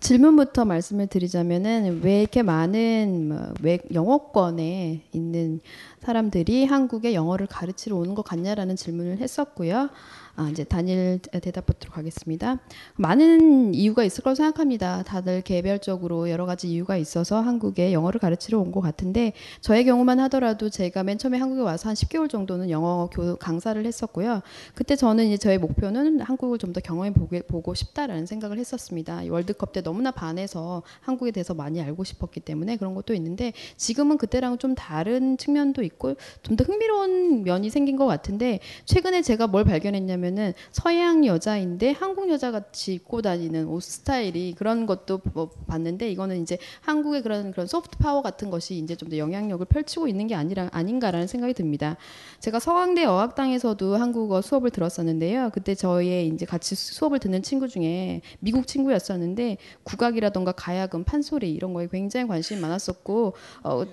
[0.00, 5.60] 질문부터 말씀을 드리자면은 왜 이렇게 많은 뭐 외 영어권에 있는
[6.05, 9.89] 사람들이 한국에 영어를 가르치러 오는 것 같냐라는 질문을 했었고요.
[10.37, 12.59] 아, 이제 단일 대답 부터 가겠습니다.
[12.97, 15.01] 많은 이유가 있을 거라고 생각합니다.
[15.03, 20.69] 다들 개별적으로 여러 가지 이유가 있어서 한국에 영어를 가르치러 온 것 같은데 저의 경우만 하더라도
[20.69, 24.41] 제가 맨 처음에 한국에 와서 한 10개월 정도는 영어 교 강사를 했었고요.
[24.73, 29.21] 그때 저는 이제 저의 목표는 한국을 좀 더 경험해 보게, 보고 싶다라는 생각을 했었습니다.
[29.29, 34.57] 월드컵 때 너무나 반해서 한국에 대해서 많이 알고 싶었기 때문에 그런 것도 있는데 지금은 그때랑
[34.57, 35.94] 좀 다른 측면도 있고
[36.43, 42.29] 좀 더 흥미로운 면이 생긴 것 같은데 최근에 제가 뭘 발견했냐면 뭐냐면은 서양 여자인데 한국
[42.29, 47.67] 여자 같이 입고 다니는 옷 스타일이 그런 것도 뭐 봤는데 이거는 이제 한국의 그런 그런
[47.67, 51.95] 소프트 파워 같은 것이 이제 좀 더 영향력을 펼치고 있는 게 아니라 아닌가라는 생각이 듭니다.
[52.39, 55.51] 제가 서강대 어학당에서도 한국어 수업을 들었었는데요.
[55.53, 61.87] 그때 저희의 이제 같이 수업을 듣는 친구 중에 미국 친구였었는데 국악이라던가 가야금, 판소리 이런 거에
[61.91, 63.83] 굉장히 관심이 많았었고 어,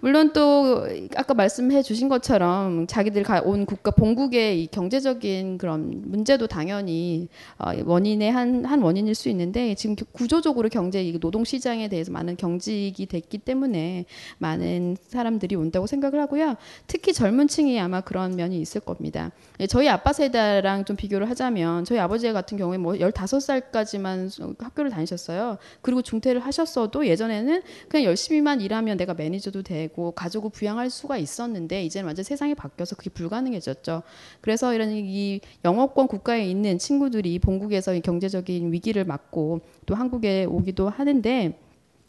[0.00, 6.46] 물론 또 아까 말 씀해 주신 것처럼 자기들 온 국가 본국의 이 경제적인 그런 문제도
[6.46, 7.28] 당연히
[7.58, 12.36] 어, 원인의 한, 한 원인일 수 있는데 지금 구조적으로 경제 이 노동 시장에 대해서 많은
[12.36, 14.06] 경직이 됐기 때문에
[14.38, 16.56] 많은 사람들이 온다고 생각을 하고요.
[16.86, 19.30] 특히 젊은 층이 아마 그런 면이 있을 겁니다.
[19.60, 25.58] 예, 저희 아빠 세대랑 좀 비교를 하자면 저희 아버지 같은 경우에 뭐 15살까지만 학교를 다니셨어요.
[25.82, 31.84] 그리고 중퇴를 하셨어도 예전에는 그냥 열심히만 일하면 내가 매니저도 되고 가족을 부양할 수가 있 었는데
[31.84, 34.02] 이제는 완전 세상이 바뀌어서 그게 불가능해졌죠.
[34.40, 40.88] 그래서 이런 이 영어권 국가에 있는 친구들이 본국에서 이 경제적인 위기를 맞고 또 한국에 오기도
[40.88, 41.58] 하는데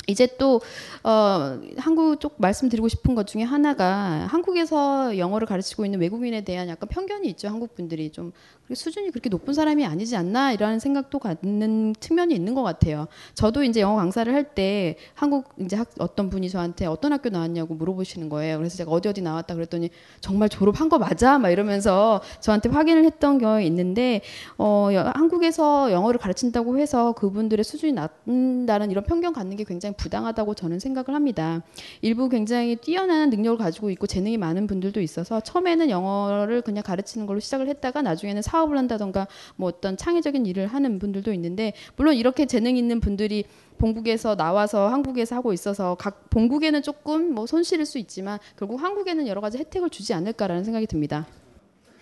[0.07, 0.61] 이제 또
[1.03, 6.87] 어, 한국 쪽 말씀드리고 싶은 것 중에 하나가 한국에서 영어를 가르치고 있는 외국인에 대한 약간
[6.87, 7.49] 편견이 있죠.
[7.49, 8.31] 한국 분들이 좀
[8.73, 13.07] 수준이 그렇게 높은 사람이 아니지 않나 이런 생각도 갖는 측면이 있는 것 같아요.
[13.35, 17.75] 저도 이제 영어 강사를 할 때 한국 이제 학, 어떤 분이 저한테 어떤 학교 나왔냐고
[17.75, 18.57] 물어보시는 거예요.
[18.57, 19.89] 그래서 제가 어디 어디 나왔다 그랬더니
[20.21, 21.37] 정말 졸업한 거 맞아?
[21.37, 24.21] 막 이러면서 저한테 확인을 했던 경우가 있는데
[24.57, 30.79] 어, 한국에서 영어를 가르친다고 해서 그분들의 수준이 낮다는 이런 편견 갖는 게 굉장히 부당하다고 저는
[30.79, 31.61] 생각을 합니다.
[32.01, 37.39] 일부 굉장히 뛰어난 능력을 가지고 있고 재능이 많은 분들도 있어서 처음에는 영어를 그냥 가르치는 걸로
[37.39, 42.45] 시작을 했다가 나중에는 사 사업을 한다던가 뭐 어떤 창의적인 일을 하는 분들도 있는데 물론 이렇게
[42.45, 43.45] 재능 있는 분들이
[43.77, 49.41] 본국에서 나와서 한국에서 하고 있어서 각 본국에는 조금 뭐 손실일 수 있지만 결국 한국에는 여러
[49.41, 51.27] 가지 혜택을 주지 않을까라는 생각이 듭니다.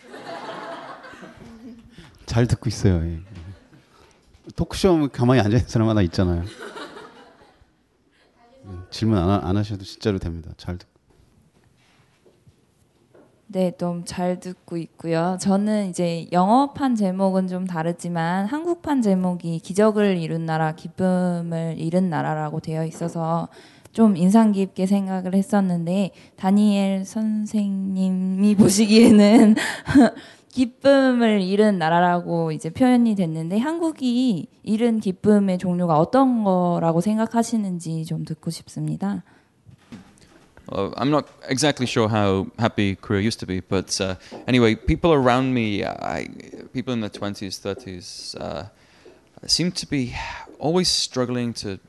[2.26, 3.04] 잘 듣고 있어요.
[3.06, 3.20] 예.
[4.56, 6.44] 토크쇼 가만히 앉아 있는 사람 하나 있잖아요.
[8.90, 10.52] 질문 안, 안 하셔도 진짜로 됩니다.
[10.58, 10.95] 잘 듣고.
[13.48, 15.38] 네, 너무 잘 듣고 있고요.
[15.40, 22.86] 저는 이제 영어판 제목은 좀 다르지만 한국판 제목이 기적을 이룬 나라, 기쁨을 잃은 나라라고 되어
[22.86, 23.48] 있어서
[23.92, 29.56] 좀 인상 깊게 생각을 했었는데 다니엘 선생님이 보시기에는
[30.50, 38.50] 기쁨을 잃은 나라라고 이제 표현이 됐는데 한국이 잃은 기쁨의 종류가 어떤 거라고 생각하시는지 좀 듣고
[38.50, 39.24] 싶습니다.
[40.72, 44.16] Uh, I'm not exactly sure how happy Korea used to be, but uh,
[44.48, 46.28] anyway, people around me, I,
[46.74, 48.66] people in their 20s, 30s, uh,
[49.48, 50.16] seem to be
[50.58, 51.80] always struggling to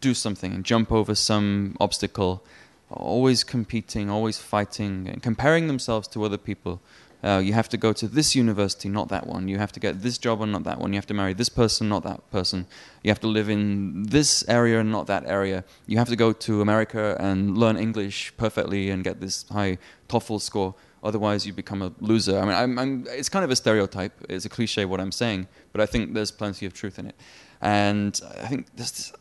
[0.00, 2.44] do something and jump over some obstacle,
[2.90, 6.80] always competing, always fighting, and comparing themselves to other people.
[7.22, 9.46] Uh, you have to go to this university, not that one.
[9.46, 10.92] You have to get this job and not that one.
[10.92, 12.66] You have to marry this person, not that person.
[13.04, 15.64] You have to live in this area and not that area.
[15.86, 19.78] You have to go to America and learn English perfectly and get this high
[20.08, 20.74] TOEFL score.
[21.04, 22.38] Otherwise, you become a loser.
[22.38, 24.12] I mean, I'm, I'm, it's kind of a stereotype.
[24.28, 27.16] It's a cliche what I'm saying, but I think there's plenty of truth in it.
[27.60, 29.12] And I think this,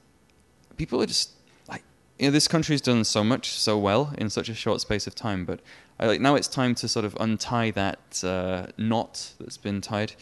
[0.77, 1.31] people are just
[2.21, 5.15] you know, this country's done so much so well in such a short space of
[5.15, 5.59] time, but
[5.99, 10.13] I, like now it's time to sort of untie that uh, knot that's been tied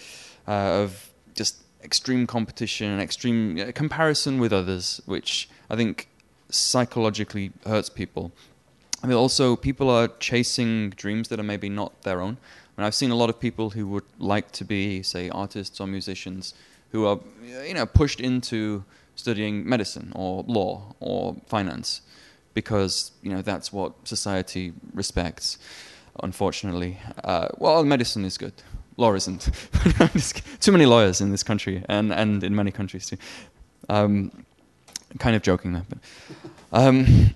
[0.48, 6.08] uh, of just extreme competition and extreme uh, comparison with others, which I think
[6.50, 8.32] psychologically hurts people.
[9.04, 12.38] I mean, also people are chasing dreams that are maybe not their own.
[12.78, 15.82] I mean, I've seen a lot of people who would like to be, say, artists
[15.82, 16.54] or musicians,
[16.94, 17.20] who are,
[17.68, 18.86] you know, pushed into
[19.20, 22.02] studying medicine or law or finance
[22.54, 25.58] because you know that's what society respects.
[26.24, 28.54] Unfortunately, uh, well, medicine is good.
[28.98, 29.50] Law isn't.
[30.60, 33.18] too many lawyers in this country, and, and in many countries too.
[33.88, 34.32] Um,
[35.18, 36.00] kind of joking there, but
[36.74, 37.36] um,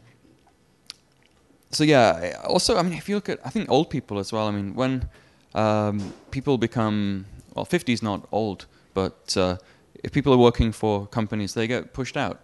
[1.72, 2.42] so yeah.
[2.46, 4.48] Also, I mean, if you look at, I think old people as well.
[4.48, 5.08] I mean, when
[5.56, 9.58] um, people become well, 50 is not old, but uh,
[10.04, 12.42] if people are working for companies, they get pushed out.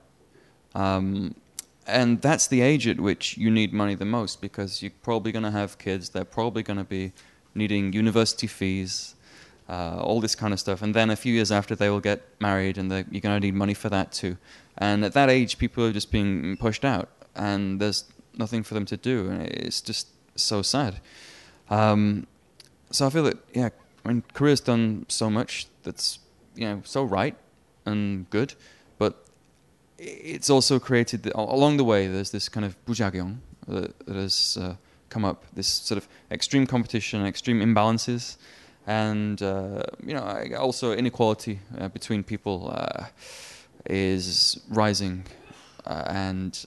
[0.73, 1.35] Um,
[1.85, 5.43] and that's the age at which you need money the most because you're probably going
[5.43, 6.09] to have kids.
[6.09, 7.11] They're probably going to be
[7.55, 9.15] needing university fees,
[9.67, 10.81] uh, all this kind of stuff.
[10.81, 13.55] And then a few years after, they will get married, and you're going to need
[13.55, 14.37] money for that too.
[14.77, 18.05] And at that age, people are just being pushed out, and there's
[18.37, 19.29] nothing for them to do.
[19.29, 21.01] And it's just so sad.
[21.69, 22.27] Um,
[22.91, 23.69] so I feel that yeah,
[24.05, 26.19] I mean, Korea's done so much that's
[26.55, 27.35] you know so right
[27.85, 28.53] and good,
[28.97, 29.25] but
[29.97, 32.07] it's also created the, along the way.
[32.07, 33.37] There's this kind of bujagyong
[33.67, 34.75] that, that has uh,
[35.09, 35.45] come up.
[35.53, 38.37] This sort of extreme competition, extreme imbalances,
[38.87, 43.05] and uh, you know also inequality uh, between people uh,
[43.85, 45.25] is rising,
[45.85, 46.65] uh, and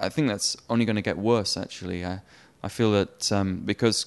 [0.00, 1.56] I think that's only going to get worse.
[1.56, 2.20] Actually, I
[2.62, 4.06] I feel that um, because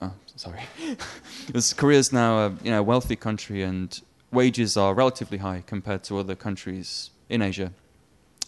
[0.00, 0.62] oh, sorry,
[1.46, 4.00] because Korea is now a you know wealthy country and
[4.32, 7.72] wages are relatively high compared to other countries in Asia.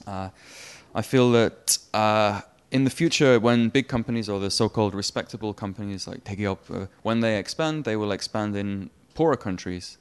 [0.07, 0.31] Uh,
[0.95, 2.41] I feel that uh,
[2.71, 7.21] in the future, when big companies or the so-called respectable companies like Tegiop, uh, when
[7.21, 9.99] they expand, they will expand in poorer countries,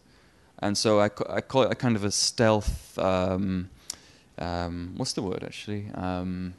[0.59, 2.97] and so I, I call it a kind of a stealth.
[2.97, 3.69] Um,
[4.37, 5.89] um, what's the word actually?
[5.93, 6.53] Um,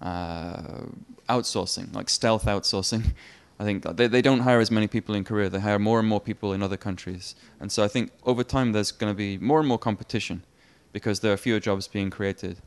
[0.00, 0.86] uh,
[1.28, 3.04] outsourcing, like stealth outsourcing.
[3.58, 5.48] I think they, they don't hire as many people in Korea.
[5.48, 7.34] They hire more and more people in other countries.
[7.60, 10.44] And so I think over time there's going to be more and more competition
[10.92, 12.58] because there are fewer jobs being created.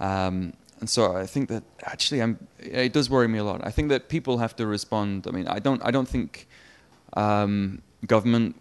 [0.00, 3.60] Um, and so I think that actually I'm, it does worry me a lot.
[3.64, 5.26] I think that people have to respond.
[5.28, 6.48] I mean, I don't, I don't think
[7.12, 8.60] um, government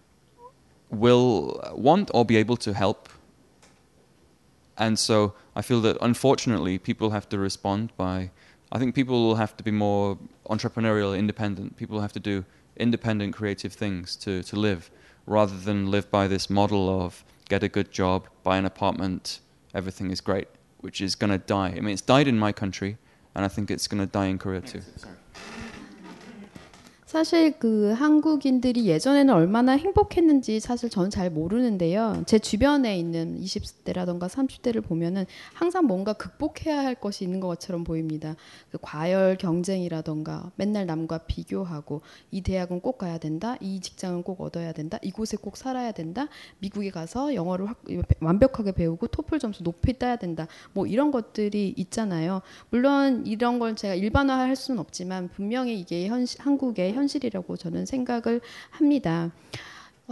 [0.89, 3.09] will want or be able to help.
[4.77, 8.31] And so I feel that unfortunately people have to respond by
[8.71, 10.17] I think people will have to be more
[10.49, 11.75] entrepreneurial, independent.
[11.75, 12.45] People have to do
[12.77, 14.89] independent, creative things to, to live,
[15.25, 19.41] rather than live by this model of get a good job, buy an apartment,
[19.73, 20.47] everything is great,
[20.79, 21.73] which is going to die.
[21.75, 22.97] I mean, it's died in my country,
[23.35, 24.81] and I think it's going to die in Korea too.
[27.11, 32.23] 사실 그 한국인들이 예전에는 얼마나 행복했는지 사실 저는 잘 모르는데요.
[32.25, 38.37] 제 주변에 있는 20대라던가 30대를 보면은 항상 뭔가 극복해야 할 것이 있는 것처럼 보입니다.
[38.71, 41.99] 그 과열 경쟁이라던가 맨날 남과 비교하고
[42.31, 43.57] 이 대학은 꼭 가야 된다.
[43.59, 44.97] 이 직장은 꼭 얻어야 된다.
[45.01, 46.29] 이곳에 꼭 살아야 된다.
[46.59, 47.83] 미국에 가서 영어를 확,
[48.21, 50.47] 완벽하게 배우고 토플 점수 높이 따야 된다.
[50.71, 52.41] 뭐 이런 것들이 있잖아요.
[52.69, 58.41] 물론 이런 걸 제가 일반화할 수는 없지만 분명히 이게 현, 한국의 현 실이라고 저는 생각을
[58.69, 59.31] 합니다.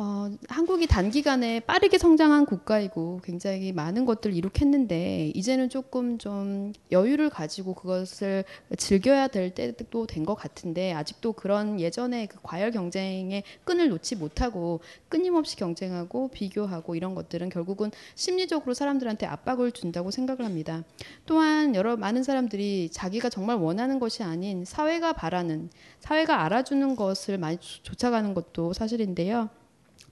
[0.02, 7.74] 어, 한국이 단기간에 빠르게 성장한 국가이고 굉장히 많은 것들을 이룩했는데 이제는 조금 좀 여유를 가지고
[7.74, 8.46] 그것을
[8.78, 14.80] 즐겨야 될 때도 된 것 같은데 아직도 그런 예전의 그 과열 경쟁의 끈을 놓지 못하고
[15.10, 20.86] 끊임없이 경쟁하고 비교하고 이런 것들은 결국은 심리적으로 사람들한테 압박을 준다고 생각을 합니다.
[21.26, 25.70] 또한 여러 많은 사람들이 자기가 정말 원하는 것이 아닌 사회가 바라는
[26.00, 29.50] 사회가 알아주는 것을 많이 쫓아가는 것도 사실인데요.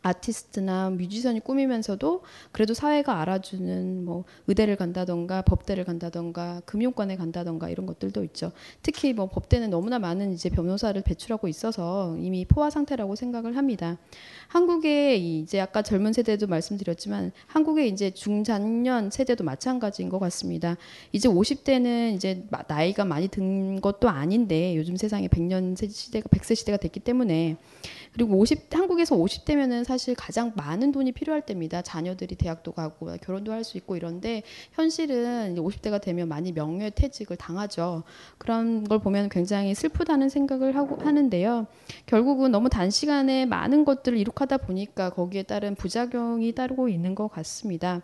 [0.02, 8.24] 아티스트나 뮤지션이 꾸미면서도 그래도 사회가 알아주는 뭐 의대를 간다던가 법대를 간다던가 금융권에 간다던가 이런 것들도
[8.26, 8.52] 있죠.
[8.82, 13.98] 특히 뭐 법대는 너무나 많은 이제 변호사를 배출하고 있어서 이미 포화 상태라고 생각을 합니다.
[14.48, 20.78] 한국의 이제 아까 젊은 세대도 말씀드렸지만 한국의 이제 중장년 세대도 마찬가지인 것 같습니다.
[21.11, 26.99] 이제 50대는 이제 나이가 많이 든 것도 아닌데 요즘 세상에 100년 시대가 100세 시대가 됐기
[27.02, 27.57] 때문에
[28.18, 31.84] 그리고 50 한국에서 50대면은 사실 가장 많은 돈이 필요할 때입니다.
[31.84, 38.03] 자녀들이 대학도 가고 결혼도 할 수 있고 이런데 현실은 50대가 되면 많이 명예퇴직을 당하죠.
[38.38, 41.68] 그런 걸 보면 굉장히 슬프다는 생각을 하고 하는데요.
[42.06, 48.02] 결국은 너무 단시간에 많은 것들을 이룩하다 보니까 거기에 따른 부작용이 따르고 있는 것 같습니다.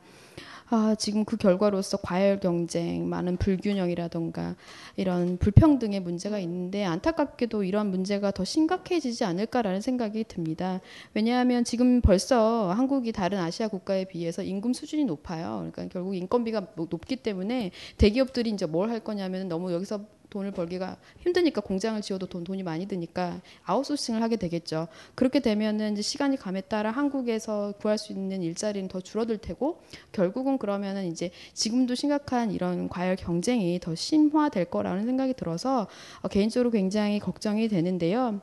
[0.70, 4.56] 아, 지금 그 결과로서 과열 경쟁, 많은 불균형이라던가
[4.96, 10.80] 이런 불평등의 문제가 있는데 안타깝게도 이런 문제가 더 심각해지지 않을까라는 생각이 듭니다.
[11.14, 15.70] 왜냐하면 지금 벌써 한국이 다른 아시아 국가에 비해서 임금 수준이 높아요.
[15.72, 20.02] 그러니까 결국 인건비가 높기 때문에 대기업들이 이제 뭘 할 거냐면 너무 여기서
[20.34, 24.88] 돈을 벌기가 힘드니까 공장을 지어도 돈, 돈이 많이 드니까 아웃소싱을 하게 되겠죠.
[25.14, 29.82] 그렇게 되면은 시간이 감에 따라 한국에서 구할 수 있는 일자리는 더 줄어들 테고
[30.12, 35.88] 결국은 그러면은 이제 지금도 심각한 이런 과열 경쟁이 더 심화될 거라는 생각이 들어서
[36.22, 38.42] 어, 개인적으로 굉장히 걱정이 되는데요.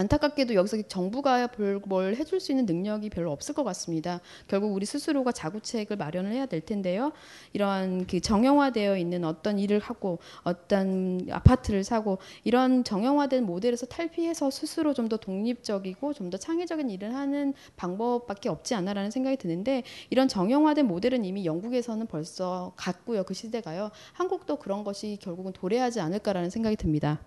[0.00, 1.48] 안타깝게도 여기서 정부가
[1.84, 4.20] 뭘 해줄 수 있는 능력이 별로 없을 것 같습니다.
[4.48, 7.12] 결국 우리 스스로가 자구책을 마련을 해야 될 텐데요.
[7.52, 14.94] 이러한 그 정형화되어 있는 어떤 일을 하고 어떤 아파트를 사고 이런 정형화된 모델에서 탈피해서 스스로
[14.94, 20.86] 좀 더 독립적이고 좀 더 창의적인 일을 하는 방법밖에 없지 않나라는 생각이 드는데 이런 정형화된
[20.86, 23.24] 모델은 이미 영국에서는 벌써 갔고요.
[23.24, 23.90] 그 시대가요.
[24.12, 27.18] 한국도 그런 것이 결국은 도래하지 않을까라는 생각이 듭니다.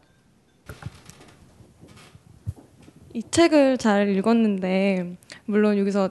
[3.13, 6.09] 이 책을 잘 읽었는데 물론 여기서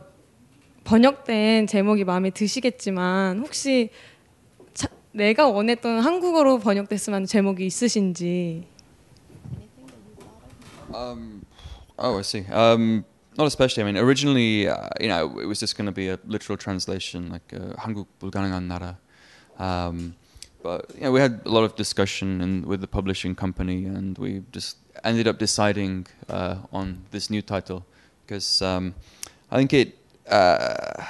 [0.84, 3.90] 번역된 제목이 마음에 드시겠지만 혹시
[4.72, 8.66] 자, 내가 원했던 한국어로 번역됐으면 하는 제목이 있으신지?
[10.94, 11.44] Um,
[11.98, 12.44] oh, I see.
[12.52, 13.04] Um,
[13.36, 13.82] not especially.
[13.82, 17.30] I mean, originally, uh, you know, it was just going to be a literal translation,
[17.30, 18.98] like uh, 한국 불가능한 나라.
[19.58, 20.14] Um,
[20.62, 24.42] but yeah, we had a lot of discussion and with the publishing company, and we
[24.52, 27.84] just ended up deciding uh, on this new title
[28.24, 28.94] because um,
[29.50, 29.98] I think it
[30.28, 31.04] uh,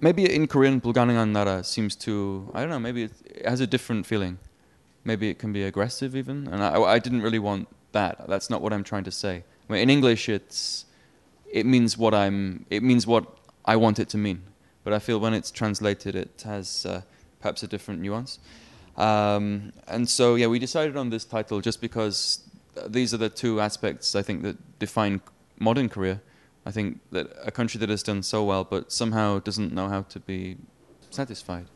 [0.00, 3.66] maybe in Korean Bulganingan Nara seems to I don't know maybe it, it, has a
[3.66, 4.38] different feeling.
[5.04, 8.28] Maybe it can be aggressive even, and I, I, didn't really want that.
[8.28, 9.44] That's not what I'm trying to say.
[9.68, 10.84] I mean, in English, it's
[11.50, 13.24] it means what I'm it means what
[13.64, 14.42] I want it to mean,
[14.84, 17.02] but I feel when it's translated, it has uh,
[17.40, 18.38] perhaps a different nuance.
[18.96, 22.42] Um, and so, yeah, we decided on this title just because
[22.86, 25.20] these are the two aspects I think that define
[25.58, 26.20] modern Korea.
[26.66, 30.02] I think that a country that has done so well but somehow doesn't know how
[30.02, 30.58] to be
[31.10, 31.66] satisfied.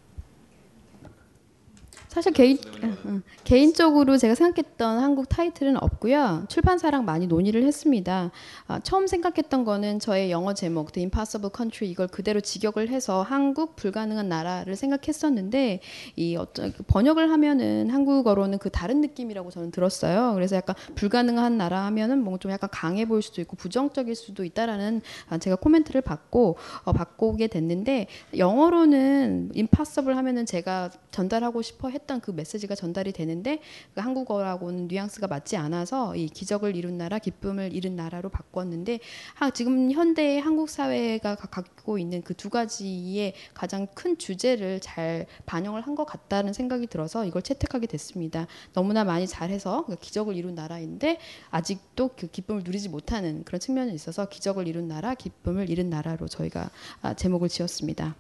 [2.15, 6.45] 사실 개인 응, 개인적으로 제가 생각했던 한국 타이틀은 없고요.
[6.49, 8.31] 출판사랑 많이 논의를 했습니다.
[8.69, 13.75] 아, 처음 생각했던 거는 저의 영어 제목 The Impossible Country 이걸 그대로 직역을 해서 한국
[13.75, 15.81] 불가능한 나라를 생각했었는데
[16.15, 20.35] 이 어떤 그 번역을 하면은 한국어로는 그 다른 느낌이라고 저는 들었어요.
[20.35, 25.03] 그래서 약간 불가능한 나라 하면은 뭔가 좀 약간 강해 보일 수도 있고 부정적일 수도 있다라는
[25.31, 28.07] 아, 제가 코멘트를 받고 어, 바꾸게 됐는데
[28.39, 33.61] 영어로는 impossible 하면은 제가 전달하고 싶어 했던 그 메시지가 전달이 되는데
[33.95, 39.01] 그 한국어라고는 뉘앙스가 맞지 않아서 이 기적을 이룬 나라, 기쁨을 이룬 나라로 바꿨는데
[39.35, 45.25] 하, 지금 현대의 한국 사회가 가- 갖고 있는 그 두 가지의 가장 큰 주제를 잘
[45.47, 48.47] 반영을 한 것 같다는 생각이 들어서 이걸 채택하게 됐습니다.
[48.73, 51.19] 너무나 많이 잘해서 그 기적을 이룬 나라인데
[51.51, 56.69] 아직도 그 기쁨을 누리지 못하는 그런 측면이 있어서 기적을 이룬 나라, 기쁨을 잃은 나라로 저희가
[57.03, 58.17] 아, 제목을 지었습니다.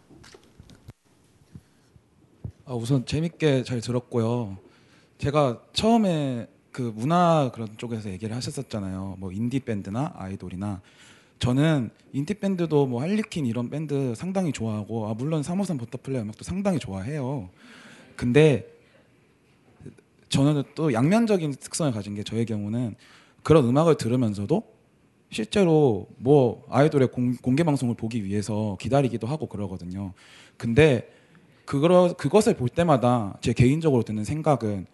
[2.66, 4.56] 아, 우선 재밌게 잘 들었고요.
[5.18, 9.16] 제가 처음에 그 문화 그런 쪽에서 얘기를 하셨었잖아요.
[9.18, 10.80] 뭐 인디 밴드나 아이돌이나
[11.38, 16.78] 저는 인디 밴드도 뭐 할리퀸 이런 밴드 상당히 좋아하고 아 물론 353 버터플라이 음악도 상당히
[16.78, 17.50] 좋아해요.
[18.16, 18.66] 근데
[20.30, 22.94] 저는 또 양면적인 특성을 가진 게 저의 경우는
[23.42, 24.62] 그런 음악을 들으면서도
[25.30, 30.14] 실제로 뭐 아이돌의 공, 공개 방송을 보기 위해서 기다리기도 하고 그러거든요.
[30.56, 31.10] 근데
[31.64, 34.86] 그거 그것을 볼 때마다 제 개인적으로 드는 생각은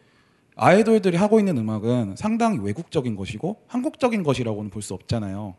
[0.57, 5.55] 아이돌들이 하고 있는 음악은 상당히 외국적인 것이고 한국적인 것이라고는 볼 수 없잖아요.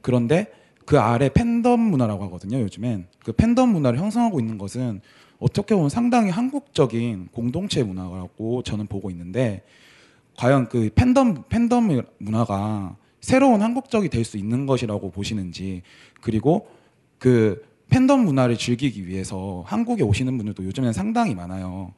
[0.00, 0.50] 그런데
[0.84, 2.60] 그 아래 팬덤 문화라고 하거든요.
[2.60, 5.00] 요즘엔 그 팬덤 문화를 형성하고 있는 것은
[5.38, 9.62] 어떻게 보면 상당히 한국적인 공동체 문화라고 저는 보고 있는데
[10.36, 15.82] 과연 그 팬덤 팬덤 문화가 새로운 한국적이 될 수 있는 것이라고 보시는지
[16.20, 16.68] 그리고
[17.18, 21.92] 그 팬덤 문화를 즐기기 위해서 한국에 오시는 분들도 요즘에는 상당히 많아요.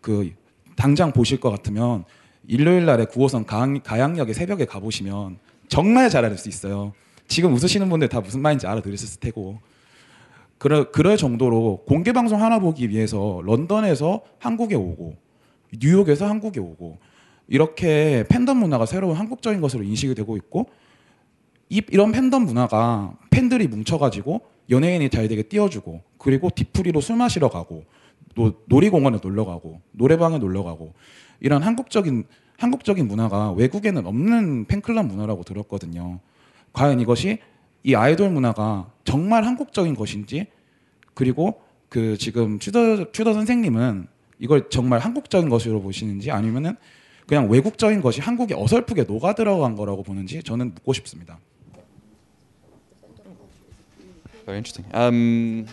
[0.00, 0.32] 그
[0.76, 2.04] 당장 보실 것 같으면
[2.46, 5.38] 일요일 날에 9호선 가양, 가양 역에 새벽에 가보시면
[5.68, 6.92] 정말 잘 알 수 있어요.
[7.28, 9.58] 지금 웃으시는 분들 다 무슨 말인지 알아들으셨을 테고.
[10.58, 15.16] 그럴, 그럴 정도로 공개 방송 하나 보기 위해서 런던에서 한국에 오고
[15.72, 16.98] 뉴욕에서 한국에 오고
[17.48, 20.68] 이렇게 팬덤 문화가 새로운 한국적인 것으로 인식이 되고 있고
[21.72, 27.84] 이, 이런 팬덤 문화가 팬들이 뭉쳐가지고 연예인이 잘 되게 띄워주고 그리고 뒤풀이로 술 마시러 가고
[28.34, 30.92] 또 놀이공원에 놀러 가고 노래방에 놀러 가고
[31.40, 32.24] 이런 한국적인
[32.58, 36.20] 한국적인 문화가 외국에는 없는 팬클럽 문화라고 들었거든요.
[36.74, 37.38] 과연 이것이
[37.84, 40.48] 이 아이돌 문화가 정말 한국적인 것인지
[41.14, 44.08] 그리고 그 지금 튜더 튜더 선생님은
[44.40, 46.76] 이걸 정말 한국적인 것으로 보시는지 아니면은
[47.26, 51.38] 그냥 외국적인 것이 한국에 어설프게 녹아 들어간 거라고 보는지 저는 묻고 싶습니다.
[54.44, 54.84] Very interesting.
[54.92, 55.66] Um,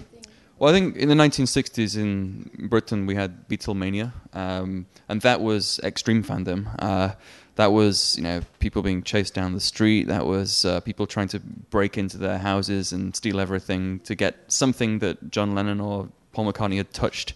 [0.58, 5.80] well, I think in the 1960s in Britain we had Beatlemania, um, and that was
[5.84, 6.68] extreme fandom.
[6.80, 7.14] Uh,
[7.56, 10.08] that was, you know, people being chased down the street.
[10.08, 14.36] That was uh, people trying to break into their houses and steal everything to get
[14.48, 17.34] something that John Lennon or Paul McCartney had touched.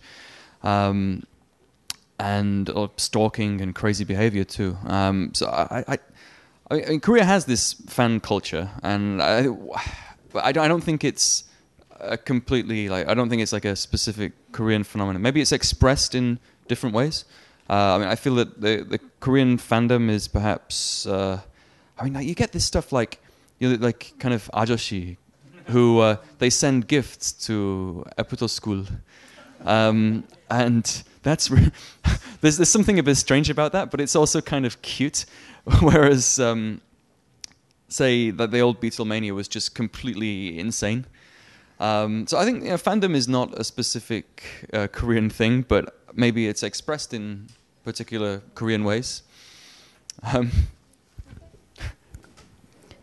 [0.61, 1.23] Um,
[2.19, 4.77] and or stalking and crazy behavior too.
[4.85, 5.97] Um, so I, I,
[6.71, 9.47] I mean, Korea has this fan culture, and I,
[10.33, 11.45] but I don't, I don't think it's
[11.99, 15.21] a completely like I don't think it's like a specific Korean phenomenon.
[15.21, 17.25] Maybe it's expressed in different ways.
[17.69, 21.05] Uh, I mean, I feel that the the Korean fandom is perhaps.
[21.05, 21.39] Uh,
[21.97, 23.19] I mean, like, you get this stuff like
[23.59, 25.17] you know, like kind of ajoshi,
[25.67, 28.85] who uh, they send gifts to Eputo school,
[29.65, 31.71] um, and that's re-
[32.41, 35.25] there's there's something a bit strange about that, but it's also kind of cute.
[35.81, 36.81] Whereas, um,
[37.93, 41.05] say that the old Beatlemania was just completely insane.
[41.79, 45.97] Um, so I think you know, fandom is not a specific uh, Korean thing, but
[46.13, 47.47] maybe it's expressed in
[47.83, 49.23] particular Korean ways.
[50.21, 50.51] Um,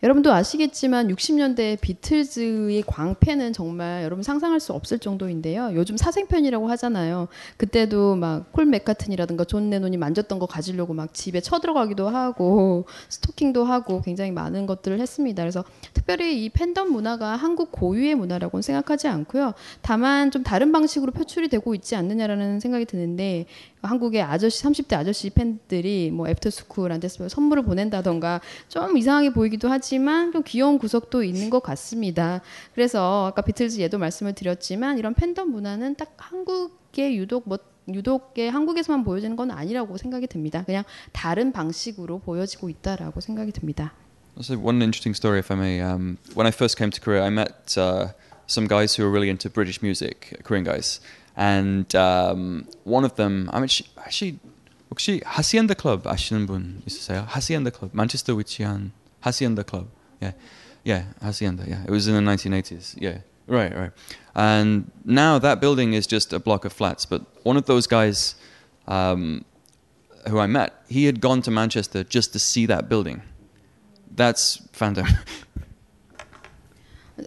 [0.03, 5.71] 여러분도 아시겠지만 60년대 비틀즈의 광팬은 정말 여러분 상상할 수 없을 정도인데요.
[5.73, 7.27] 요즘 사생팬이라고 하잖아요.
[7.57, 14.01] 그때도 막 폴 매카트니라든가 존 레논이 만졌던 거 가지려고 막 집에 쳐들어가기도 하고 스토킹도 하고
[14.01, 15.43] 굉장히 많은 것들을 했습니다.
[15.43, 15.63] 그래서
[15.93, 19.53] 특별히 이 팬덤 문화가 한국 고유의 문화라고는 생각하지 않고요.
[19.81, 23.45] 다만 좀 다른 방식으로 표출이 되고 있지 않느냐라는 생각이 드는데
[23.81, 30.77] 한국의 아저씨 30대 아저씨 팬들이 뭐 애프터스쿨한테 선물을 보낸다던가 좀 이상하게 보이기도 하지만 좀 귀여운
[30.77, 32.41] 구석도 있는 것 같습니다.
[32.73, 37.57] 그래서 아까 비틀즈 예도 말씀을 드렸지만 이런 팬덤 문화는 딱 한국의 유독 뭐
[37.89, 40.63] 유독의 한국에서만 보여지는 건 아니라고 생각이 듭니다.
[40.63, 43.93] 그냥 다른 방식으로 보여지고 있다라고 생각이 듭니다.
[44.39, 45.81] Say one interesting story, if I may.
[45.81, 48.13] Um, when I first came to Korea, I met uh,
[48.46, 51.00] some guys who were really into British music, Korean guys,
[51.36, 54.38] and um, one of them, I mean, she, actually,
[54.90, 57.26] 혹시 하시엔더 클럽 아시는 분 있으세요?
[57.28, 59.88] 하시엔더 클럽, 만체스터 위치한 하시엔더 클럽.
[60.20, 60.32] Yeah,
[60.84, 61.64] yeah, hacienda.
[61.66, 62.94] Yeah, it was in the 1980s.
[62.98, 63.92] Yeah, right, right.
[64.34, 67.04] And now that building is just a block of flats.
[67.04, 68.36] But one of those guys,
[68.86, 69.44] um,
[70.28, 73.22] who I met, he had gone to Manchester just to see that building.
[74.14, 75.06] That's fandom.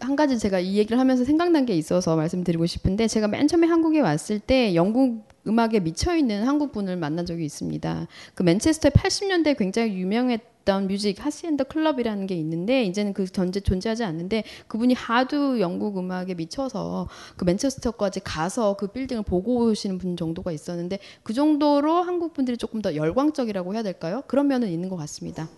[0.00, 4.00] 한 가지 제가 이 얘기를 하면서 생각난 게 있어서 말씀드리고 싶은데 제가 맨 처음에 한국에
[4.00, 8.06] 왔을 때 영국 음악에 미쳐 있는 한국 분을 만난 적이 있습니다.
[8.34, 14.44] 그 맨체스터에 80년대 굉장히 유명했던 뮤직 하시엔더 클럽이라는 게 있는데 이제는 그 전제 존재하지 않는데
[14.68, 20.98] 그분이 하도 영국 음악에 미쳐서 그 맨체스터까지 가서 그 빌딩을 보고 오시는 분 정도가 있었는데
[21.22, 24.22] 그 정도로 한국 분들이 조금 더 열광적이라고 해야 될까요?
[24.26, 25.48] 그런 면은 있는 것 같습니다.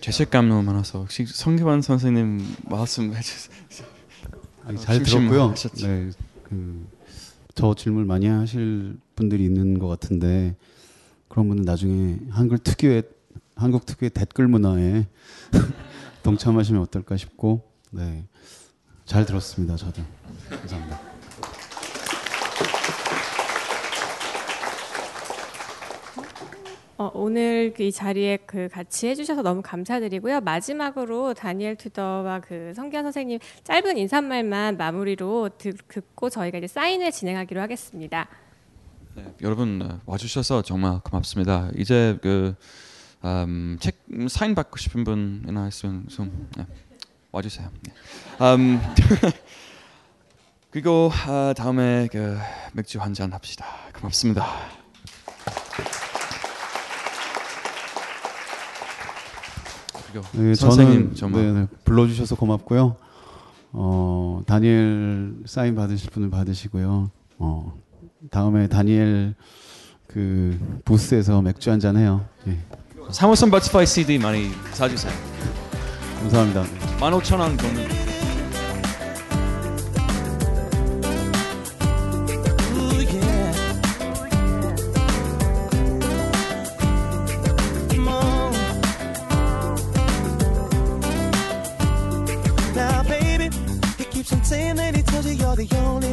[0.00, 3.56] 죄책감 너무 많아서 혹시 성규환 선생님 말씀 해 주세요.
[4.64, 5.54] 아니, 잘 들었고요.
[5.82, 6.10] 네,
[7.48, 10.56] 그저 질문 많이 하실 분들이 있는 것 같은데
[11.28, 13.02] 그런 분은 나중에 한글 특유의
[13.54, 15.06] 한국 특유의 댓글 문화에
[16.22, 18.24] 동참하시면 어떨까 싶고 네,
[19.04, 19.76] 잘 들었습니다.
[19.76, 20.02] 저도
[20.50, 21.07] 감사합니다.
[26.98, 30.40] 어, 오늘 그이 자리에 그 같이 해주셔서 너무 감사드리고요.
[30.40, 37.60] 마지막으로 다니엘 투더와 그 성기현 선생님 짧은 인사말만 마무리로 듣, 듣고 저희가 이제 사인을 진행하기로
[37.60, 38.26] 하겠습니다.
[39.14, 41.70] 네, 여러분 어, 와주셔서 정말 고맙습니다.
[41.76, 42.56] 이제 그
[43.24, 46.66] 음, 책 사인 받고 싶은 분이나 있으면 좀 네,
[47.30, 47.70] 와주세요.
[47.82, 47.92] 네.
[48.44, 48.80] 음,
[50.70, 52.36] 그리고 어, 다음에 그
[52.72, 53.66] 맥주 한 잔 합시다.
[53.94, 54.44] 고맙습니다.
[59.92, 59.96] 그리고
[60.32, 62.96] 네, 선생님 저는 정말 네, 네, 불러주셔서 고맙고요.
[63.72, 67.10] 어, 다니엘 사인 받으실 분은 받으시고요.
[67.38, 67.72] 어,
[68.30, 69.34] 다음에 다니엘
[70.06, 72.24] 그 부스에서 맥주 한 잔 해요.
[72.46, 72.58] 예.
[73.10, 75.12] 사무선 버티파이 CD 많이 사주세요.
[76.20, 76.64] 감사합니다.
[76.98, 78.07] 15,000원 정도.
[95.58, 96.07] The only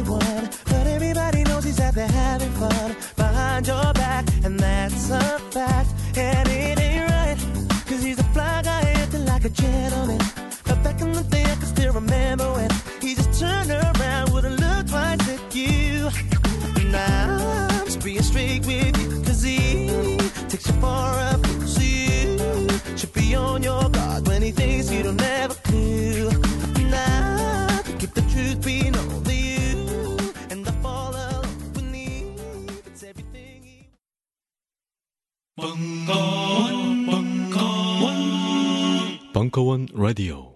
[39.56, 40.55] 벙커